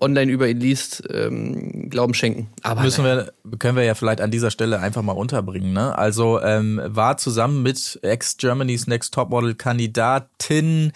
online 0.00 0.30
über 0.30 0.48
ihn 0.48 0.60
liest, 0.60 1.02
ähm, 1.10 1.88
Glauben 1.90 2.14
schenken. 2.14 2.48
Aber 2.62 2.82
Müssen 2.82 3.04
naja. 3.04 3.28
wir, 3.44 3.58
können 3.58 3.76
wir 3.76 3.84
ja 3.84 3.94
vielleicht 3.94 4.20
an 4.20 4.30
dieser 4.30 4.50
Stelle 4.50 4.80
einfach 4.80 5.02
mal 5.02 5.12
unterbringen, 5.12 5.72
ne? 5.72 5.96
Also 5.96 6.40
ähm, 6.40 6.80
war 6.84 7.16
zusammen 7.16 7.62
mit 7.62 7.98
Ex-Germany's 8.02 8.86
Next 8.86 9.14
Topmodel-Kandidatin 9.14 10.92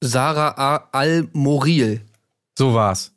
Sarah 0.00 0.54
A. 0.56 0.88
Al-Moril. 0.92 2.00
So 2.56 2.74
war's. 2.74 3.12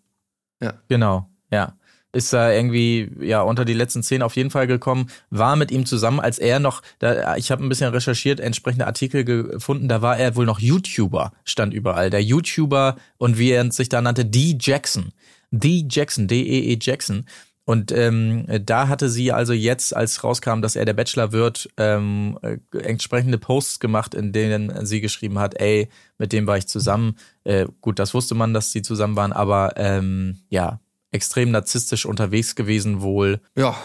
Ja. 0.61 0.73
Genau, 0.87 1.29
ja. 1.51 1.73
Ist 2.15 2.31
da 2.31 2.49
irgendwie 2.49 3.11
ja 3.19 3.41
unter 3.41 3.65
die 3.65 3.73
letzten 3.73 4.01
zehn 4.01 4.21
auf 4.21 4.37
jeden 4.37 4.49
Fall 4.49 4.67
gekommen, 4.67 5.09
war 5.31 5.57
mit 5.57 5.69
ihm 5.69 5.85
zusammen, 5.85 6.21
als 6.21 6.39
er 6.39 6.59
noch, 6.59 6.81
da, 6.99 7.35
ich 7.35 7.51
habe 7.51 7.61
ein 7.61 7.67
bisschen 7.67 7.91
recherchiert, 7.91 8.39
entsprechende 8.39 8.87
Artikel 8.87 9.25
gefunden, 9.25 9.89
da 9.89 10.01
war 10.01 10.17
er 10.17 10.37
wohl 10.37 10.45
noch 10.45 10.59
YouTuber, 10.59 11.33
stand 11.43 11.73
überall. 11.73 12.09
Der 12.09 12.23
YouTuber 12.23 12.95
und 13.17 13.37
wie 13.37 13.51
er 13.51 13.69
sich 13.69 13.89
da 13.89 14.01
nannte, 14.01 14.23
D. 14.23 14.55
Jackson. 14.57 15.11
D. 15.51 15.85
Jackson, 15.89 16.29
D-E-E 16.29 16.77
Jackson. 16.79 17.25
Und 17.65 17.91
ähm, 17.91 18.45
da 18.63 18.87
hatte 18.87 19.09
sie 19.09 19.33
also 19.33 19.51
jetzt, 19.51 19.93
als 19.93 20.23
rauskam, 20.23 20.61
dass 20.61 20.77
er 20.77 20.85
der 20.85 20.93
Bachelor 20.93 21.33
wird, 21.33 21.67
ähm, 21.75 22.39
äh, 22.43 22.59
entsprechende 22.77 23.39
Posts 23.39 23.79
gemacht, 23.81 24.13
in 24.13 24.31
denen 24.31 24.85
sie 24.85 25.01
geschrieben 25.01 25.39
hat, 25.39 25.59
ey, 25.59 25.89
mit 26.17 26.31
dem 26.31 26.47
war 26.47 26.57
ich 26.57 26.67
zusammen. 26.67 27.17
Äh, 27.43 27.65
gut, 27.81 27.99
das 27.99 28.13
wusste 28.13 28.35
man, 28.35 28.53
dass 28.53 28.71
sie 28.71 28.83
zusammen 28.83 29.15
waren, 29.17 29.33
aber 29.33 29.73
ähm, 29.75 30.37
ja, 30.47 30.79
extrem 31.15 31.49
narzisstisch 31.51 32.05
unterwegs 32.05 32.55
gewesen 32.55 33.01
wohl. 33.01 33.39
Ja, 33.55 33.75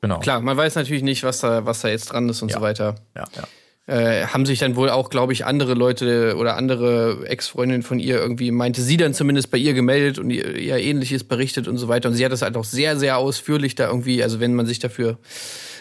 Genau. 0.00 0.18
klar, 0.18 0.40
man 0.40 0.56
weiß 0.56 0.74
natürlich 0.74 1.02
nicht, 1.02 1.22
was 1.22 1.38
da, 1.40 1.64
was 1.64 1.80
da 1.80 1.88
jetzt 1.88 2.06
dran 2.12 2.28
ist 2.28 2.42
und 2.42 2.50
Ja. 2.50 2.56
so 2.58 2.62
weiter. 2.62 2.96
Ja, 3.16 3.24
ja. 3.36 3.44
Äh, 3.86 4.26
haben 4.28 4.46
sich 4.46 4.58
dann 4.58 4.76
wohl 4.76 4.88
auch, 4.88 5.10
glaube 5.10 5.34
ich, 5.34 5.44
andere 5.44 5.74
Leute 5.74 6.36
oder 6.38 6.56
andere 6.56 7.26
Ex-Freundinnen 7.26 7.82
von 7.82 7.98
ihr 8.00 8.16
irgendwie, 8.16 8.50
meinte 8.50 8.80
sie 8.82 8.96
dann 8.96 9.12
zumindest 9.12 9.50
bei 9.50 9.58
ihr 9.58 9.74
gemeldet 9.74 10.18
und 10.18 10.30
ihr, 10.30 10.56
ihr 10.56 10.76
ähnliches 10.78 11.22
berichtet 11.24 11.68
und 11.68 11.76
so 11.76 11.86
weiter. 11.88 12.08
Und 12.08 12.14
sie 12.14 12.24
hat 12.24 12.32
das 12.32 12.40
halt 12.42 12.56
auch 12.56 12.64
sehr, 12.64 12.98
sehr 12.98 13.18
ausführlich 13.18 13.74
da 13.74 13.86
irgendwie, 13.88 14.22
also 14.22 14.40
wenn 14.40 14.54
man 14.54 14.64
sich 14.66 14.78
dafür 14.78 15.18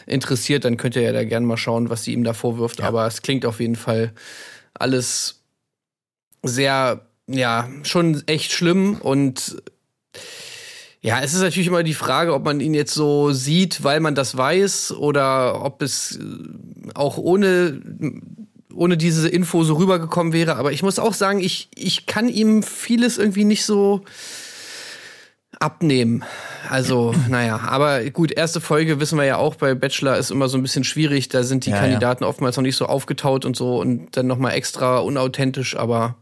interessiert, 0.06 0.66
dann 0.66 0.76
könnt 0.76 0.98
ihr 0.98 1.02
ja 1.02 1.14
da 1.14 1.24
gerne 1.24 1.46
mal 1.46 1.56
schauen, 1.58 1.90
was 1.90 2.04
sie 2.04 2.12
ihm 2.12 2.26
da 2.26 2.34
vorwirft. 2.34 2.82
Aber 2.82 3.08
es 3.08 3.22
klingt 3.22 3.46
auf 3.46 3.62
jeden 3.62 3.78
Fall 3.78 4.12
alles 4.74 5.42
sehr, 6.44 7.06
ja, 7.28 7.70
schon 7.84 8.22
echt 8.28 8.52
schlimm 8.52 8.96
und 9.02 9.62
ja, 11.06 11.20
es 11.20 11.34
ist 11.34 11.42
natürlich 11.42 11.68
immer 11.68 11.84
die 11.84 11.94
Frage, 11.94 12.34
ob 12.34 12.46
man 12.46 12.62
ihn 12.62 12.74
jetzt 12.74 12.94
so 12.94 13.34
sieht, 13.34 13.84
weil 13.84 14.00
man 14.00 14.16
das 14.16 14.38
weiß, 14.38 14.94
oder 14.94 15.62
ob 15.64 15.82
es 15.82 16.18
äh, 16.18 16.90
auch 16.96 17.18
ohne, 17.18 17.82
ohne 18.74 18.96
diese 18.96 19.28
Info 19.28 19.66
so 19.66 19.74
rübergekommen 19.76 20.32
wäre. 20.32 20.56
Aber 20.56 20.72
ich 20.72 20.82
muss 20.82 21.00
auch 21.00 21.14
sagen, 21.14 21.42
ich, 21.42 21.68
ich 21.76 22.06
kann 22.06 22.30
ihm 22.30 22.64
vieles 22.64 23.18
irgendwie 23.18 23.44
nicht 23.44 23.66
so 23.66 24.06
abnehmen. 25.60 26.24
Also, 26.70 27.14
naja, 27.30 27.60
aber 27.68 28.04
gut, 28.10 28.32
erste 28.32 28.62
Folge 28.62 29.02
wissen 29.02 29.18
wir 29.18 29.26
ja 29.26 29.36
auch, 29.36 29.56
bei 29.56 29.76
Bachelor 29.76 30.18
ist 30.18 30.32
immer 30.32 30.48
so 30.48 30.58
ein 30.58 30.62
bisschen 30.64 30.86
schwierig. 30.86 31.28
Da 31.28 31.44
sind 31.44 31.66
die 31.66 31.72
Ja, 31.72 31.76
ja. 31.76 31.82
Kandidaten 31.82 32.24
oftmals 32.24 32.56
noch 32.56 32.64
nicht 32.64 32.78
so 32.78 32.86
aufgetaut 32.86 33.44
und 33.44 33.58
so 33.58 33.78
und 33.80 34.16
dann 34.16 34.28
nochmal 34.28 34.54
extra 34.54 35.00
unauthentisch, 35.00 35.76
aber 35.78 36.16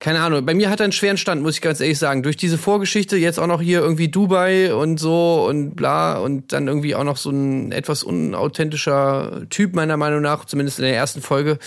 keine 0.00 0.20
Ahnung, 0.20 0.46
bei 0.46 0.54
mir 0.54 0.70
hat 0.70 0.80
er 0.80 0.84
einen 0.84 0.92
schweren 0.92 1.18
Stand, 1.18 1.42
muss 1.42 1.56
ich 1.56 1.60
ganz 1.60 1.78
ehrlich 1.78 1.98
sagen. 1.98 2.22
Durch 2.22 2.38
diese 2.38 2.56
Vorgeschichte, 2.56 3.18
jetzt 3.18 3.38
auch 3.38 3.46
noch 3.46 3.60
hier 3.60 3.80
irgendwie 3.80 4.08
Dubai 4.08 4.74
und 4.74 4.98
so 4.98 5.46
und 5.46 5.76
bla 5.76 6.18
und 6.18 6.54
dann 6.54 6.68
irgendwie 6.68 6.94
auch 6.94 7.04
noch 7.04 7.18
so 7.18 7.28
ein 7.28 7.70
etwas 7.70 8.02
unauthentischer 8.02 9.42
Typ, 9.50 9.74
meiner 9.74 9.98
Meinung 9.98 10.22
nach, 10.22 10.46
zumindest 10.46 10.78
in 10.78 10.86
der 10.86 10.96
ersten 10.96 11.20
Folge. 11.20 11.58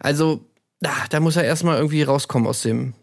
Also, 0.00 0.44
ah, 0.84 0.90
da 1.10 1.20
muss 1.20 1.36
er 1.36 1.44
erstmal 1.44 1.76
irgendwie 1.76 2.02
rauskommen 2.02 2.48
aus 2.48 2.62
dem, 2.62 2.94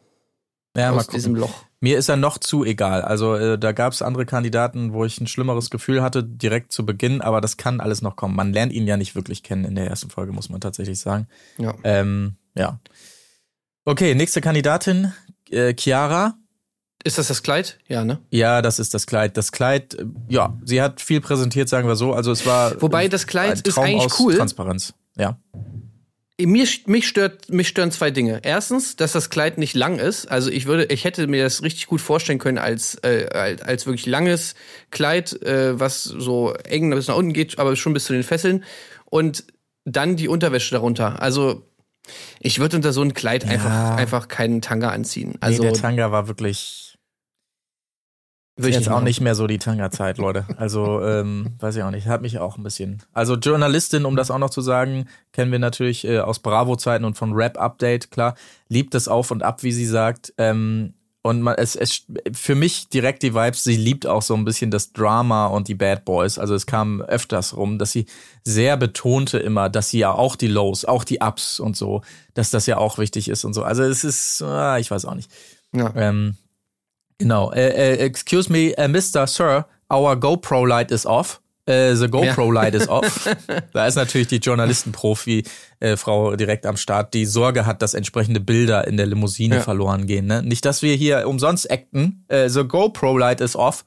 Ja, 0.76 0.92
aus 0.92 1.08
diesem. 1.08 1.36
Loch. 1.36 1.64
Mir 1.80 1.98
ist 1.98 2.10
er 2.10 2.18
noch 2.18 2.38
zu 2.38 2.66
egal. 2.66 3.02
Also 3.02 3.36
äh, 3.36 3.58
da 3.58 3.72
gab 3.72 3.94
es 3.94 4.02
andere 4.02 4.26
Kandidaten, 4.26 4.92
wo 4.92 5.06
ich 5.06 5.22
ein 5.22 5.28
schlimmeres 5.28 5.70
Gefühl 5.70 6.02
hatte, 6.02 6.24
direkt 6.24 6.74
zu 6.74 6.86
Beginn, 6.86 7.22
aber 7.22 7.40
das 7.40 7.56
kann 7.56 7.80
alles 7.80 8.02
noch 8.02 8.18
kommen. 8.18 8.36
Man 8.36 8.52
lernt 8.52 8.74
ihn 8.74 8.88
ja 8.88 8.98
nicht 8.98 9.16
wirklich 9.16 9.42
kennen 9.42 9.64
in 9.64 9.76
der 9.76 9.88
ersten 9.88 10.10
Folge, 10.10 10.34
muss 10.34 10.50
man 10.50 10.60
tatsächlich 10.60 11.00
sagen. 11.00 11.28
Ja. 11.58 11.76
Ähm, 11.84 12.36
ja. 12.56 12.80
Okay, 13.88 14.16
nächste 14.16 14.42
Kandidatin, 14.42 15.14
äh, 15.52 15.76
Chiara. 15.78 16.40
Ist 17.04 17.20
das 17.20 17.28
das 17.28 17.44
Kleid? 17.44 17.78
Ja, 17.88 18.04
ne? 18.04 18.20
Ja, 18.32 18.64
das 18.64 18.80
ist 18.80 18.96
das 18.96 19.06
Kleid. 19.06 19.38
Das 19.38 19.52
Kleid, 19.52 19.94
äh, 19.94 20.06
ja, 20.28 20.58
sie 20.64 20.82
hat 20.82 21.02
viel 21.02 21.22
präsentiert, 21.22 21.70
sagen 21.70 21.88
wir 21.88 21.96
so. 21.96 22.12
Also 22.12 22.32
es 22.32 22.48
war. 22.48 22.82
Wobei 22.82 23.08
das 23.08 23.28
Kleid 23.28 23.66
ist 23.68 23.78
eigentlich 23.78 24.20
cool. 24.20 24.36
Transparenz. 24.36 24.96
Ja. 25.16 25.40
Mir, 26.42 26.68
mich 26.88 27.08
stört, 27.08 27.50
mich 27.50 27.68
stören 27.68 27.92
zwei 27.92 28.10
Dinge. 28.10 28.40
Erstens, 28.42 28.96
dass 28.96 29.12
das 29.12 29.30
Kleid 29.30 29.60
nicht 29.60 29.76
lang 29.76 30.00
ist. 30.00 30.26
Also 30.32 30.50
ich 30.50 30.66
würde, 30.66 30.86
ich 30.86 31.04
hätte 31.04 31.28
mir 31.28 31.44
das 31.44 31.62
richtig 31.62 31.86
gut 31.86 32.02
vorstellen 32.02 32.40
können 32.40 32.58
als 32.58 32.96
äh, 33.04 33.28
als, 33.32 33.62
als 33.62 33.86
wirklich 33.86 34.08
langes 34.08 34.56
Kleid, 34.90 35.40
äh, 35.44 35.80
was 35.80 36.04
so 36.04 36.54
eng 36.54 36.90
bis 36.90 37.08
nach 37.08 37.16
unten 37.16 37.34
geht, 37.34 37.60
aber 37.60 37.76
schon 37.76 37.94
bis 37.94 38.06
zu 38.06 38.14
den 38.14 38.24
Fesseln. 38.24 38.64
Und 39.06 39.46
dann 39.86 40.16
die 40.16 40.28
Unterwäsche 40.28 40.72
darunter. 40.72 41.22
Also 41.22 41.70
ich 42.40 42.60
würde 42.60 42.78
unter 42.78 42.94
so 42.94 43.02
ein 43.02 43.14
Kleid 43.14 43.46
einfach 43.46 43.98
einfach 43.98 44.28
keinen 44.28 44.62
Tanga 44.62 44.90
anziehen. 44.90 45.36
Also 45.40 45.64
nee, 45.64 45.72
der 45.72 45.82
Tanga 45.82 46.12
war 46.12 46.28
wirklich. 46.28 46.98
würde 48.56 48.70
ich 48.70 48.76
jetzt 48.76 48.88
auch 48.88 48.94
machen. 48.94 49.06
nicht 49.06 49.22
mehr 49.22 49.36
so 49.36 49.48
die 49.48 49.58
Tanga-Zeit, 49.58 50.18
Leute. 50.18 50.46
Also, 50.58 51.02
ähm, 51.06 51.56
weiß 51.60 51.76
ich 51.76 51.84
auch 51.84 51.92
nicht. 51.92 52.08
Hat 52.08 52.22
mich 52.22 52.40
auch 52.40 52.58
ein 52.58 52.64
bisschen. 52.64 53.02
Also, 53.14 53.36
Journalistin, 53.36 54.06
um 54.06 54.16
das 54.16 54.32
auch 54.32 54.40
noch 54.40 54.50
zu 54.50 54.62
sagen, 54.62 55.08
kennen 55.34 55.52
wir 55.52 55.60
natürlich 55.60 56.06
äh, 56.06 56.20
aus 56.20 56.40
Bravo-Zeiten 56.40 57.06
und 57.06 57.18
von 57.18 57.34
Rap 57.34 57.58
Update, 57.58 58.12
klar. 58.12 58.36
Liebt 58.68 58.94
das 58.94 59.08
auf 59.08 59.32
und 59.32 59.44
ab, 59.44 59.64
wie 59.64 59.72
sie 59.72 59.86
sagt. 59.86 60.34
Ähm, 60.38 60.94
und 61.26 61.42
man, 61.42 61.56
es, 61.56 61.76
es 61.76 62.06
für 62.34 62.54
mich 62.54 62.88
direkt 62.90 63.24
die 63.24 63.34
Vibes, 63.34 63.64
sie 63.64 63.78
liebt 63.78 64.06
auch 64.06 64.22
so 64.22 64.36
ein 64.36 64.46
bisschen 64.46 64.70
das 64.70 64.94
Drama 64.94 65.48
und 65.48 65.68
die 65.68 65.74
Bad 65.74 66.06
Boys. 66.06 66.38
Also 66.38 66.54
es 66.54 66.68
kam 66.68 67.02
öfters 67.02 67.58
rum, 67.58 67.80
dass 67.80 67.92
sie 67.92 68.06
sehr 68.44 68.78
betonte 68.78 69.40
immer, 69.40 69.68
dass 69.68 69.90
sie 69.90 69.98
ja 69.98 70.12
auch 70.12 70.36
die 70.36 70.46
Lows, 70.46 70.86
auch 70.86 71.04
die 71.04 71.22
Ups 71.22 71.60
und 71.60 71.76
so, 71.76 72.04
dass 72.36 72.52
das 72.52 72.68
ja 72.68 72.78
auch 72.78 73.00
wichtig 73.00 73.28
ist 73.28 73.44
und 73.44 73.56
so. 73.56 73.64
Also 73.64 73.82
es 73.82 74.04
ist, 74.04 74.44
ah, 74.44 74.78
ich 74.78 74.92
weiß 74.92 75.06
auch 75.06 75.16
nicht. 75.16 75.32
Ja. 75.74 75.92
Ähm, 75.96 76.36
genau. 77.18 77.52
Äh, 77.52 77.70
äh, 77.70 77.98
excuse 78.06 78.52
me, 78.52 78.78
äh, 78.78 78.88
Mr. 78.88 79.26
Sir, 79.26 79.66
our 79.92 80.16
GoPro 80.20 80.64
light 80.64 80.92
is 80.92 81.08
off. 81.08 81.42
Äh, 81.68 81.96
the 81.96 82.08
GoPro 82.08 82.52
light 82.52 82.76
is 82.76 82.88
off. 82.88 83.28
da 83.74 83.88
ist 83.88 83.96
natürlich 83.96 84.28
die 84.28 84.38
Journalistenprofi 84.38 85.44
äh, 85.80 85.96
direkt 86.38 86.66
am 86.68 86.78
Start, 86.78 87.14
die 87.14 87.26
Sorge 87.26 87.66
hat, 87.66 87.82
dass 87.82 87.94
entsprechende 87.96 88.40
Bilder 88.40 88.88
in 88.88 88.98
der 88.98 89.08
Limousine 89.08 89.56
Ja. 89.56 89.62
verloren 89.62 90.06
gehen. 90.06 90.28
Ne? 90.28 90.44
Nicht, 90.44 90.64
dass 90.66 90.82
wir 90.84 90.96
hier 90.96 91.28
umsonst 91.28 91.70
acten. 91.72 92.24
Äh, 92.28 92.50
the 92.50 92.64
GoPro 92.64 93.18
light 93.18 93.42
is 93.42 93.56
off. 93.56 93.84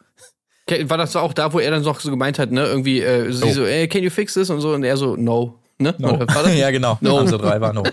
War 0.84 0.98
das 0.98 1.16
auch 1.16 1.32
da, 1.32 1.52
wo 1.52 1.60
er 1.60 1.70
dann 1.70 1.82
noch 1.82 2.00
so 2.00 2.10
gemeint 2.10 2.38
hat, 2.38 2.50
ne? 2.50 2.66
Irgendwie, 2.66 3.00
äh, 3.00 3.32
sie 3.32 3.44
Oh. 3.44 3.52
so, 3.52 3.64
ey, 3.64 3.88
can 3.88 4.02
you 4.02 4.10
fix 4.10 4.34
this? 4.34 4.50
Und 4.50 4.60
so, 4.60 4.72
und 4.74 4.82
er 4.84 4.96
so, 4.98 5.16
no. 5.16 5.58
Ne? 5.78 5.94
Das? 5.98 6.54
ja, 6.56 6.70
genau. 6.70 6.98
No. 7.00 7.18
Also 7.20 7.38
drei 7.38 7.60
war 7.60 7.72
no. 7.72 7.84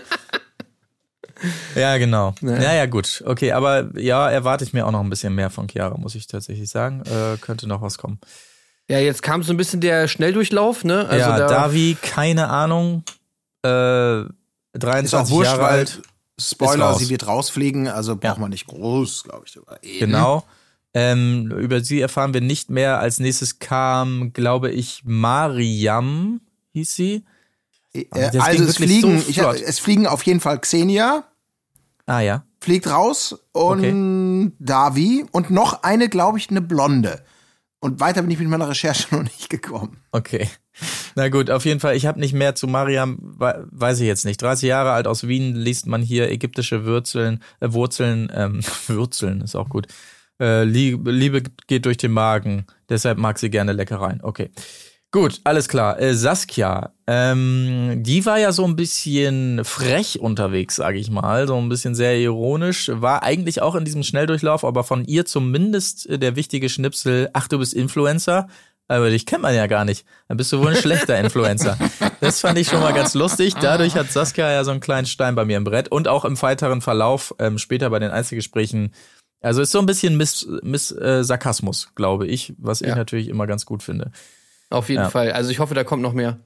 Ja, 1.74 1.98
genau. 1.98 2.34
Ja. 2.40 2.60
Ja, 2.62 2.74
ja, 2.74 2.86
gut. 2.86 3.22
Okay, 3.26 3.52
aber 3.52 3.90
ja, 3.98 4.28
erwarte 4.30 4.64
ich 4.64 4.72
mir 4.72 4.86
auch 4.86 4.90
noch 4.90 5.00
ein 5.00 5.10
bisschen 5.10 5.34
mehr 5.34 5.50
von 5.50 5.68
Chiara, 5.68 5.96
muss 5.98 6.14
ich 6.14 6.26
tatsächlich 6.26 6.70
sagen. 6.70 7.02
Äh, 7.02 7.36
könnte 7.38 7.66
noch 7.68 7.82
was 7.82 7.98
kommen. 7.98 8.18
Ja, 8.88 8.98
jetzt 8.98 9.22
kam 9.22 9.42
so 9.42 9.52
ein 9.52 9.56
bisschen 9.56 9.80
der 9.80 10.06
Schnelldurchlauf, 10.06 10.84
ne? 10.84 11.06
Also 11.08 11.30
ja, 11.30 11.38
da, 11.38 11.46
Davi, 11.48 11.96
keine 12.00 12.48
Ahnung. 12.48 13.02
Äh, 13.62 14.24
23 14.74 15.04
Ist 15.04 15.14
auch 15.14 15.30
wurscht, 15.30 15.50
Jahre 15.50 15.64
alt. 15.66 16.02
Spoiler, 16.38 16.94
sie 16.94 17.08
wird 17.08 17.26
rausfliegen, 17.26 17.88
also 17.88 18.14
braucht 18.16 18.38
man 18.38 18.50
nicht 18.50 18.66
groß, 18.66 19.24
glaube 19.24 19.44
ich. 19.46 19.56
reden. 19.56 19.98
Genau. 19.98 20.44
Ähm, 20.94 21.50
über 21.50 21.82
sie 21.82 22.00
erfahren 22.00 22.32
wir 22.32 22.40
nicht 22.40 22.70
mehr. 22.70 23.00
Als 23.00 23.20
nächstes 23.20 23.58
kam, 23.58 24.32
glaube 24.32 24.70
ich, 24.70 25.02
Mariam, 25.04 26.40
hieß 26.72 26.94
sie. 26.94 27.24
Äh, 27.92 28.06
also 28.38 28.64
es 28.64 28.76
fliegen, 28.76 29.20
so 29.20 29.28
ich, 29.28 29.38
es 29.38 29.78
fliegen 29.78 30.06
auf 30.06 30.22
jeden 30.22 30.40
Fall 30.40 30.60
Xenia, 30.60 31.24
Ah 32.06 32.20
ja. 32.20 32.44
fliegt 32.60 32.88
raus 32.88 33.38
und 33.52 34.52
Davi 34.58 35.26
und 35.32 35.50
noch 35.50 35.82
eine, 35.82 36.08
glaube 36.08 36.38
ich, 36.38 36.50
eine 36.50 36.60
Blonde. 36.60 37.22
Und 37.80 38.00
weiter 38.00 38.22
bin 38.22 38.30
ich 38.30 38.38
mit 38.38 38.48
meiner 38.48 38.68
Recherche 38.68 39.06
noch 39.14 39.22
nicht 39.22 39.50
gekommen. 39.50 39.98
Okay. 40.12 40.48
Na 41.14 41.28
gut, 41.28 41.50
auf 41.50 41.64
jeden 41.64 41.80
Fall. 41.80 41.96
Ich 41.96 42.06
habe 42.06 42.20
nicht 42.20 42.32
mehr 42.34 42.54
zu 42.54 42.66
Mariam, 42.66 43.18
we- 43.20 43.66
weiß 43.70 44.00
ich 44.00 44.06
jetzt 44.06 44.24
nicht. 44.24 44.40
30 44.42 44.68
Jahre 44.68 44.92
alt 44.92 45.06
aus 45.06 45.26
Wien 45.26 45.54
liest 45.54 45.86
man 45.86 46.02
hier 46.02 46.30
ägyptische 46.30 46.84
Wurzeln, 46.84 47.42
äh, 47.60 47.72
Wurzeln, 47.72 48.30
ähm, 48.34 48.60
Wurzeln 48.88 49.40
ist 49.40 49.54
auch 49.56 49.68
gut. 49.68 49.86
Äh, 50.38 50.64
Liebe 50.64 51.42
geht 51.66 51.86
durch 51.86 51.96
den 51.96 52.12
Magen, 52.12 52.66
deshalb 52.90 53.16
mag 53.16 53.38
sie 53.38 53.48
gerne 53.48 53.72
Leckereien. 53.72 54.20
Okay. 54.22 54.50
Gut, 55.16 55.40
alles 55.44 55.66
klar. 55.68 55.98
Äh, 55.98 56.12
Saskia, 56.14 56.92
ähm, 57.06 58.02
die 58.02 58.26
war 58.26 58.38
ja 58.38 58.52
so 58.52 58.66
ein 58.66 58.76
bisschen 58.76 59.64
frech 59.64 60.20
unterwegs, 60.20 60.76
sage 60.76 60.98
ich 60.98 61.10
mal, 61.10 61.48
so 61.48 61.56
ein 61.56 61.70
bisschen 61.70 61.94
sehr 61.94 62.18
ironisch, 62.18 62.90
war 62.92 63.22
eigentlich 63.22 63.62
auch 63.62 63.76
in 63.76 63.86
diesem 63.86 64.02
Schnelldurchlauf, 64.02 64.62
aber 64.62 64.84
von 64.84 65.06
ihr 65.06 65.24
zumindest 65.24 66.06
äh, 66.10 66.18
der 66.18 66.36
wichtige 66.36 66.68
Schnipsel, 66.68 67.30
ach, 67.32 67.48
du 67.48 67.58
bist 67.58 67.72
Influencer, 67.72 68.48
aber 68.88 69.08
dich 69.08 69.24
kennt 69.24 69.40
man 69.40 69.54
ja 69.54 69.66
gar 69.68 69.86
nicht. 69.86 70.04
Dann 70.28 70.36
bist 70.36 70.52
du 70.52 70.58
wohl 70.58 70.68
ein 70.68 70.76
schlechter 70.76 71.18
Influencer. 71.18 71.78
Das 72.20 72.40
fand 72.40 72.58
ich 72.58 72.68
schon 72.68 72.80
mal 72.80 72.92
ganz 72.92 73.14
lustig. 73.14 73.54
Dadurch 73.54 73.94
hat 73.94 74.12
Saskia 74.12 74.52
ja 74.52 74.64
so 74.64 74.70
einen 74.70 74.80
kleinen 74.80 75.06
Stein 75.06 75.34
bei 75.34 75.46
mir 75.46 75.56
im 75.56 75.64
Brett 75.64 75.88
und 75.90 76.08
auch 76.08 76.26
im 76.26 76.40
weiteren 76.42 76.82
Verlauf, 76.82 77.34
ähm, 77.38 77.56
später 77.56 77.88
bei 77.88 78.00
den 78.00 78.10
Einzelgesprächen. 78.10 78.92
Also 79.40 79.62
ist 79.62 79.72
so 79.72 79.78
ein 79.78 79.86
bisschen 79.86 80.18
Miss, 80.18 80.46
Miss 80.62 80.92
äh, 80.92 81.24
Sarkasmus, 81.24 81.92
glaube 81.94 82.26
ich, 82.26 82.52
was 82.58 82.82
ich 82.82 82.88
Ja. 82.88 82.96
natürlich 82.96 83.28
immer 83.28 83.46
ganz 83.46 83.64
gut 83.64 83.82
finde. 83.82 84.10
Auf 84.70 84.88
jeden 84.88 85.02
Ja. 85.02 85.10
Fall. 85.10 85.32
Also 85.32 85.50
ich 85.50 85.58
hoffe, 85.58 85.74
da 85.74 85.84
kommt 85.84 86.02
noch 86.02 86.12
mehr. 86.12 86.38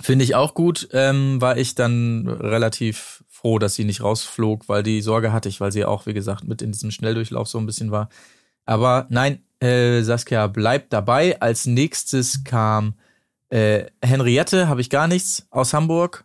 Finde 0.00 0.24
ich 0.24 0.34
auch 0.34 0.54
gut, 0.54 0.88
ähm, 0.92 1.40
war 1.40 1.56
ich 1.56 1.74
dann 1.74 2.26
relativ 2.28 3.24
froh, 3.28 3.58
dass 3.58 3.74
sie 3.74 3.84
nicht 3.84 4.02
rausflog, 4.02 4.68
weil 4.68 4.82
die 4.82 5.00
Sorge 5.02 5.32
hatte 5.32 5.48
ich, 5.48 5.60
weil 5.60 5.72
sie 5.72 5.84
auch, 5.84 6.06
wie 6.06 6.14
gesagt, 6.14 6.44
mit 6.44 6.62
in 6.62 6.72
diesem 6.72 6.90
Schnelldurchlauf 6.90 7.48
so 7.48 7.58
ein 7.58 7.66
bisschen 7.66 7.90
war. 7.90 8.08
Aber 8.64 9.06
nein, 9.10 9.42
äh, 9.60 10.02
Saskia 10.02 10.46
bleibt 10.46 10.92
dabei. 10.92 11.40
Als 11.40 11.66
nächstes 11.66 12.44
kam 12.44 12.94
äh, 13.50 13.86
Henriette, 14.02 14.68
habe 14.68 14.80
ich 14.80 14.88
gar 14.90 15.08
nichts, 15.08 15.46
aus 15.50 15.74
Hamburg. 15.74 16.24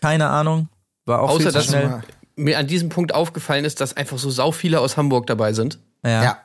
Keine 0.00 0.28
Ahnung. 0.28 0.68
War 1.04 1.20
auch 1.22 1.30
Außer, 1.30 1.36
viel 1.40 1.46
zu 1.48 1.52
dass 1.52 1.66
schnell. 1.66 2.02
mir 2.36 2.58
an 2.58 2.66
diesem 2.66 2.88
Punkt 2.88 3.14
aufgefallen 3.14 3.64
ist, 3.64 3.80
dass 3.80 3.96
einfach 3.96 4.18
so 4.18 4.30
sau 4.30 4.50
viele 4.50 4.80
aus 4.80 4.96
Hamburg 4.96 5.26
dabei 5.26 5.52
sind. 5.52 5.78
Ja. 6.04 6.22
Ja. 6.22 6.38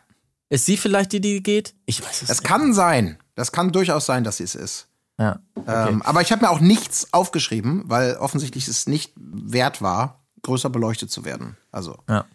Ist 0.49 0.65
sie 0.65 0.77
vielleicht 0.77 1.11
die, 1.13 1.21
die 1.21 1.41
geht? 1.43 1.73
Ich 1.85 2.01
weiß 2.03 2.21
es 2.21 2.27
Das 2.27 2.39
nicht. 2.39 2.47
kann 2.47 2.73
sein. 2.73 3.17
Das 3.39 3.53
kann 3.53 3.71
durchaus 3.71 4.05
sein, 4.05 4.25
dass 4.25 4.37
sie 4.37 4.43
es 4.43 4.53
ist. 4.53 4.89
Ja. 5.17 5.39
Ähm, 5.65 6.01
aber 6.01 6.21
ich 6.21 6.33
habe 6.33 6.43
mir 6.43 6.51
auch 6.51 6.59
nichts 6.59 7.13
aufgeschrieben, 7.13 7.83
weil 7.85 8.17
offensichtlich 8.17 8.67
es 8.67 8.85
nicht 8.85 9.13
wert 9.15 9.81
war, 9.81 10.25
größer 10.41 10.69
beleuchtet 10.69 11.09
zu 11.09 11.23
werden. 11.23 11.55
Also, 11.71 11.97
Ja. 12.09 12.25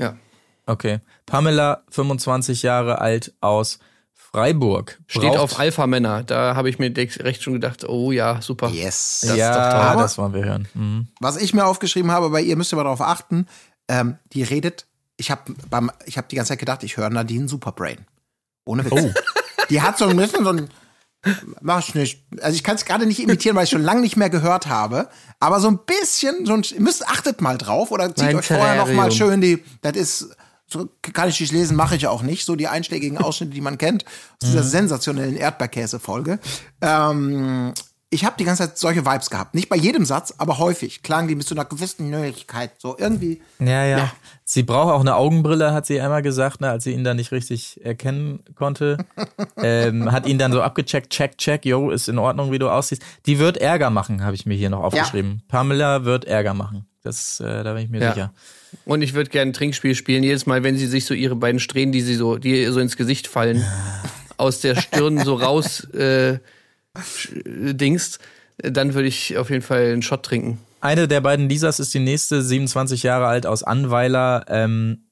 Ja. 0.00 0.16
Okay. 0.66 0.98
Pamela, 1.26 1.84
25 1.90 2.62
Jahre 2.62 3.00
alt, 3.00 3.34
aus 3.40 3.78
Freiburg. 4.14 5.00
Steht 5.06 5.36
auf 5.36 5.60
Alpha-Männer. 5.60 6.24
Da 6.24 6.56
habe 6.56 6.70
ich 6.70 6.80
mir 6.80 6.90
direkt 6.90 7.22
recht 7.22 7.44
schon 7.44 7.52
gedacht, 7.52 7.88
oh 7.88 8.10
ja, 8.10 8.42
super. 8.42 8.68
yes. 8.70 9.20
Das 9.20 9.30
ist 9.30 9.30
doch 9.30 9.36
ja, 9.36 9.94
das 9.94 10.18
wollen 10.18 10.34
wir 10.34 10.44
hören. 10.44 10.68
Mhm. 10.74 11.06
Was 11.20 11.36
ich 11.36 11.54
mir 11.54 11.66
aufgeschrieben 11.66 12.10
habe, 12.10 12.30
bei 12.30 12.42
ihr 12.42 12.56
müsst 12.56 12.72
ihr 12.72 12.76
mal 12.76 12.84
darauf 12.84 13.00
achten, 13.00 13.46
ähm, 13.86 14.18
die 14.32 14.42
redet, 14.42 14.86
ich 15.16 15.30
habe 15.30 15.54
habe 15.70 16.28
die 16.30 16.36
ganze 16.36 16.48
Zeit 16.48 16.58
gedacht, 16.58 16.82
ich 16.82 16.96
höre 16.96 17.10
Nadine 17.10 17.48
Superbrain. 17.48 18.06
Ohne 18.64 18.84
Witz. 18.84 18.92
Oh. 18.92 19.10
Die 19.70 19.80
hat 19.80 19.98
so 19.98 20.06
ein 20.06 20.16
bisschen 20.16 20.44
so 20.44 20.50
ein, 20.50 20.68
mach 21.60 21.80
ich 21.80 21.94
nicht, 21.94 22.24
also 22.40 22.54
ich 22.54 22.64
kann 22.64 22.76
es 22.76 22.84
gerade 22.84 23.06
nicht 23.06 23.20
imitieren, 23.20 23.56
weil 23.56 23.64
ich 23.64 23.70
schon 23.70 23.82
lange 23.82 24.00
nicht 24.00 24.16
mehr 24.16 24.30
gehört 24.30 24.66
habe, 24.66 25.08
aber 25.40 25.60
so 25.60 25.68
ein 25.68 25.78
bisschen, 25.86 26.46
so 26.46 26.54
ein, 26.54 26.64
müsst, 26.78 27.08
achtet 27.08 27.40
mal 27.40 27.58
drauf 27.58 27.90
oder 27.90 28.14
zieht 28.14 28.26
Mein 28.26 28.36
euch 28.36 28.46
vorher 28.46 28.76
noch 28.76 28.86
mal 28.86 29.08
Terrarium. 29.08 29.10
schön 29.10 29.40
die, 29.40 29.64
das 29.82 29.96
ist, 29.96 30.36
so 30.66 30.88
kann 31.12 31.28
ich 31.28 31.38
nicht 31.40 31.52
lesen, 31.52 31.76
mache 31.76 31.96
ich 31.96 32.06
auch 32.06 32.22
nicht, 32.22 32.44
so 32.44 32.56
die 32.56 32.68
einschlägigen 32.68 33.18
Ausschnitte, 33.18 33.52
die 33.52 33.60
man 33.60 33.78
kennt, 33.78 34.04
aus 34.04 34.50
dieser 34.50 34.62
sensationellen 34.62 35.36
Erdbeerkäse-Folge. 35.36 36.38
Ähm, 36.80 37.72
ich 38.12 38.26
habe 38.26 38.36
die 38.38 38.44
ganze 38.44 38.64
Zeit 38.68 38.76
solche 38.78 39.06
Vibes 39.06 39.30
gehabt. 39.30 39.54
Nicht 39.54 39.70
bei 39.70 39.76
jedem 39.76 40.04
Satz, 40.04 40.34
aber 40.36 40.58
häufig 40.58 41.02
klangen 41.02 41.28
die 41.28 41.34
mit 41.34 41.46
so 41.46 41.54
einer 41.54 41.64
gewissen 41.64 42.10
Nötigkeit. 42.10 42.72
So 42.78 42.96
irgendwie. 42.98 43.40
Ja, 43.58 43.84
ja, 43.86 44.12
Sie 44.44 44.62
braucht 44.62 44.92
auch 44.92 45.00
eine 45.00 45.14
Augenbrille, 45.16 45.72
hat 45.72 45.86
sie 45.86 45.98
einmal 45.98 46.20
gesagt, 46.20 46.60
ne, 46.60 46.68
als 46.68 46.84
sie 46.84 46.92
ihn 46.92 47.04
dann 47.04 47.16
nicht 47.16 47.32
richtig 47.32 47.82
erkennen 47.82 48.40
konnte. 48.54 48.98
ähm, 49.56 50.12
hat 50.12 50.26
ihn 50.26 50.36
dann 50.38 50.52
so 50.52 50.60
abgecheckt, 50.60 51.08
check, 51.10 51.38
check, 51.38 51.64
yo, 51.64 51.90
ist 51.90 52.06
in 52.08 52.18
Ordnung, 52.18 52.52
wie 52.52 52.58
du 52.58 52.68
aussiehst. 52.68 53.02
Die 53.24 53.38
wird 53.38 53.56
Ärger 53.56 53.88
machen, 53.88 54.22
habe 54.22 54.34
ich 54.34 54.44
mir 54.44 54.54
hier 54.54 54.68
noch 54.68 54.82
aufgeschrieben. 54.82 55.42
Pamela 55.48 56.04
wird 56.04 56.26
Ärger 56.26 56.52
machen. 56.52 56.84
Das, 57.02 57.40
äh, 57.40 57.64
da 57.64 57.72
bin 57.72 57.84
ich 57.84 57.90
mir 57.90 58.02
Ja. 58.02 58.12
sicher. 58.12 58.32
Und 58.84 59.00
ich 59.00 59.14
würde 59.14 59.30
gerne 59.30 59.52
ein 59.52 59.54
Trinkspiel 59.54 59.94
spielen. 59.94 60.22
Jedes 60.22 60.44
Mal, 60.44 60.62
wenn 60.62 60.76
sie 60.76 60.86
sich 60.86 61.06
so 61.06 61.14
ihre 61.14 61.34
beiden 61.34 61.58
Strähnen, 61.60 61.92
die 61.92 62.02
sie 62.02 62.14
so, 62.14 62.36
die 62.36 62.60
ihr 62.62 62.72
so 62.74 62.80
ins 62.80 62.98
Gesicht 62.98 63.28
fallen, 63.28 63.64
aus 64.36 64.60
der 64.60 64.76
Stirn 64.76 65.18
so 65.18 65.34
raus 65.34 65.84
äh, 65.94 66.38
dingst, 67.44 68.18
dann 68.58 68.94
würde 68.94 69.08
ich 69.08 69.36
auf 69.38 69.50
jeden 69.50 69.62
Fall 69.62 69.92
einen 69.92 70.02
Shot 70.02 70.22
trinken. 70.24 70.58
Eine 70.80 71.08
der 71.08 71.20
beiden 71.20 71.48
Lisas 71.48 71.80
ist 71.80 71.94
die 71.94 72.00
nächste, 72.00 72.42
27 72.42 73.02
Jahre 73.02 73.26
alt, 73.26 73.46
aus 73.46 73.62
Anweiler, 73.62 74.44
ähm, 74.48 75.04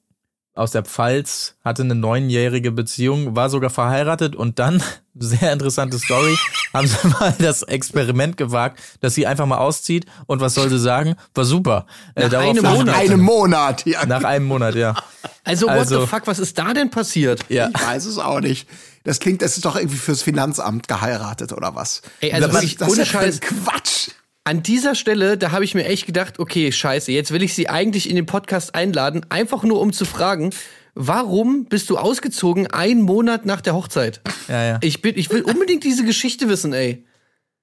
aus 0.54 0.72
der 0.72 0.82
Pfalz, 0.82 1.54
hatte 1.64 1.82
eine 1.82 1.94
neunjährige 1.94 2.72
Beziehung, 2.72 3.36
war 3.36 3.48
sogar 3.48 3.70
verheiratet 3.70 4.34
und 4.34 4.58
dann, 4.58 4.82
sehr 5.14 5.52
interessante 5.52 5.98
Story, 5.98 6.36
haben 6.74 6.86
sie 6.88 7.06
mal 7.20 7.34
das 7.38 7.62
Experiment 7.62 8.36
gewagt, 8.36 8.80
dass 9.00 9.14
sie 9.14 9.26
einfach 9.26 9.46
mal 9.46 9.58
auszieht 9.58 10.06
und 10.26 10.40
was 10.40 10.54
soll 10.54 10.68
sie 10.68 10.78
sagen? 10.78 11.14
War 11.34 11.44
super. 11.44 11.86
Äh, 12.16 12.28
Nach 12.28 12.40
einem 12.40 12.62
Nach 12.64 12.74
Monat. 12.76 12.96
einem 12.96 13.20
Monat. 13.20 13.86
Ja. 13.86 14.04
Nach 14.06 14.24
einem 14.24 14.46
Monat, 14.46 14.74
ja. 14.74 14.96
Also, 15.44 15.66
what 15.66 15.72
Also- 15.76 16.00
the 16.02 16.06
fuck, 16.06 16.26
was 16.26 16.40
ist 16.40 16.58
da 16.58 16.74
denn 16.74 16.90
passiert? 16.90 17.44
Ja. 17.48 17.70
Ich 17.74 17.80
weiß 17.86 18.04
es 18.06 18.18
auch 18.18 18.40
nicht. 18.40 18.68
Das 19.04 19.18
klingt, 19.18 19.42
das 19.42 19.56
ist 19.56 19.64
doch 19.64 19.76
irgendwie 19.76 19.96
fürs 19.96 20.22
Finanzamt 20.22 20.88
geheiratet 20.88 21.52
oder 21.52 21.74
was? 21.74 22.02
Ey, 22.20 22.32
also 22.32 22.46
das, 22.46 22.54
wirklich, 22.54 22.76
das 22.76 22.92
ist 22.92 22.98
ja 22.98 23.04
Scheiß. 23.06 23.40
Quatsch. 23.40 24.10
An 24.44 24.62
dieser 24.62 24.94
Stelle, 24.94 25.38
da 25.38 25.52
habe 25.52 25.64
ich 25.64 25.74
mir 25.74 25.84
echt 25.84 26.06
gedacht, 26.06 26.38
okay, 26.38 26.72
scheiße, 26.72 27.12
jetzt 27.12 27.30
will 27.30 27.42
ich 27.42 27.54
sie 27.54 27.68
eigentlich 27.68 28.08
in 28.08 28.16
den 28.16 28.26
Podcast 28.26 28.74
einladen, 28.74 29.24
einfach 29.28 29.62
nur 29.62 29.80
um 29.80 29.92
zu 29.92 30.04
fragen, 30.04 30.50
warum 30.94 31.66
bist 31.66 31.90
du 31.90 31.98
ausgezogen 31.98 32.66
einen 32.66 33.02
Monat 33.02 33.46
nach 33.46 33.60
der 33.60 33.74
Hochzeit? 33.74 34.20
Ja, 34.48 34.64
ja. 34.64 34.78
Ich, 34.82 35.02
bin, 35.02 35.16
ich 35.16 35.30
will 35.30 35.42
unbedingt 35.42 35.84
diese 35.84 36.04
Geschichte 36.04 36.48
wissen, 36.48 36.72
ey. 36.72 37.04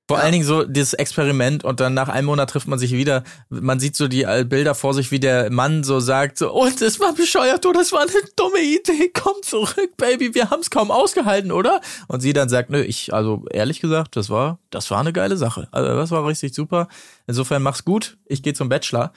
Vor 0.08 0.20
allen 0.20 0.32
Dingen 0.32 0.45
so 0.45 0.64
dieses 0.64 0.93
Experiment 0.93 1.66
und 1.66 1.82
dann 1.82 1.93
nach 1.93 2.08
einem 2.08 2.28
Monat 2.28 2.49
trifft 2.49 2.70
man 2.70 2.80
sich 2.80 2.93
wieder. 2.93 3.26
Man 3.49 3.82
sieht 3.82 3.97
so 3.97 4.08
die 4.08 4.24
äh, 4.24 4.45
Bilder 4.47 4.74
vor 4.74 4.93
sich, 4.93 5.12
wie 5.12 5.20
der 5.20 5.51
Mann 5.51 5.84
so 5.84 5.99
sagt, 5.99 6.38
so, 6.38 6.53
und 6.53 6.82
es 6.82 7.01
war 7.01 7.14
bescheuert, 7.14 7.66
oder 7.66 7.82
es 7.82 7.91
war 7.91 8.01
eine 8.01 8.12
dumme 8.38 8.60
Idee, 8.60 9.12
komm 9.14 9.36
zurück, 9.41 9.97
Baby, 9.97 10.34
wir 10.34 10.49
haben 10.49 10.62
es 10.62 10.70
kaum 10.70 10.91
ausgehalten, 10.91 11.51
oder? 11.51 11.82
Und 12.08 12.22
sie 12.22 12.32
dann 12.32 12.47
sagt, 12.47 12.70
nö, 12.70 12.82
ich, 12.82 13.14
also 13.14 13.43
ehrlich 13.51 13.82
gesagt, 13.82 14.16
das 14.16 14.30
war, 14.30 14.60
das 14.70 14.89
war 14.91 15.01
eine 15.01 15.12
geile 15.12 15.36
Sache. 15.36 15.68
Also 15.72 15.93
das 15.93 16.10
war 16.12 16.26
richtig 16.26 16.53
super. 16.55 16.88
Insofern 17.28 17.62
mach's 17.62 17.84
gut, 17.84 18.18
ich 18.26 18.41
gehe 18.41 18.53
zum 18.53 18.70
Bachelor. 18.70 19.12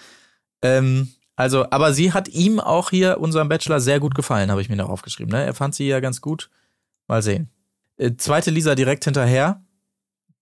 Ähm, 0.61 1.12
also, 1.36 1.70
aber 1.70 1.95
sie 1.95 2.12
hat 2.12 2.28
ihm 2.28 2.59
auch 2.59 2.91
hier, 2.91 3.20
unserem 3.20 3.49
Bachelor, 3.49 3.78
sehr 3.78 4.01
gut 4.01 4.16
gefallen, 4.16 4.51
habe 4.51 4.61
ich 4.61 4.68
mir 4.68 4.76
noch 4.76 4.91
aufgeschrieben. 4.91 5.32
Ne? 5.32 5.45
Er 5.45 5.55
fand 5.55 5.74
sie 5.74 5.86
ja 5.86 6.01
ganz 6.01 6.20
gut. 6.20 6.51
Mal 7.07 7.22
sehen. 7.22 7.49
Äh, 7.97 8.16
zweite 8.16 8.51
Lisa 8.51 8.74
direkt 8.74 9.05
hinterher. 9.05 9.62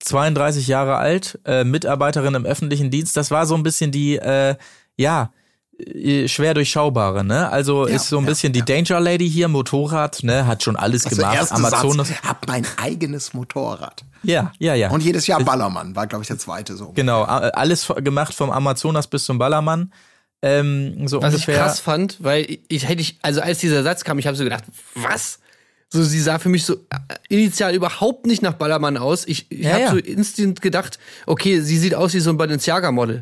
32 0.01 0.69
Jahre 0.69 0.97
alt, 0.97 1.39
äh, 1.45 1.65
Mitarbeiterin 1.65 2.35
im 2.35 2.45
öffentlichen 2.47 2.91
Dienst. 2.91 3.17
Das 3.17 3.31
war 3.31 3.47
so 3.47 3.55
ein 3.55 3.63
bisschen 3.63 3.91
die, 3.91 4.17
äh, 4.17 4.55
ja, 4.97 5.33
äh, 5.79 6.27
schwer 6.29 6.55
durchschaubare, 6.55 7.25
ne? 7.25 7.49
Also 7.51 7.87
Ja, 7.87 7.95
ist 7.97 8.09
so 8.09 8.19
ein 8.19 8.25
ja, 8.25 8.31
bisschen 8.31 8.53
die 8.53 8.63
Danger 8.65 9.01
Lady 9.01 9.29
hier, 9.31 9.49
Motorrad, 9.49 10.23
ne? 10.23 10.47
Hat 10.47 10.63
schon 10.63 10.77
alles 10.77 11.05
Also 11.05 11.17
gemacht. 11.17 11.53
Amazonas. 11.53 12.09
Satz, 12.09 12.23
hab 12.23 12.47
mein 12.49 12.67
eigenes 12.83 13.33
Motorrad. 13.35 14.05
Ja, 14.23 14.53
ja, 14.59 14.75
ja. 14.75 14.91
Und 14.91 15.03
jedes 15.05 15.27
Jahr 15.29 15.43
Ballermann, 15.43 15.95
war, 15.95 16.07
glaube 16.09 16.23
ich, 16.23 16.29
der 16.29 16.39
zweite 16.39 16.77
so. 16.77 16.91
genau, 16.93 17.23
alles 17.23 17.87
gemacht 18.03 18.35
vom 18.35 18.51
Amazonas 18.51 19.07
bis 19.07 19.25
zum 19.25 19.39
Ballermann. 19.39 19.93
Ähm, 20.43 21.09
so 21.09 21.21
Was 21.21 21.35
ich 21.35 21.41
ungefähr. 21.41 21.65
krass 21.65 21.81
fand, 21.81 22.23
weil 22.23 22.45
ich, 22.45 22.61
ich 22.69 22.89
hätte 22.89 23.01
ich, 23.03 23.19
also 23.23 23.41
als 23.41 23.59
dieser 23.59 23.83
Satz 23.83 24.05
kam, 24.05 24.19
ich 24.21 24.27
habe 24.29 24.37
so 24.37 24.45
gedacht, 24.45 24.65
was? 24.95 25.41
So, 25.91 26.03
sie 26.03 26.21
sah 26.21 26.39
für 26.39 26.49
mich 26.51 26.65
so 26.65 26.75
äh, 26.75 26.99
initial 27.29 27.75
überhaupt 27.75 28.27
nicht 28.27 28.43
nach 28.43 28.53
Ballermann 28.55 28.97
aus. 28.99 29.27
Ich, 29.27 29.51
ich 29.51 29.61
Ja, 29.61 29.71
habe 29.73 29.83
ja. 29.83 29.91
so 29.93 29.97
instant 29.97 30.61
gedacht, 30.61 30.99
okay, 31.27 31.61
sie 31.61 31.79
sieht 31.79 31.95
aus 31.95 32.13
wie 32.13 32.21
so 32.21 32.29
ein 32.31 32.37
Balenciaga-Model. 32.37 33.21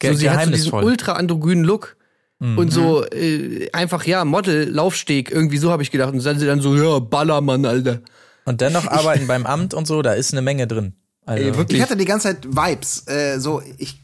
Ge- 0.00 0.12
So, 0.12 0.18
sie 0.18 0.28
hat 0.30 0.44
so 0.46 0.50
diesen. 0.50 0.72
Mhm. 0.76 0.84
ultra 0.84 1.12
androgynen 1.12 1.64
Look. 1.64 1.96
Und 2.42 2.72
so 2.72 3.04
äh, 3.04 3.68
einfach, 3.72 4.06
ja, 4.06 4.24
Model, 4.24 4.66
Laufsteg, 4.70 5.30
irgendwie 5.30 5.58
so 5.58 5.70
habe 5.70 5.82
ich 5.82 5.90
gedacht. 5.90 6.14
Und 6.14 6.24
dann 6.24 6.38
sie 6.38 6.46
dann 6.46 6.62
so, 6.62 6.74
ja, 6.74 6.98
Ballermann, 6.98 7.66
Alter. 7.66 8.00
Und 8.46 8.62
dennoch 8.62 8.86
arbeiten 8.86 9.26
beim 9.26 9.44
Amt 9.44 9.74
und 9.74 9.86
so, 9.86 10.00
da 10.00 10.14
ist 10.14 10.32
eine 10.32 10.40
Menge 10.40 10.66
drin. 10.66 10.94
Also, 11.26 11.44
Ey, 11.44 11.54
wirklich. 11.54 11.76
Ich 11.78 11.82
hatte 11.84 11.98
die 11.98 12.06
ganze 12.06 12.28
Zeit 12.28 12.46
Vibes. 12.48 13.06
Äh, 13.08 13.38
so, 13.40 13.62
ich, 13.76 14.00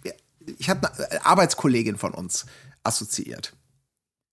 ich 0.58 0.68
hatte 0.68 0.90
eine 1.10 1.24
Arbeitskollegin 1.24 1.96
von 1.96 2.12
uns. 2.12 2.44
assoziiert. 2.84 3.54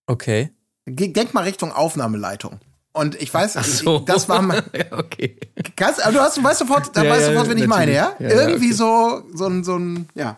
Okay. 0.05 0.51
Denk 0.85 1.33
mal 1.33 1.45
Richtung 1.45 1.71
Aufnahmeleitung. 1.71 2.59
Und 2.93 3.19
ich 3.21 3.33
weiß, 3.33 3.57
Ach 3.57 3.63
so. 3.63 3.99
das 3.99 4.29
war 4.29 4.41
mal, 4.41 4.63
ja, 4.77 4.97
okay. 4.97 5.37
kannst, 5.75 6.03
aber 6.03 6.13
du 6.13 6.19
hast, 6.19 6.37
du 6.37 6.43
weißt 6.43 6.59
sofort, 6.59 6.95
dann 6.95 7.05
Ja, 7.05 7.11
weißt 7.11 7.21
du 7.21 7.31
ja, 7.31 7.33
sofort, 7.33 7.49
wen 7.49 7.57
ich 7.63 7.67
meine, 7.67 7.91
ja? 7.91 8.15
Ja, 8.19 8.29
ja, 8.29 8.41
Irgendwie 8.41 8.67
okay. 8.67 8.73
so, 8.73 9.23
so 9.33 9.45
ein, 9.47 9.63
so 9.63 9.77
ein, 9.77 10.07
ja. 10.13 10.37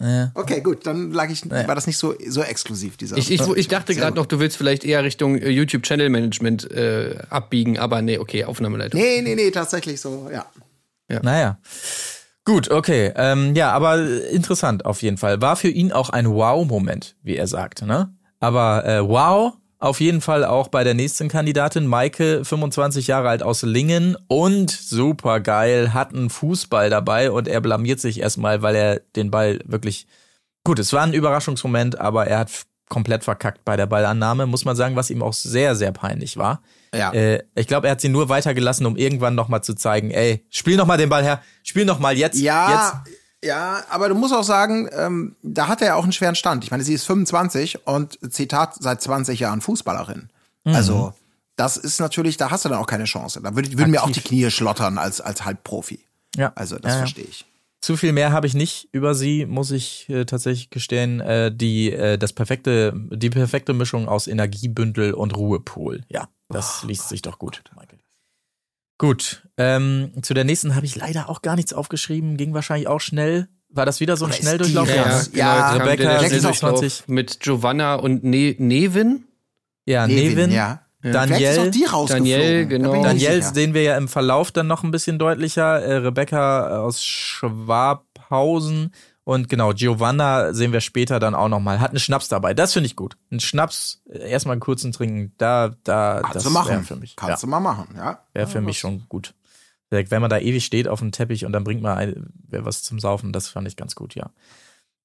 Ja. 0.00 0.30
Okay, 0.34 0.60
gut, 0.60 0.86
dann 0.86 1.10
lag 1.10 1.28
ich, 1.28 1.44
Ja. 1.44 1.66
war 1.66 1.74
das 1.74 1.88
nicht 1.88 1.98
so, 1.98 2.14
so 2.28 2.40
exklusiv, 2.42 2.96
dieser. 2.96 3.16
Ich, 3.16 3.32
ich, 3.32 3.40
ich 3.48 3.66
dachte 3.66 3.96
gerade 3.96 4.14
noch, 4.14 4.26
du 4.26 4.38
willst 4.38 4.56
vielleicht 4.56 4.84
eher 4.84 5.02
Richtung 5.02 5.36
äh, 5.38 5.48
YouTube 5.50 5.82
Channel 5.82 6.08
Management 6.08 6.70
äh, 6.70 7.16
abbiegen, 7.30 7.78
aber 7.80 8.00
nee, 8.00 8.16
okay, 8.18 8.44
Aufnahmeleitung. 8.44 9.00
Nee, 9.00 9.22
nee, 9.22 9.34
nee, 9.34 9.50
tatsächlich 9.50 10.00
so, 10.00 10.30
ja. 10.32 10.46
Naja. 11.22 11.58
Gut, 12.44 12.70
okay. 12.70 13.12
Ähm, 13.16 13.54
ja, 13.56 13.72
aber 13.72 14.06
interessant 14.30 14.86
auf 14.86 15.02
jeden 15.02 15.16
Fall. 15.18 15.40
War 15.42 15.56
für 15.56 15.68
ihn 15.68 15.92
auch 15.92 16.10
ein 16.10 16.30
Wow-Moment, 16.30 17.16
wie 17.22 17.36
er 17.36 17.46
sagt. 17.46 17.82
Ne? 17.82 18.14
Aber 18.40 18.86
äh, 18.86 19.06
wow, 19.06 19.54
auf 19.78 20.00
jeden 20.00 20.20
Fall 20.20 20.44
auch 20.44 20.68
bei 20.68 20.82
der 20.82 20.94
nächsten 20.94 21.28
Kandidatin, 21.28 21.86
Maike, 21.86 22.44
25 22.44 23.06
Jahre 23.06 23.28
alt 23.28 23.42
aus 23.42 23.62
Lingen 23.62 24.16
und 24.26 24.70
super 24.70 25.40
geil, 25.40 25.94
hat 25.94 26.12
einen 26.12 26.30
Fußball 26.30 26.90
dabei 26.90 27.30
und 27.30 27.46
er 27.46 27.60
blamiert 27.60 28.00
sich 28.00 28.20
erstmal, 28.20 28.62
weil 28.62 28.74
er 28.74 29.00
den 29.14 29.30
Ball 29.30 29.60
wirklich. 29.64 30.06
Gut, 30.64 30.78
es 30.80 30.92
war 30.92 31.02
ein 31.02 31.14
Überraschungsmoment, 31.14 31.98
aber 31.98 32.26
er 32.26 32.40
hat 32.40 32.50
komplett 32.88 33.22
verkackt 33.22 33.64
bei 33.64 33.76
der 33.76 33.86
Ballannahme, 33.86 34.46
muss 34.46 34.64
man 34.64 34.76
sagen, 34.76 34.96
was 34.96 35.10
ihm 35.10 35.22
auch 35.22 35.32
sehr, 35.32 35.76
sehr 35.76 35.92
peinlich 35.92 36.36
war. 36.36 36.62
Ja. 36.94 37.12
Äh, 37.12 37.44
ich 37.54 37.66
glaube, 37.66 37.86
er 37.86 37.92
hat 37.92 38.00
sie 38.00 38.08
nur 38.08 38.28
weitergelassen, 38.28 38.86
um 38.86 38.96
irgendwann 38.96 39.34
nochmal 39.34 39.62
zu 39.62 39.74
zeigen, 39.74 40.10
ey, 40.10 40.44
spiel 40.50 40.76
noch 40.76 40.86
mal 40.86 40.96
den 40.96 41.08
Ball 41.08 41.22
her, 41.22 41.42
spiel 41.62 41.84
noch 41.84 41.98
mal 41.98 42.16
jetzt, 42.16 42.38
Ja, 42.38 43.04
ja, 43.44 43.84
aber 43.88 44.08
du 44.08 44.14
musst 44.14 44.34
auch 44.34 44.44
sagen, 44.44 44.88
ähm, 44.92 45.36
da 45.42 45.68
hat 45.68 45.80
er 45.80 45.88
ja 45.88 45.94
auch 45.94 46.02
einen 46.02 46.12
schweren 46.12 46.34
Stand. 46.34 46.64
Ich 46.64 46.70
meine, 46.70 46.82
sie 46.82 46.94
ist 46.94 47.04
25 47.04 47.86
und 47.86 48.18
Zitat 48.32 48.74
seit 48.80 49.00
20 49.00 49.40
Jahren 49.40 49.60
Fußballerin. 49.60 50.28
Mhm. 50.64 50.74
Also, 50.74 51.14
das 51.56 51.76
ist 51.76 52.00
natürlich, 52.00 52.36
da 52.36 52.50
hast 52.50 52.64
du 52.64 52.68
dann 52.68 52.78
auch 52.78 52.86
keine 52.86 53.04
Chance. 53.04 53.40
Da 53.42 53.54
würd, 53.54 53.78
würden 53.78 53.90
mir 53.90 54.02
auch 54.02 54.10
die 54.10 54.20
Knie 54.20 54.50
schlottern 54.50 54.98
als, 54.98 55.20
als 55.20 55.44
Halbprofi. 55.44 56.00
Ja. 56.36 56.52
Also, 56.54 56.78
das 56.78 56.92
Ja, 56.92 56.98
verstehe 56.98 57.24
ich. 57.24 57.44
Zu 57.80 57.96
viel 57.96 58.12
mehr 58.12 58.32
habe 58.32 58.48
ich 58.48 58.54
nicht 58.54 58.88
über 58.90 59.14
sie, 59.14 59.46
muss 59.46 59.70
ich 59.70 60.08
äh, 60.08 60.24
tatsächlich 60.24 60.70
gestehen. 60.70 61.20
Äh, 61.20 61.54
die, 61.54 61.92
äh, 61.92 62.18
das 62.18 62.32
perfekte, 62.32 62.92
die 62.94 63.30
perfekte 63.30 63.72
Mischung 63.72 64.08
aus 64.08 64.26
Energiebündel 64.26 65.14
und 65.14 65.36
Ruhepol. 65.36 66.02
Ja, 66.08 66.28
das 66.48 66.82
liest 66.82 67.08
sich 67.08 67.22
doch 67.22 67.38
gut, 67.38 67.62
Michael. 67.76 67.97
Gut, 68.98 69.48
ähm, 69.56 70.12
zu 70.22 70.34
der 70.34 70.44
nächsten 70.44 70.74
habe 70.74 70.84
ich 70.84 70.96
leider 70.96 71.28
auch 71.28 71.40
gar 71.42 71.54
nichts 71.54 71.72
aufgeschrieben, 71.72 72.36
ging 72.36 72.52
wahrscheinlich 72.52 72.88
auch 72.88 73.00
schnell. 73.00 73.48
War 73.70 73.86
das 73.86 74.00
wieder 74.00 74.16
so 74.16 74.24
ein 74.24 74.32
Schnelldurchlauf? 74.32 74.88
Ja, 74.88 74.94
ja, 74.94 75.20
Ja, 75.32 75.72
genau, 75.72 75.84
Rebecca, 75.84 76.18
der 76.18 76.30
26. 76.30 76.58
Schnelldurchlauf 76.58 77.08
mit 77.08 77.40
Giovanna 77.40 77.94
und 77.94 78.24
ne 78.24 78.56
Nevin. 78.58 79.24
Ja, 79.84 80.06
Nevin, 80.06 80.24
Nevin, 80.24 80.52
ja. 80.52 80.82
Daniel, 81.00 81.58
auch 81.60 81.70
die 81.70 81.84
rausgeflogen. 81.84 82.32
Daniel, 82.32 82.66
genau. 82.66 83.02
Daniel 83.02 83.42
sehen 83.42 83.72
wir 83.72 83.82
ja 83.82 83.96
im 83.96 84.08
Verlauf 84.08 84.50
dann 84.50 84.66
noch 84.66 84.82
ein 84.82 84.90
bisschen 84.90 85.18
deutlicher. 85.18 85.80
Äh, 85.80 85.98
Rebecca 85.98 86.80
aus 86.80 87.04
Schwabhausen 87.04 88.92
und 89.28 89.50
genau, 89.50 89.74
Giovanna 89.74 90.54
sehen 90.54 90.72
wir 90.72 90.80
später 90.80 91.20
dann 91.20 91.34
auch 91.34 91.50
noch 91.50 91.60
mal. 91.60 91.80
Hat 91.80 91.90
einen 91.90 91.98
Schnaps 91.98 92.28
dabei. 92.28 92.54
Das 92.54 92.72
finde 92.72 92.86
ich 92.86 92.96
gut. 92.96 93.18
Ein 93.30 93.40
Schnaps, 93.40 94.00
äh, 94.08 94.26
erstmal 94.30 94.52
einen 94.52 94.62
kurzen 94.62 94.90
trinken, 94.90 95.34
da, 95.36 95.76
da, 95.84 96.20
Kannst 96.22 96.36
das 96.36 96.44
du 96.44 96.50
machen. 96.50 96.70
wäre 96.70 96.82
für 96.82 96.96
mich. 96.96 97.14
Kannst 97.14 97.42
ja, 97.42 97.46
du 97.46 97.50
mal 97.50 97.60
machen, 97.60 97.88
ja. 97.94 98.22
wäre 98.32 98.46
für 98.46 98.62
mich 98.62 98.78
schon 98.78 99.06
gut. 99.10 99.34
Wenn 99.90 100.22
man 100.22 100.30
da 100.30 100.38
ewig 100.38 100.64
steht 100.64 100.88
auf 100.88 101.00
dem 101.00 101.12
Teppich 101.12 101.44
und 101.44 101.52
dann 101.52 101.62
bringt 101.62 101.82
man 101.82 101.98
ein, 101.98 102.32
was 102.48 102.82
zum 102.82 102.98
Saufen, 102.98 103.34
das 103.34 103.48
fand 103.48 103.68
ich 103.68 103.76
ganz 103.76 103.94
gut, 103.94 104.14
ja. 104.14 104.30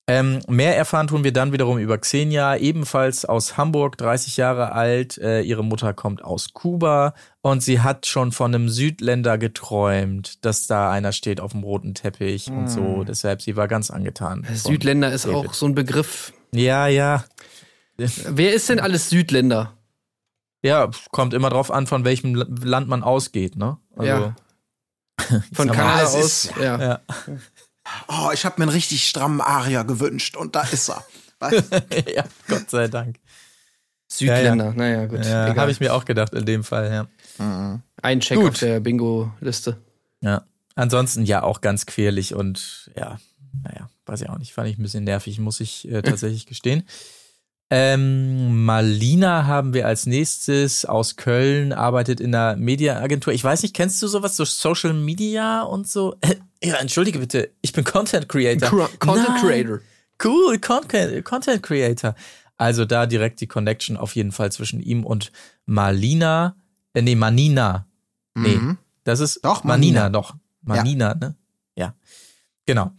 Ähm, 0.06 0.42
mehr 0.50 0.76
erfahren 0.76 1.08
tun 1.08 1.24
wir 1.24 1.32
dann 1.32 1.54
wiederum 1.54 1.78
über 1.78 1.98
Xenia, 1.98 2.58
ebenfalls 2.58 3.24
aus 3.24 3.56
Hamburg, 3.56 3.98
30 3.98 4.36
Jahre 4.36 4.74
alt. 4.74 5.18
Äh, 5.18 5.42
ihre 5.44 5.64
Mutter 5.64 5.94
kommt 5.94 6.24
aus 6.26 6.52
Kuba 6.54 7.14
und 7.42 7.64
sie 7.64 7.80
hat 7.80 8.06
schon 8.06 8.34
von 8.34 8.54
einem 8.54 8.68
Südländer 8.68 9.38
geträumt, 9.38 10.44
dass 10.44 10.68
da 10.68 10.92
einer 10.92 11.14
steht 11.14 11.40
auf 11.40 11.54
dem 11.54 11.64
roten 11.64 11.94
Teppich 11.94 12.50
und 12.50 12.68
so. 12.68 13.06
Deshalb, 13.06 13.42
sie 13.42 13.56
war 13.56 13.70
ganz 13.70 13.92
angetan. 13.92 14.44
von 14.44 14.56
Südländer 14.56 15.10
ist 15.14 15.26
David. 15.26 15.38
auch 15.50 15.54
so 15.54 15.68
ein 15.68 15.76
Begriff. 15.76 16.34
Ja, 16.52 16.88
ja. 16.88 17.24
Wer 17.96 18.54
ist 18.54 18.68
denn 18.68 18.82
alles 18.82 19.10
Südländer? 19.10 19.78
Ja, 20.64 20.90
kommt 21.12 21.34
immer 21.34 21.50
drauf 21.50 21.72
an, 21.72 21.88
von 21.88 22.04
welchem 22.04 22.36
Land 22.36 22.90
man 22.90 23.04
ausgeht, 23.04 23.56
ne? 23.56 23.78
Ja. 24.02 24.36
Von 25.54 25.70
Kanada 25.70 26.04
aus. 26.06 26.16
ist- 26.16 26.54
ja. 26.60 26.80
Ja. 26.82 27.00
Oh, 28.08 28.30
ich 28.34 28.46
habe 28.46 28.56
mir 28.58 28.64
einen 28.64 28.76
richtig 28.76 29.08
strammen 29.08 29.42
Aria 29.42 29.84
gewünscht 29.84 30.36
und 30.38 30.56
da 30.56 30.62
ist 30.64 30.90
er. 30.90 31.04
Ja, 32.16 32.24
Gott 32.48 32.70
sei 32.70 32.88
Dank. 32.88 33.18
Südländer, 34.08 34.74
naja, 34.74 35.06
gut. 35.08 35.26
Ja, 35.26 35.54
habe 35.56 35.72
ich 35.72 35.80
mir 35.80 35.94
auch 35.94 36.06
gedacht 36.06 36.34
in 36.34 36.46
dem 36.46 36.64
Fall, 36.64 37.08
ja. 37.40 37.82
Ein 38.02 38.20
Check 38.20 38.38
Gut. 38.38 38.52
auf 38.52 38.60
der 38.60 38.80
Bingo-Liste. 38.80 39.78
Ja. 40.22 40.44
Ansonsten 40.76 41.26
ja 41.26 41.44
auch 41.44 41.62
ganz 41.62 41.86
querlich 41.86 42.34
und 42.34 42.92
ja, 42.96 43.20
naja, 43.64 43.90
weiß 44.06 44.22
ich 44.22 44.30
auch 44.30 44.38
nicht. 44.38 44.54
Fand 44.54 44.70
ich 44.70 44.78
ein 44.78 44.84
bisschen 44.84 45.04
nervig, 45.04 45.40
muss 45.40 45.60
ich 45.60 45.90
äh, 45.92 46.02
tatsächlich 46.02 46.46
gestehen. 46.46 46.84
Ähm, 47.76 48.66
Malina 48.66 49.48
haben 49.48 49.74
wir 49.74 49.88
als 49.88 50.06
nächstes 50.06 50.86
aus 50.86 51.16
Köln, 51.16 51.74
arbeitet 51.74 52.20
in 52.20 52.36
einer 52.36 52.56
Mediaagentur. 52.56 53.34
Ich 53.34 53.44
weiß 53.44 53.64
nicht, 53.64 53.76
kennst 53.76 54.00
du 54.04 54.08
sowas, 54.08 54.36
so 54.38 54.46
Social 54.46 54.94
Media 54.94 55.62
und 55.64 55.88
so? 55.88 56.16
Äh, 56.22 56.36
ja, 56.64 56.76
entschuldige 56.76 57.18
bitte, 57.18 57.50
ich 57.62 57.74
bin 57.74 57.84
Content 57.84 58.30
Creator. 58.30 58.70
Content 59.00 59.28
Nein. 59.30 59.42
Creator. 59.42 59.80
Cool, 60.24 60.60
Content, 60.60 61.26
Content 61.26 61.64
Creator. 61.64 62.14
Also 62.58 62.86
da 62.86 63.08
direkt 63.08 63.42
die 63.42 63.48
Connection 63.48 63.98
auf 63.98 64.16
jeden 64.16 64.32
Fall 64.32 64.52
zwischen 64.52 64.80
ihm 64.80 65.04
und 65.04 65.32
Malina. 65.66 66.56
Äh, 66.94 67.02
nee, 67.02 67.16
Manina. 67.16 67.88
Nee, 68.36 68.56
Mhm. 68.56 68.78
das 69.04 69.20
ist 69.20 69.44
Doch, 69.44 69.64
Manina, 69.64 70.02
Manina. 70.02 70.10
doch. 70.10 70.36
Manina, 70.62 71.16
ne? 71.16 71.36
Ja. 71.76 71.96
Genau. 72.68 72.92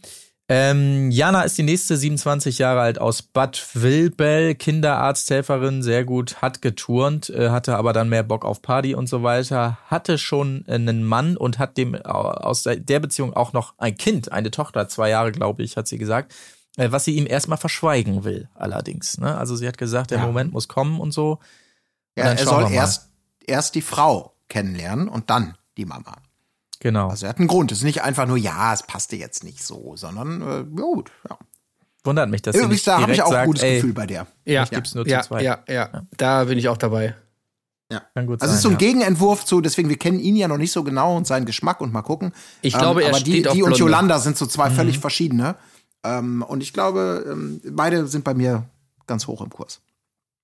Ähm, 0.47 1.09
Jana 1.09 1.41
ist 1.41 1.57
die 1.57 1.63
nächste, 1.63 1.97
27 1.97 2.59
Jahre 2.59 2.81
alt, 2.81 2.99
aus 3.01 3.23
Bad 3.23 3.67
Wilbel, 3.73 4.53
Kinderarzthelferin, 4.53 5.81
sehr 5.81 6.05
gut, 6.05 6.39
hat 6.43 6.61
geturnt, 6.61 7.31
äh, 7.31 7.49
hatte 7.49 7.75
aber 7.77 7.93
dann 7.93 8.09
mehr 8.09 8.21
Bock 8.21 8.45
auf 8.45 8.61
Party 8.61 8.93
und 8.93 9.07
so 9.09 9.23
weiter, 9.23 9.79
hatte 9.87 10.19
schon 10.19 10.63
einen 10.67 11.03
Mann 11.03 11.35
und 11.35 11.57
hat 11.57 11.77
dem 11.77 11.95
äh, 11.95 11.99
aus 12.03 12.61
der 12.63 12.99
Beziehung 12.99 13.33
auch 13.33 13.53
noch 13.53 13.73
ein 13.79 13.97
Kind, 13.97 14.31
eine 14.31 14.51
Tochter, 14.51 14.87
zwei 14.87 15.09
Jahre, 15.09 15.31
glaube 15.31 15.63
ich, 15.63 15.77
hat 15.77 15.87
sie 15.87 15.97
gesagt, 15.97 16.35
äh, 16.77 16.91
was 16.91 17.05
sie 17.05 17.15
ihm 17.15 17.25
erstmal 17.25 17.57
verschweigen 17.57 18.23
will, 18.23 18.47
allerdings. 18.53 19.17
Ne? 19.17 19.35
Also 19.35 19.55
sie 19.55 19.67
hat 19.67 19.79
gesagt, 19.79 20.11
der 20.11 20.19
Ja. 20.19 20.25
Moment 20.27 20.53
muss 20.53 20.67
kommen 20.67 20.99
und 20.99 21.11
so. 21.11 21.31
Und 21.31 21.39
Ja, 22.17 22.25
dann 22.25 22.37
er 22.37 22.45
soll 22.45 22.71
erst, 22.71 23.09
erst 23.47 23.73
die 23.73 23.81
Frau 23.81 24.35
kennenlernen 24.47 25.07
und 25.07 25.31
dann 25.31 25.57
die 25.75 25.85
Mama. 25.85 26.17
Genau. 26.79 27.09
Also 27.09 27.25
er 27.25 27.29
hat 27.29 27.39
einen 27.39 27.47
Grund. 27.47 27.71
Es 27.71 27.79
ist 27.79 27.83
nicht 27.83 28.01
einfach 28.03 28.27
nur, 28.27 28.37
ja, 28.37 28.73
es 28.73 28.83
passte 28.83 29.15
jetzt 29.15 29.43
nicht 29.43 29.63
so, 29.63 29.95
sondern 29.95 30.41
äh, 30.41 30.45
ja, 30.45 30.61
gut. 30.63 31.11
Ja. 31.29 31.37
Wundert 32.03 32.29
mich, 32.29 32.41
dass 32.43 32.55
nicht 32.55 32.85
da 32.87 33.01
habe 33.01 33.11
ich 33.13 33.21
auch 33.23 33.31
ein 33.33 33.47
gutes 33.47 33.63
ey, 33.63 33.75
Gefühl 33.77 33.93
bei 33.93 34.05
der. 34.05 34.27
Ja, 34.45 34.63
Ich 34.63 34.69
gib's 34.69 34.93
nur 34.93 35.05
zu 35.05 35.09
ja, 35.11 35.21
zweit. 35.23 35.43
ja, 35.43 35.59
ja, 35.67 36.03
Da 36.17 36.43
bin 36.43 36.57
ich 36.57 36.69
auch 36.69 36.77
dabei. 36.77 37.15
kann 38.13 38.27
gut 38.27 38.41
Also 38.41 38.51
es 38.53 38.57
ist 38.57 38.61
sein, 38.63 38.71
so 38.71 38.77
ein 38.77 38.79
ja. 38.79 38.87
Gegenentwurf 38.87 39.45
zu, 39.45 39.59
deswegen, 39.61 39.89
wir 39.89 39.97
kennen 39.97 40.19
ihn 40.19 40.35
ja 40.35 40.47
noch 40.47 40.57
nicht 40.57 40.71
so 40.71 40.83
genau 40.83 41.17
und 41.17 41.25
seinen 41.25 41.45
Geschmack 41.45 41.81
und 41.81 41.91
mal 41.91 42.03
gucken. 42.03 42.31
Ich 42.61 42.77
glaube, 42.77 43.01
er 43.03 43.09
aber 43.09 43.19
die, 43.19 43.31
steht 43.31 43.47
auf 43.47 43.53
die 43.55 43.63
und. 43.63 43.77
Yolanda 43.77 44.19
sind 44.19 44.37
so 44.37 44.45
Mhm. 44.45 44.49
zwei 44.49 44.69
völlig 44.69 44.99
verschiedene. 44.99 45.55
Ähm, 46.03 46.43
und 46.47 46.61
ich 46.61 46.73
glaube, 46.73 47.25
ähm, 47.27 47.59
beide 47.71 48.05
sind 48.05 48.23
bei 48.23 48.35
mir 48.35 48.65
ganz 49.07 49.25
hoch 49.25 49.41
im 49.41 49.49
Kurs. 49.49 49.81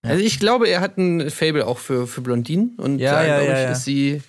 Also 0.04 0.24
ich 0.24 0.40
glaube, 0.40 0.68
er 0.68 0.82
hat 0.82 0.98
ein 0.98 1.30
Fable 1.30 1.68
auch 1.68 1.78
für, 1.78 2.08
für 2.08 2.22
Blondinen 2.22 2.74
und 2.78 2.98
Ja, 2.98 3.12
da, 3.12 3.24
ja, 3.24 3.38
glaube 3.38 3.52
ja, 3.52 3.58
ich, 3.60 3.64
ja. 3.66 3.72
ist 3.74 3.84
sie 3.84 4.24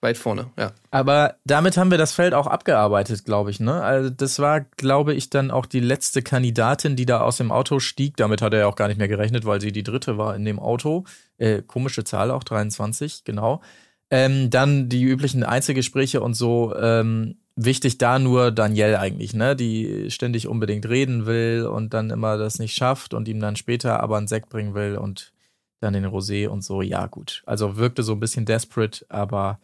weit 0.00 0.18
vorne. 0.18 0.50
Ja. 0.58 0.72
Aber 0.90 1.36
damit 1.44 1.76
haben 1.76 1.90
wir 1.90 1.98
das 1.98 2.12
Feld 2.12 2.34
auch 2.34 2.46
abgearbeitet, 2.46 3.24
glaube 3.24 3.50
ich. 3.50 3.60
Ne? 3.60 3.82
Also 3.82 4.10
das 4.10 4.38
war, 4.38 4.60
glaube 4.60 5.14
ich, 5.14 5.30
dann 5.30 5.50
auch 5.50 5.66
die 5.66 5.80
letzte 5.80 6.22
Kandidatin, 6.22 6.96
die 6.96 7.06
da 7.06 7.20
aus 7.20 7.38
dem 7.38 7.50
Auto 7.50 7.80
stieg. 7.80 8.16
Damit 8.16 8.42
hat 8.42 8.52
er 8.52 8.60
ja 8.60 8.66
auch 8.66 8.76
gar 8.76 8.88
nicht 8.88 8.98
mehr 8.98 9.08
gerechnet, 9.08 9.44
weil 9.44 9.60
sie 9.60 9.72
die 9.72 9.82
dritte 9.82 10.18
war 10.18 10.36
in 10.36 10.44
dem 10.44 10.58
Auto. 10.58 11.04
Äh, 11.38 11.62
komische 11.62 12.04
Zahl 12.04 12.30
auch, 12.30 12.44
23, 12.44 13.24
genau. 13.24 13.62
Ähm, 14.10 14.50
dann 14.50 14.88
die 14.88 15.02
üblichen 15.02 15.42
Einzelgespräche 15.42 16.20
und 16.20 16.34
so. 16.34 16.74
Ähm, 16.76 17.36
wichtig 17.56 17.98
da 17.98 18.18
nur 18.18 18.52
Danielle 18.52 19.00
eigentlich, 19.00 19.34
ne? 19.34 19.56
Die 19.56 20.10
ständig 20.10 20.46
unbedingt 20.46 20.86
reden 20.88 21.26
will 21.26 21.66
und 21.66 21.94
dann 21.94 22.10
immer 22.10 22.36
das 22.36 22.58
nicht 22.58 22.74
schafft 22.74 23.14
und 23.14 23.26
ihm 23.28 23.40
dann 23.40 23.56
später 23.56 24.00
aber 24.00 24.18
einen 24.18 24.28
Sekt 24.28 24.50
bringen 24.50 24.74
will 24.74 24.96
und 24.96 25.32
dann 25.80 25.94
den 25.94 26.06
Rosé 26.06 26.48
und 26.48 26.62
so. 26.62 26.82
Ja, 26.82 27.06
gut. 27.06 27.42
Also 27.46 27.76
wirkte 27.76 28.02
so 28.02 28.12
ein 28.12 28.20
bisschen 28.20 28.44
desperate, 28.44 29.04
aber 29.08 29.58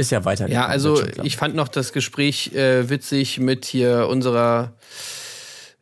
ist 0.00 0.10
ja 0.10 0.24
weiter. 0.24 0.48
Ja, 0.48 0.66
also 0.66 1.02
ich 1.22 1.36
fand 1.36 1.54
noch 1.54 1.68
das 1.68 1.92
Gespräch 1.92 2.52
äh, 2.54 2.88
witzig 2.90 3.38
mit 3.38 3.64
hier 3.64 4.08
unserer 4.08 4.72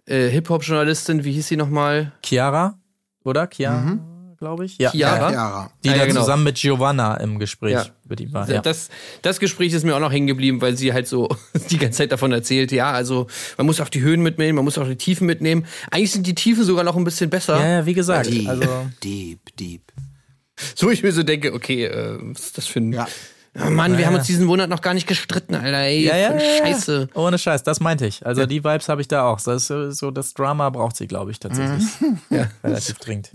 äh, 0.06 0.28
Hip-Hop-Journalistin, 0.28 1.24
wie 1.24 1.32
hieß 1.32 1.48
sie 1.48 1.56
nochmal? 1.56 2.12
Chiara, 2.24 2.78
oder? 3.24 3.48
Chiara? 3.52 3.80
Mhm. 3.80 4.00
glaube 4.38 4.64
ich. 4.64 4.78
Ja. 4.78 4.90
Chiara? 4.92 5.30
Chiara. 5.30 5.70
Die 5.84 5.88
Ah, 5.88 5.92
ja, 5.92 5.98
da 5.98 6.06
genau. 6.06 6.20
zusammen 6.20 6.44
mit 6.44 6.56
Giovanna 6.56 7.16
im 7.16 7.38
Gespräch 7.38 7.72
Ja. 7.72 7.86
mit 8.08 8.20
ihm 8.20 8.32
war. 8.32 8.48
Ja. 8.48 8.60
Das, 8.62 8.88
das 9.22 9.40
Gespräch 9.40 9.72
ist 9.72 9.84
mir 9.84 9.96
auch 9.96 10.00
noch 10.00 10.12
hängen 10.12 10.28
geblieben, 10.28 10.60
weil 10.60 10.76
sie 10.76 10.92
halt 10.92 11.08
so 11.08 11.28
die 11.70 11.76
ganze 11.78 11.98
Zeit 11.98 12.12
davon 12.12 12.30
erzählt, 12.32 12.70
ja, 12.72 12.92
also 12.92 13.26
man 13.56 13.66
muss 13.66 13.80
auch 13.80 13.88
die 13.88 14.00
Höhen 14.00 14.22
mitnehmen, 14.22 14.54
man 14.56 14.64
muss 14.64 14.78
auch 14.78 14.86
die 14.86 14.96
Tiefen 14.96 15.26
mitnehmen. 15.26 15.66
Eigentlich 15.90 16.12
sind 16.12 16.26
die 16.26 16.34
Tiefen 16.36 16.62
sogar 16.64 16.84
noch 16.84 16.96
ein 16.96 17.04
bisschen 17.04 17.30
besser. 17.30 17.58
ja, 17.58 17.68
ja, 17.80 17.86
wie 17.86 17.94
gesagt. 17.94 18.30
Deep, 18.30 18.48
Also, 18.48 18.86
deep, 19.02 19.40
deep. 19.56 19.82
So 20.74 20.90
ich 20.90 21.02
mir 21.02 21.12
so 21.12 21.22
denke, 21.22 21.52
okay, 21.52 21.84
äh, 21.84 22.18
was 22.20 22.46
ist 22.46 22.58
das 22.58 22.66
für 22.66 22.78
ein... 22.80 22.92
Ja. 22.92 23.06
Oh 23.66 23.70
Mann, 23.70 23.98
wir 23.98 24.06
haben 24.06 24.14
uns 24.14 24.26
diesen 24.26 24.46
Monat 24.46 24.68
noch 24.70 24.80
gar 24.80 24.94
nicht 24.94 25.06
gestritten, 25.06 25.54
Alter, 25.54 25.78
ey, 25.78 26.04
ja, 26.04 26.16
ja, 26.16 26.34
ja, 26.34 26.40
ja. 26.40 26.66
scheiße. 26.66 27.08
Ohne 27.14 27.38
Scheiß, 27.38 27.62
das 27.62 27.80
meinte 27.80 28.06
ich. 28.06 28.24
Also 28.24 28.46
die 28.46 28.62
Vibes 28.62 28.88
habe 28.88 29.00
ich 29.00 29.08
da 29.08 29.24
auch. 29.26 29.40
Das 29.40 29.68
ist 29.70 29.98
so- 29.98 30.10
das 30.10 30.34
Drama 30.34 30.70
braucht 30.70 30.96
sie, 30.96 31.06
glaube 31.06 31.30
ich, 31.30 31.40
tatsächlich. 31.40 31.84
Ja. 32.30 32.48
Relativ 32.64 32.98
dringend. 32.98 33.30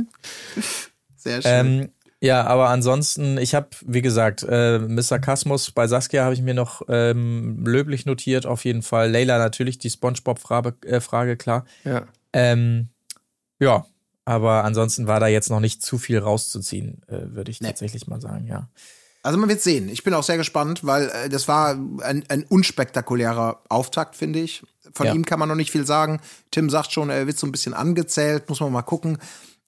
Sehr 1.15 1.41
schön. 1.41 1.51
Ähm, 1.51 1.89
ja, 2.21 2.45
aber 2.45 2.69
ansonsten, 2.69 3.37
ich 3.37 3.53
habe, 3.53 3.67
wie 3.85 4.01
gesagt, 4.01 4.43
äh, 4.47 4.79
Mr. 4.79 5.19
Kasmus 5.19 5.71
bei 5.71 5.87
Saskia 5.87 6.23
habe 6.23 6.33
ich 6.33 6.41
mir 6.41 6.53
noch 6.53 6.81
ähm, 6.87 7.65
löblich 7.65 8.05
notiert, 8.05 8.45
auf 8.45 8.63
jeden 8.63 8.81
Fall. 8.81 9.11
Leila 9.11 9.37
natürlich, 9.37 9.77
die 9.77 9.89
Spongebob-Frage, 9.89 10.75
äh, 10.85 11.01
Frage, 11.01 11.35
klar. 11.35 11.65
Ja. 11.83 12.03
Ähm, 12.31 12.87
ja, 13.59 13.85
aber 14.23 14.63
ansonsten 14.63 15.05
war 15.07 15.19
da 15.19 15.27
jetzt 15.27 15.49
noch 15.49 15.59
nicht 15.59 15.81
zu 15.81 15.97
viel 15.97 16.19
rauszuziehen, 16.19 17.01
äh, 17.07 17.33
würde 17.35 17.51
ich 17.51 17.59
tatsächlich 17.59 18.07
mal 18.07 18.21
sagen, 18.21 18.47
ja. 18.47 18.69
Also 19.23 19.37
man 19.37 19.49
wird 19.49 19.61
sehen. 19.61 19.89
Ich 19.89 20.03
bin 20.03 20.13
auch 20.13 20.23
sehr 20.23 20.37
gespannt, 20.37 20.85
weil 20.85 21.09
äh, 21.09 21.29
das 21.29 21.47
war 21.47 21.71
ein, 22.01 22.23
ein 22.27 22.43
unspektakulärer 22.49 23.61
Auftakt, 23.69 24.15
finde 24.15 24.39
ich. 24.39 24.63
Von 24.93 25.07
Ja. 25.07 25.13
ihm 25.13 25.25
kann 25.25 25.39
man 25.39 25.47
noch 25.49 25.55
nicht 25.55 25.71
viel 25.71 25.85
sagen. 25.87 26.19
Tim 26.51 26.69
sagt 26.69 26.91
schon, 26.91 27.09
er 27.09 27.25
wird 27.25 27.39
so 27.39 27.47
ein 27.47 27.51
bisschen 27.51 27.73
angezählt, 27.73 28.47
muss 28.49 28.59
man 28.59 28.71
mal 28.71 28.81
gucken. 28.81 29.17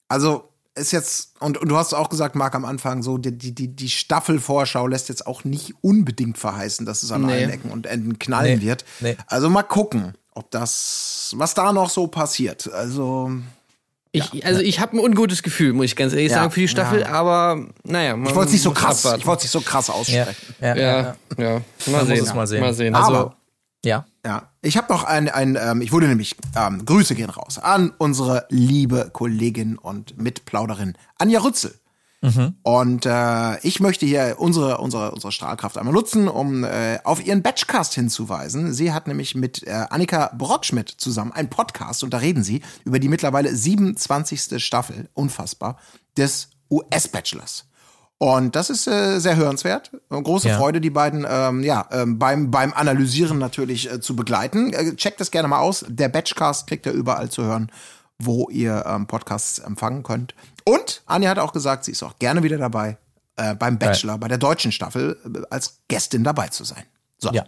Also 0.08 0.50
ist 0.74 0.92
jetzt, 0.92 1.32
und, 1.40 1.56
und 1.56 1.68
du 1.68 1.76
hast 1.78 1.94
auch 1.94 2.10
gesagt, 2.10 2.34
Marc, 2.36 2.54
am 2.54 2.66
Anfang, 2.66 3.02
so 3.02 3.16
die, 3.16 3.32
die, 3.36 3.74
die, 3.74 3.88
Staffelvorschau 3.88 4.86
lässt 4.86 5.08
jetzt 5.08 5.26
auch 5.26 5.42
nicht 5.44 5.72
unbedingt 5.80 6.36
verheißen, 6.36 6.84
dass 6.84 7.02
es 7.02 7.10
an 7.10 7.24
Nee. 7.24 7.32
allen 7.32 7.50
Ecken 7.50 7.70
und 7.70 7.86
Enden 7.86 8.18
knallen 8.18 8.58
Nee. 8.58 8.66
wird. 8.66 8.84
Nee. 9.00 9.16
Also 9.26 9.48
mal 9.48 9.62
gucken, 9.62 10.12
ob 10.32 10.50
das, 10.50 11.32
was 11.36 11.54
da 11.54 11.72
noch 11.72 11.88
so 11.88 12.08
passiert. 12.08 12.70
Also, 12.70 13.32
Ich, 14.16 14.46
also 14.46 14.60
ich 14.60 14.80
habe 14.80 14.96
ein 14.96 15.00
ungutes 15.00 15.42
Gefühl, 15.42 15.72
muss 15.72 15.86
ich 15.86 15.96
ganz 15.96 16.12
ehrlich 16.12 16.30
Ja, 16.30 16.38
sagen, 16.38 16.50
für 16.50 16.60
die 16.60 16.68
Staffel, 16.68 17.00
ja. 17.00 17.08
aber 17.08 17.66
naja. 17.84 18.16
man 18.16 18.28
ich 18.28 18.34
wollte 18.34 18.48
es 18.48 18.52
nicht 18.54 18.62
so 18.62 18.70
muss 18.70 18.78
krass, 18.78 18.98
abwarten. 19.04 19.20
ich 19.20 19.26
wollte 19.26 19.38
es 19.40 19.44
nicht 19.44 19.52
so 19.52 19.60
krass 19.60 19.90
aussprechen. 19.90 20.34
Ja, 20.60 20.74
ja, 20.74 20.76
Ja, 20.76 21.16
ja. 21.38 21.52
ja. 21.54 21.60
Mal 21.92 22.06
sehen. 22.06 22.18
muss 22.20 22.28
es 22.28 22.34
mal 22.34 22.46
sehen. 22.46 22.60
Mal 22.60 22.74
sehen. 22.74 22.94
Also, 22.94 23.08
Aber- 23.14 23.36
ja. 23.84 24.06
Ja, 24.24 24.50
ich 24.62 24.76
habe 24.76 24.92
noch 24.92 25.04
ein, 25.04 25.28
ein 25.28 25.56
ähm, 25.60 25.80
ich 25.80 25.92
wurde 25.92 26.08
nämlich, 26.08 26.34
ähm, 26.56 26.84
Grüße 26.84 27.14
gehen 27.14 27.30
raus 27.30 27.58
an 27.58 27.92
unsere 27.98 28.46
liebe 28.48 29.10
Kollegin 29.12 29.78
und 29.78 30.18
Mitplauderin 30.20 30.94
Anja 31.18 31.40
Rützel. 31.40 31.74
Und 32.62 33.06
äh, 33.06 33.58
ich 33.60 33.80
möchte 33.80 34.06
hier 34.06 34.36
unsere, 34.38 34.78
unsere, 34.78 35.12
unsere 35.12 35.32
Strahlkraft 35.32 35.78
einmal 35.78 35.94
nutzen, 35.94 36.28
um 36.28 36.64
äh, 36.64 36.98
auf 37.04 37.24
ihren 37.24 37.42
Batchcast 37.42 37.94
hinzuweisen. 37.94 38.72
Sie 38.72 38.92
hat 38.92 39.06
nämlich 39.06 39.34
mit 39.34 39.62
äh, 39.64 39.86
Annika 39.90 40.32
Brockschmidt 40.36 40.88
zusammen 40.88 41.32
einen 41.32 41.50
Podcast 41.50 42.02
und 42.02 42.12
da 42.12 42.18
reden 42.18 42.42
sie 42.42 42.62
über 42.84 42.98
die 42.98 43.08
mittlerweile 43.08 43.54
27. 43.54 44.64
Staffel, 44.64 45.08
unfassbar, 45.14 45.78
des 46.16 46.48
US-Bachelors. 46.70 47.66
Und 48.18 48.56
das 48.56 48.70
ist 48.70 48.86
äh, 48.86 49.18
sehr 49.18 49.36
hörenswert. 49.36 49.90
Große 50.08 50.48
Ja. 50.48 50.56
Freude, 50.56 50.80
die 50.80 50.90
beiden 50.90 51.26
ähm, 51.28 51.62
ja, 51.62 51.86
ähm, 51.92 52.18
beim, 52.18 52.50
beim 52.50 52.72
Analysieren 52.72 53.38
natürlich 53.38 53.92
äh, 53.92 54.00
zu 54.00 54.16
begleiten. 54.16 54.72
Äh, 54.72 54.96
checkt 54.96 55.20
das 55.20 55.30
gerne 55.30 55.48
mal 55.48 55.58
aus. 55.58 55.84
Der 55.86 56.08
Batchcast 56.08 56.66
kriegt 56.66 56.86
ihr 56.86 56.92
überall 56.92 57.28
zu 57.28 57.44
hören, 57.44 57.70
wo 58.18 58.48
ihr 58.48 58.84
ähm, 58.86 59.06
Podcasts 59.06 59.58
empfangen 59.58 60.02
könnt. 60.02 60.34
Anja 61.06 61.30
hat 61.30 61.38
auch 61.38 61.52
gesagt, 61.52 61.84
sie 61.84 61.92
ist 61.92 62.02
auch 62.02 62.18
gerne 62.18 62.42
wieder 62.42 62.58
dabei, 62.58 62.98
äh, 63.36 63.54
beim 63.54 63.78
Bachelor, 63.78 64.18
bei 64.18 64.28
der 64.28 64.38
deutschen 64.38 64.72
Staffel, 64.72 65.16
äh, 65.24 65.40
als 65.50 65.80
Gästin 65.88 66.24
dabei 66.24 66.48
zu 66.48 66.64
sein. 66.64 66.84
So. 67.18 67.30
Ja. 67.32 67.44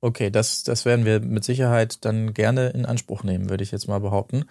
Okay, 0.00 0.30
das, 0.30 0.62
das 0.62 0.84
werden 0.84 1.04
wir 1.04 1.20
mit 1.20 1.42
Sicherheit 1.42 2.04
dann 2.04 2.32
gerne 2.32 2.68
in 2.68 2.86
Anspruch 2.86 3.24
nehmen, 3.24 3.50
würde 3.50 3.64
ich 3.64 3.72
jetzt 3.72 3.88
mal 3.88 3.98
behaupten. 3.98 4.44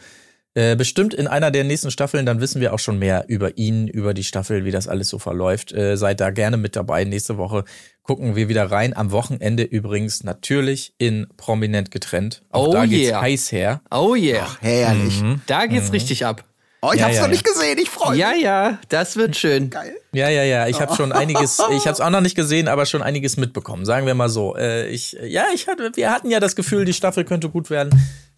Äh, 0.58 0.76
bestimmt 0.76 1.14
in 1.14 1.28
einer 1.28 1.52
der 1.52 1.64
nächsten 1.64 1.92
Staffeln, 1.92 2.26
dann 2.26 2.42
wissen 2.42 2.60
wir 2.60 2.74
auch 2.74 2.80
schon 2.80 2.98
mehr 2.98 3.26
über 3.28 3.60
ihn, 3.60 3.88
über 3.88 4.16
die 4.16 4.24
Staffel, 4.24 4.66
wie 4.66 4.72
das 4.72 4.88
alles 4.88 5.08
so 5.08 5.20
verläuft. 5.20 5.72
Äh, 5.72 5.98
seid 5.98 6.20
da 6.20 6.32
gerne 6.32 6.58
mit 6.58 6.76
dabei. 6.76 7.04
Nächste 7.04 7.38
Woche 7.38 7.64
gucken 8.02 8.36
wir 8.36 8.50
wieder 8.50 8.72
rein. 8.72 8.98
Am 8.98 9.12
Wochenende 9.12 9.62
übrigens 9.62 10.24
natürlich 10.24 10.96
in 10.98 11.28
Prominent 11.38 11.92
getrennt. 11.92 12.44
Auch 12.50 12.70
Oh 12.70 12.72
da 12.74 12.88
geht's 12.88 13.10
yeah. 13.10 13.22
heiß 13.22 13.52
her. 13.52 13.82
Oh 13.92 14.16
yeah. 14.16 14.48
Herrlich. 14.60 15.24
Da 15.46 15.68
geht's 15.68 15.94
richtig 15.94 16.26
ab. 16.26 16.44
Oh, 16.88 16.94
ich 16.94 17.00
Ja, 17.00 17.08
hab's 17.08 17.16
ja, 17.16 17.22
noch 17.22 17.28
ja. 17.28 17.32
nicht 17.32 17.44
gesehen, 17.44 17.78
ich 17.80 17.90
freue 17.90 18.12
mich. 18.12 18.20
Ja, 18.20 18.34
ja, 18.34 18.80
das 18.88 19.18
wird 19.18 19.36
schön. 19.36 19.70
Geil. 19.70 19.98
Ja, 20.14 20.30
ja, 20.30 20.44
ja. 20.44 20.68
Ich 20.68 20.80
habe 20.80 20.96
schon 20.96 21.12
einiges, 21.24 21.60
ich 21.72 21.82
habe 21.82 21.92
es 21.92 22.00
auch 22.00 22.10
noch 22.10 22.22
nicht 22.22 22.36
gesehen, 22.36 22.68
aber 22.70 22.86
schon 22.86 23.02
einiges 23.04 23.36
mitbekommen. 23.36 23.84
Sagen 23.86 24.06
wir 24.06 24.14
mal 24.14 24.30
so. 24.30 24.56
Äh, 24.56 24.88
ich, 24.88 25.18
ja, 25.22 25.46
ich 25.54 25.68
hatte, 25.68 25.92
wir 25.96 26.12
hatten 26.12 26.30
ja 26.30 26.40
das 26.40 26.56
Gefühl, 26.56 26.86
die 26.86 26.94
Staffel 26.94 27.26
könnte 27.26 27.50
gut 27.50 27.70
werden. 27.70 27.90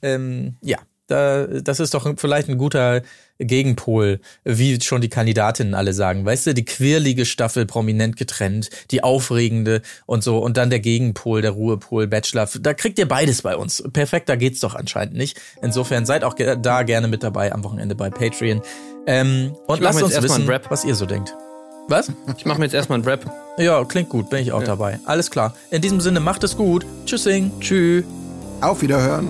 Ähm, 0.02 0.58
ja, 0.62 0.78
da, 1.10 1.46
das 1.48 1.80
ist 1.80 1.94
doch 1.94 2.12
vielleicht 2.18 2.50
ein 2.50 2.58
guter 2.58 3.02
Gegenpol, 3.40 4.20
wie 4.44 4.80
schon 4.82 5.02
die 5.02 5.10
Kandidatinnen 5.10 5.74
alle 5.74 5.94
sagen. 5.94 6.26
Weißt 6.26 6.48
du, 6.48 6.54
die 6.54 6.66
quirlige 6.66 7.26
Staffel 7.26 7.66
prominent 7.66 8.18
getrennt, 8.18 8.70
die 8.92 9.04
aufregende 9.04 9.82
und 10.06 10.24
so, 10.24 10.40
und 10.40 10.58
dann 10.58 10.70
der 10.70 10.80
Gegenpol, 10.80 11.42
der 11.42 11.52
Ruhepol, 11.52 12.08
Bachelor. 12.08 12.48
Da 12.60 12.74
kriegt 12.74 13.00
ihr 13.00 13.08
beides 13.08 13.42
bei 13.42 13.56
uns. 13.56 13.84
Perfekt, 13.94 14.30
da 14.30 14.36
geht's 14.36 14.60
doch 14.60 14.76
anscheinend 14.76 15.16
nicht. 15.16 15.40
Insofern 15.62 16.06
seid 16.06 16.24
auch 16.24 16.36
ge 16.36 16.58
da 16.62 16.84
gerne 16.84 17.08
mit 17.08 17.24
dabei 17.24 17.54
am 17.54 17.64
Wochenende 17.64 17.96
bei 17.96 18.10
Patreon. 18.10 18.62
Ähm, 19.08 19.56
und 19.68 19.82
lasst 19.82 20.04
uns 20.04 20.22
wissen, 20.22 20.48
was 20.48 20.84
ihr 20.84 20.96
so 20.96 21.06
denkt. 21.06 21.34
Was? 21.88 22.12
Ich 22.38 22.46
mache 22.46 22.60
mir 22.60 22.66
jetzt 22.66 22.76
erstmal 22.76 23.00
einen 23.00 23.08
Rap. 23.08 23.26
Ja, 23.58 23.84
klingt 23.84 24.10
gut, 24.10 24.30
bin 24.30 24.40
ich 24.40 24.52
auch 24.52 24.64
dabei. 24.64 25.00
Alles 25.06 25.32
klar. 25.32 25.56
In 25.72 25.82
diesem 25.82 26.02
Sinne, 26.02 26.20
macht 26.20 26.44
es 26.44 26.56
gut. 26.56 26.86
Tschüssing. 27.06 27.52
Tschüss. 27.60 28.06
Auf 28.62 28.82
Wiederhören. 28.82 29.30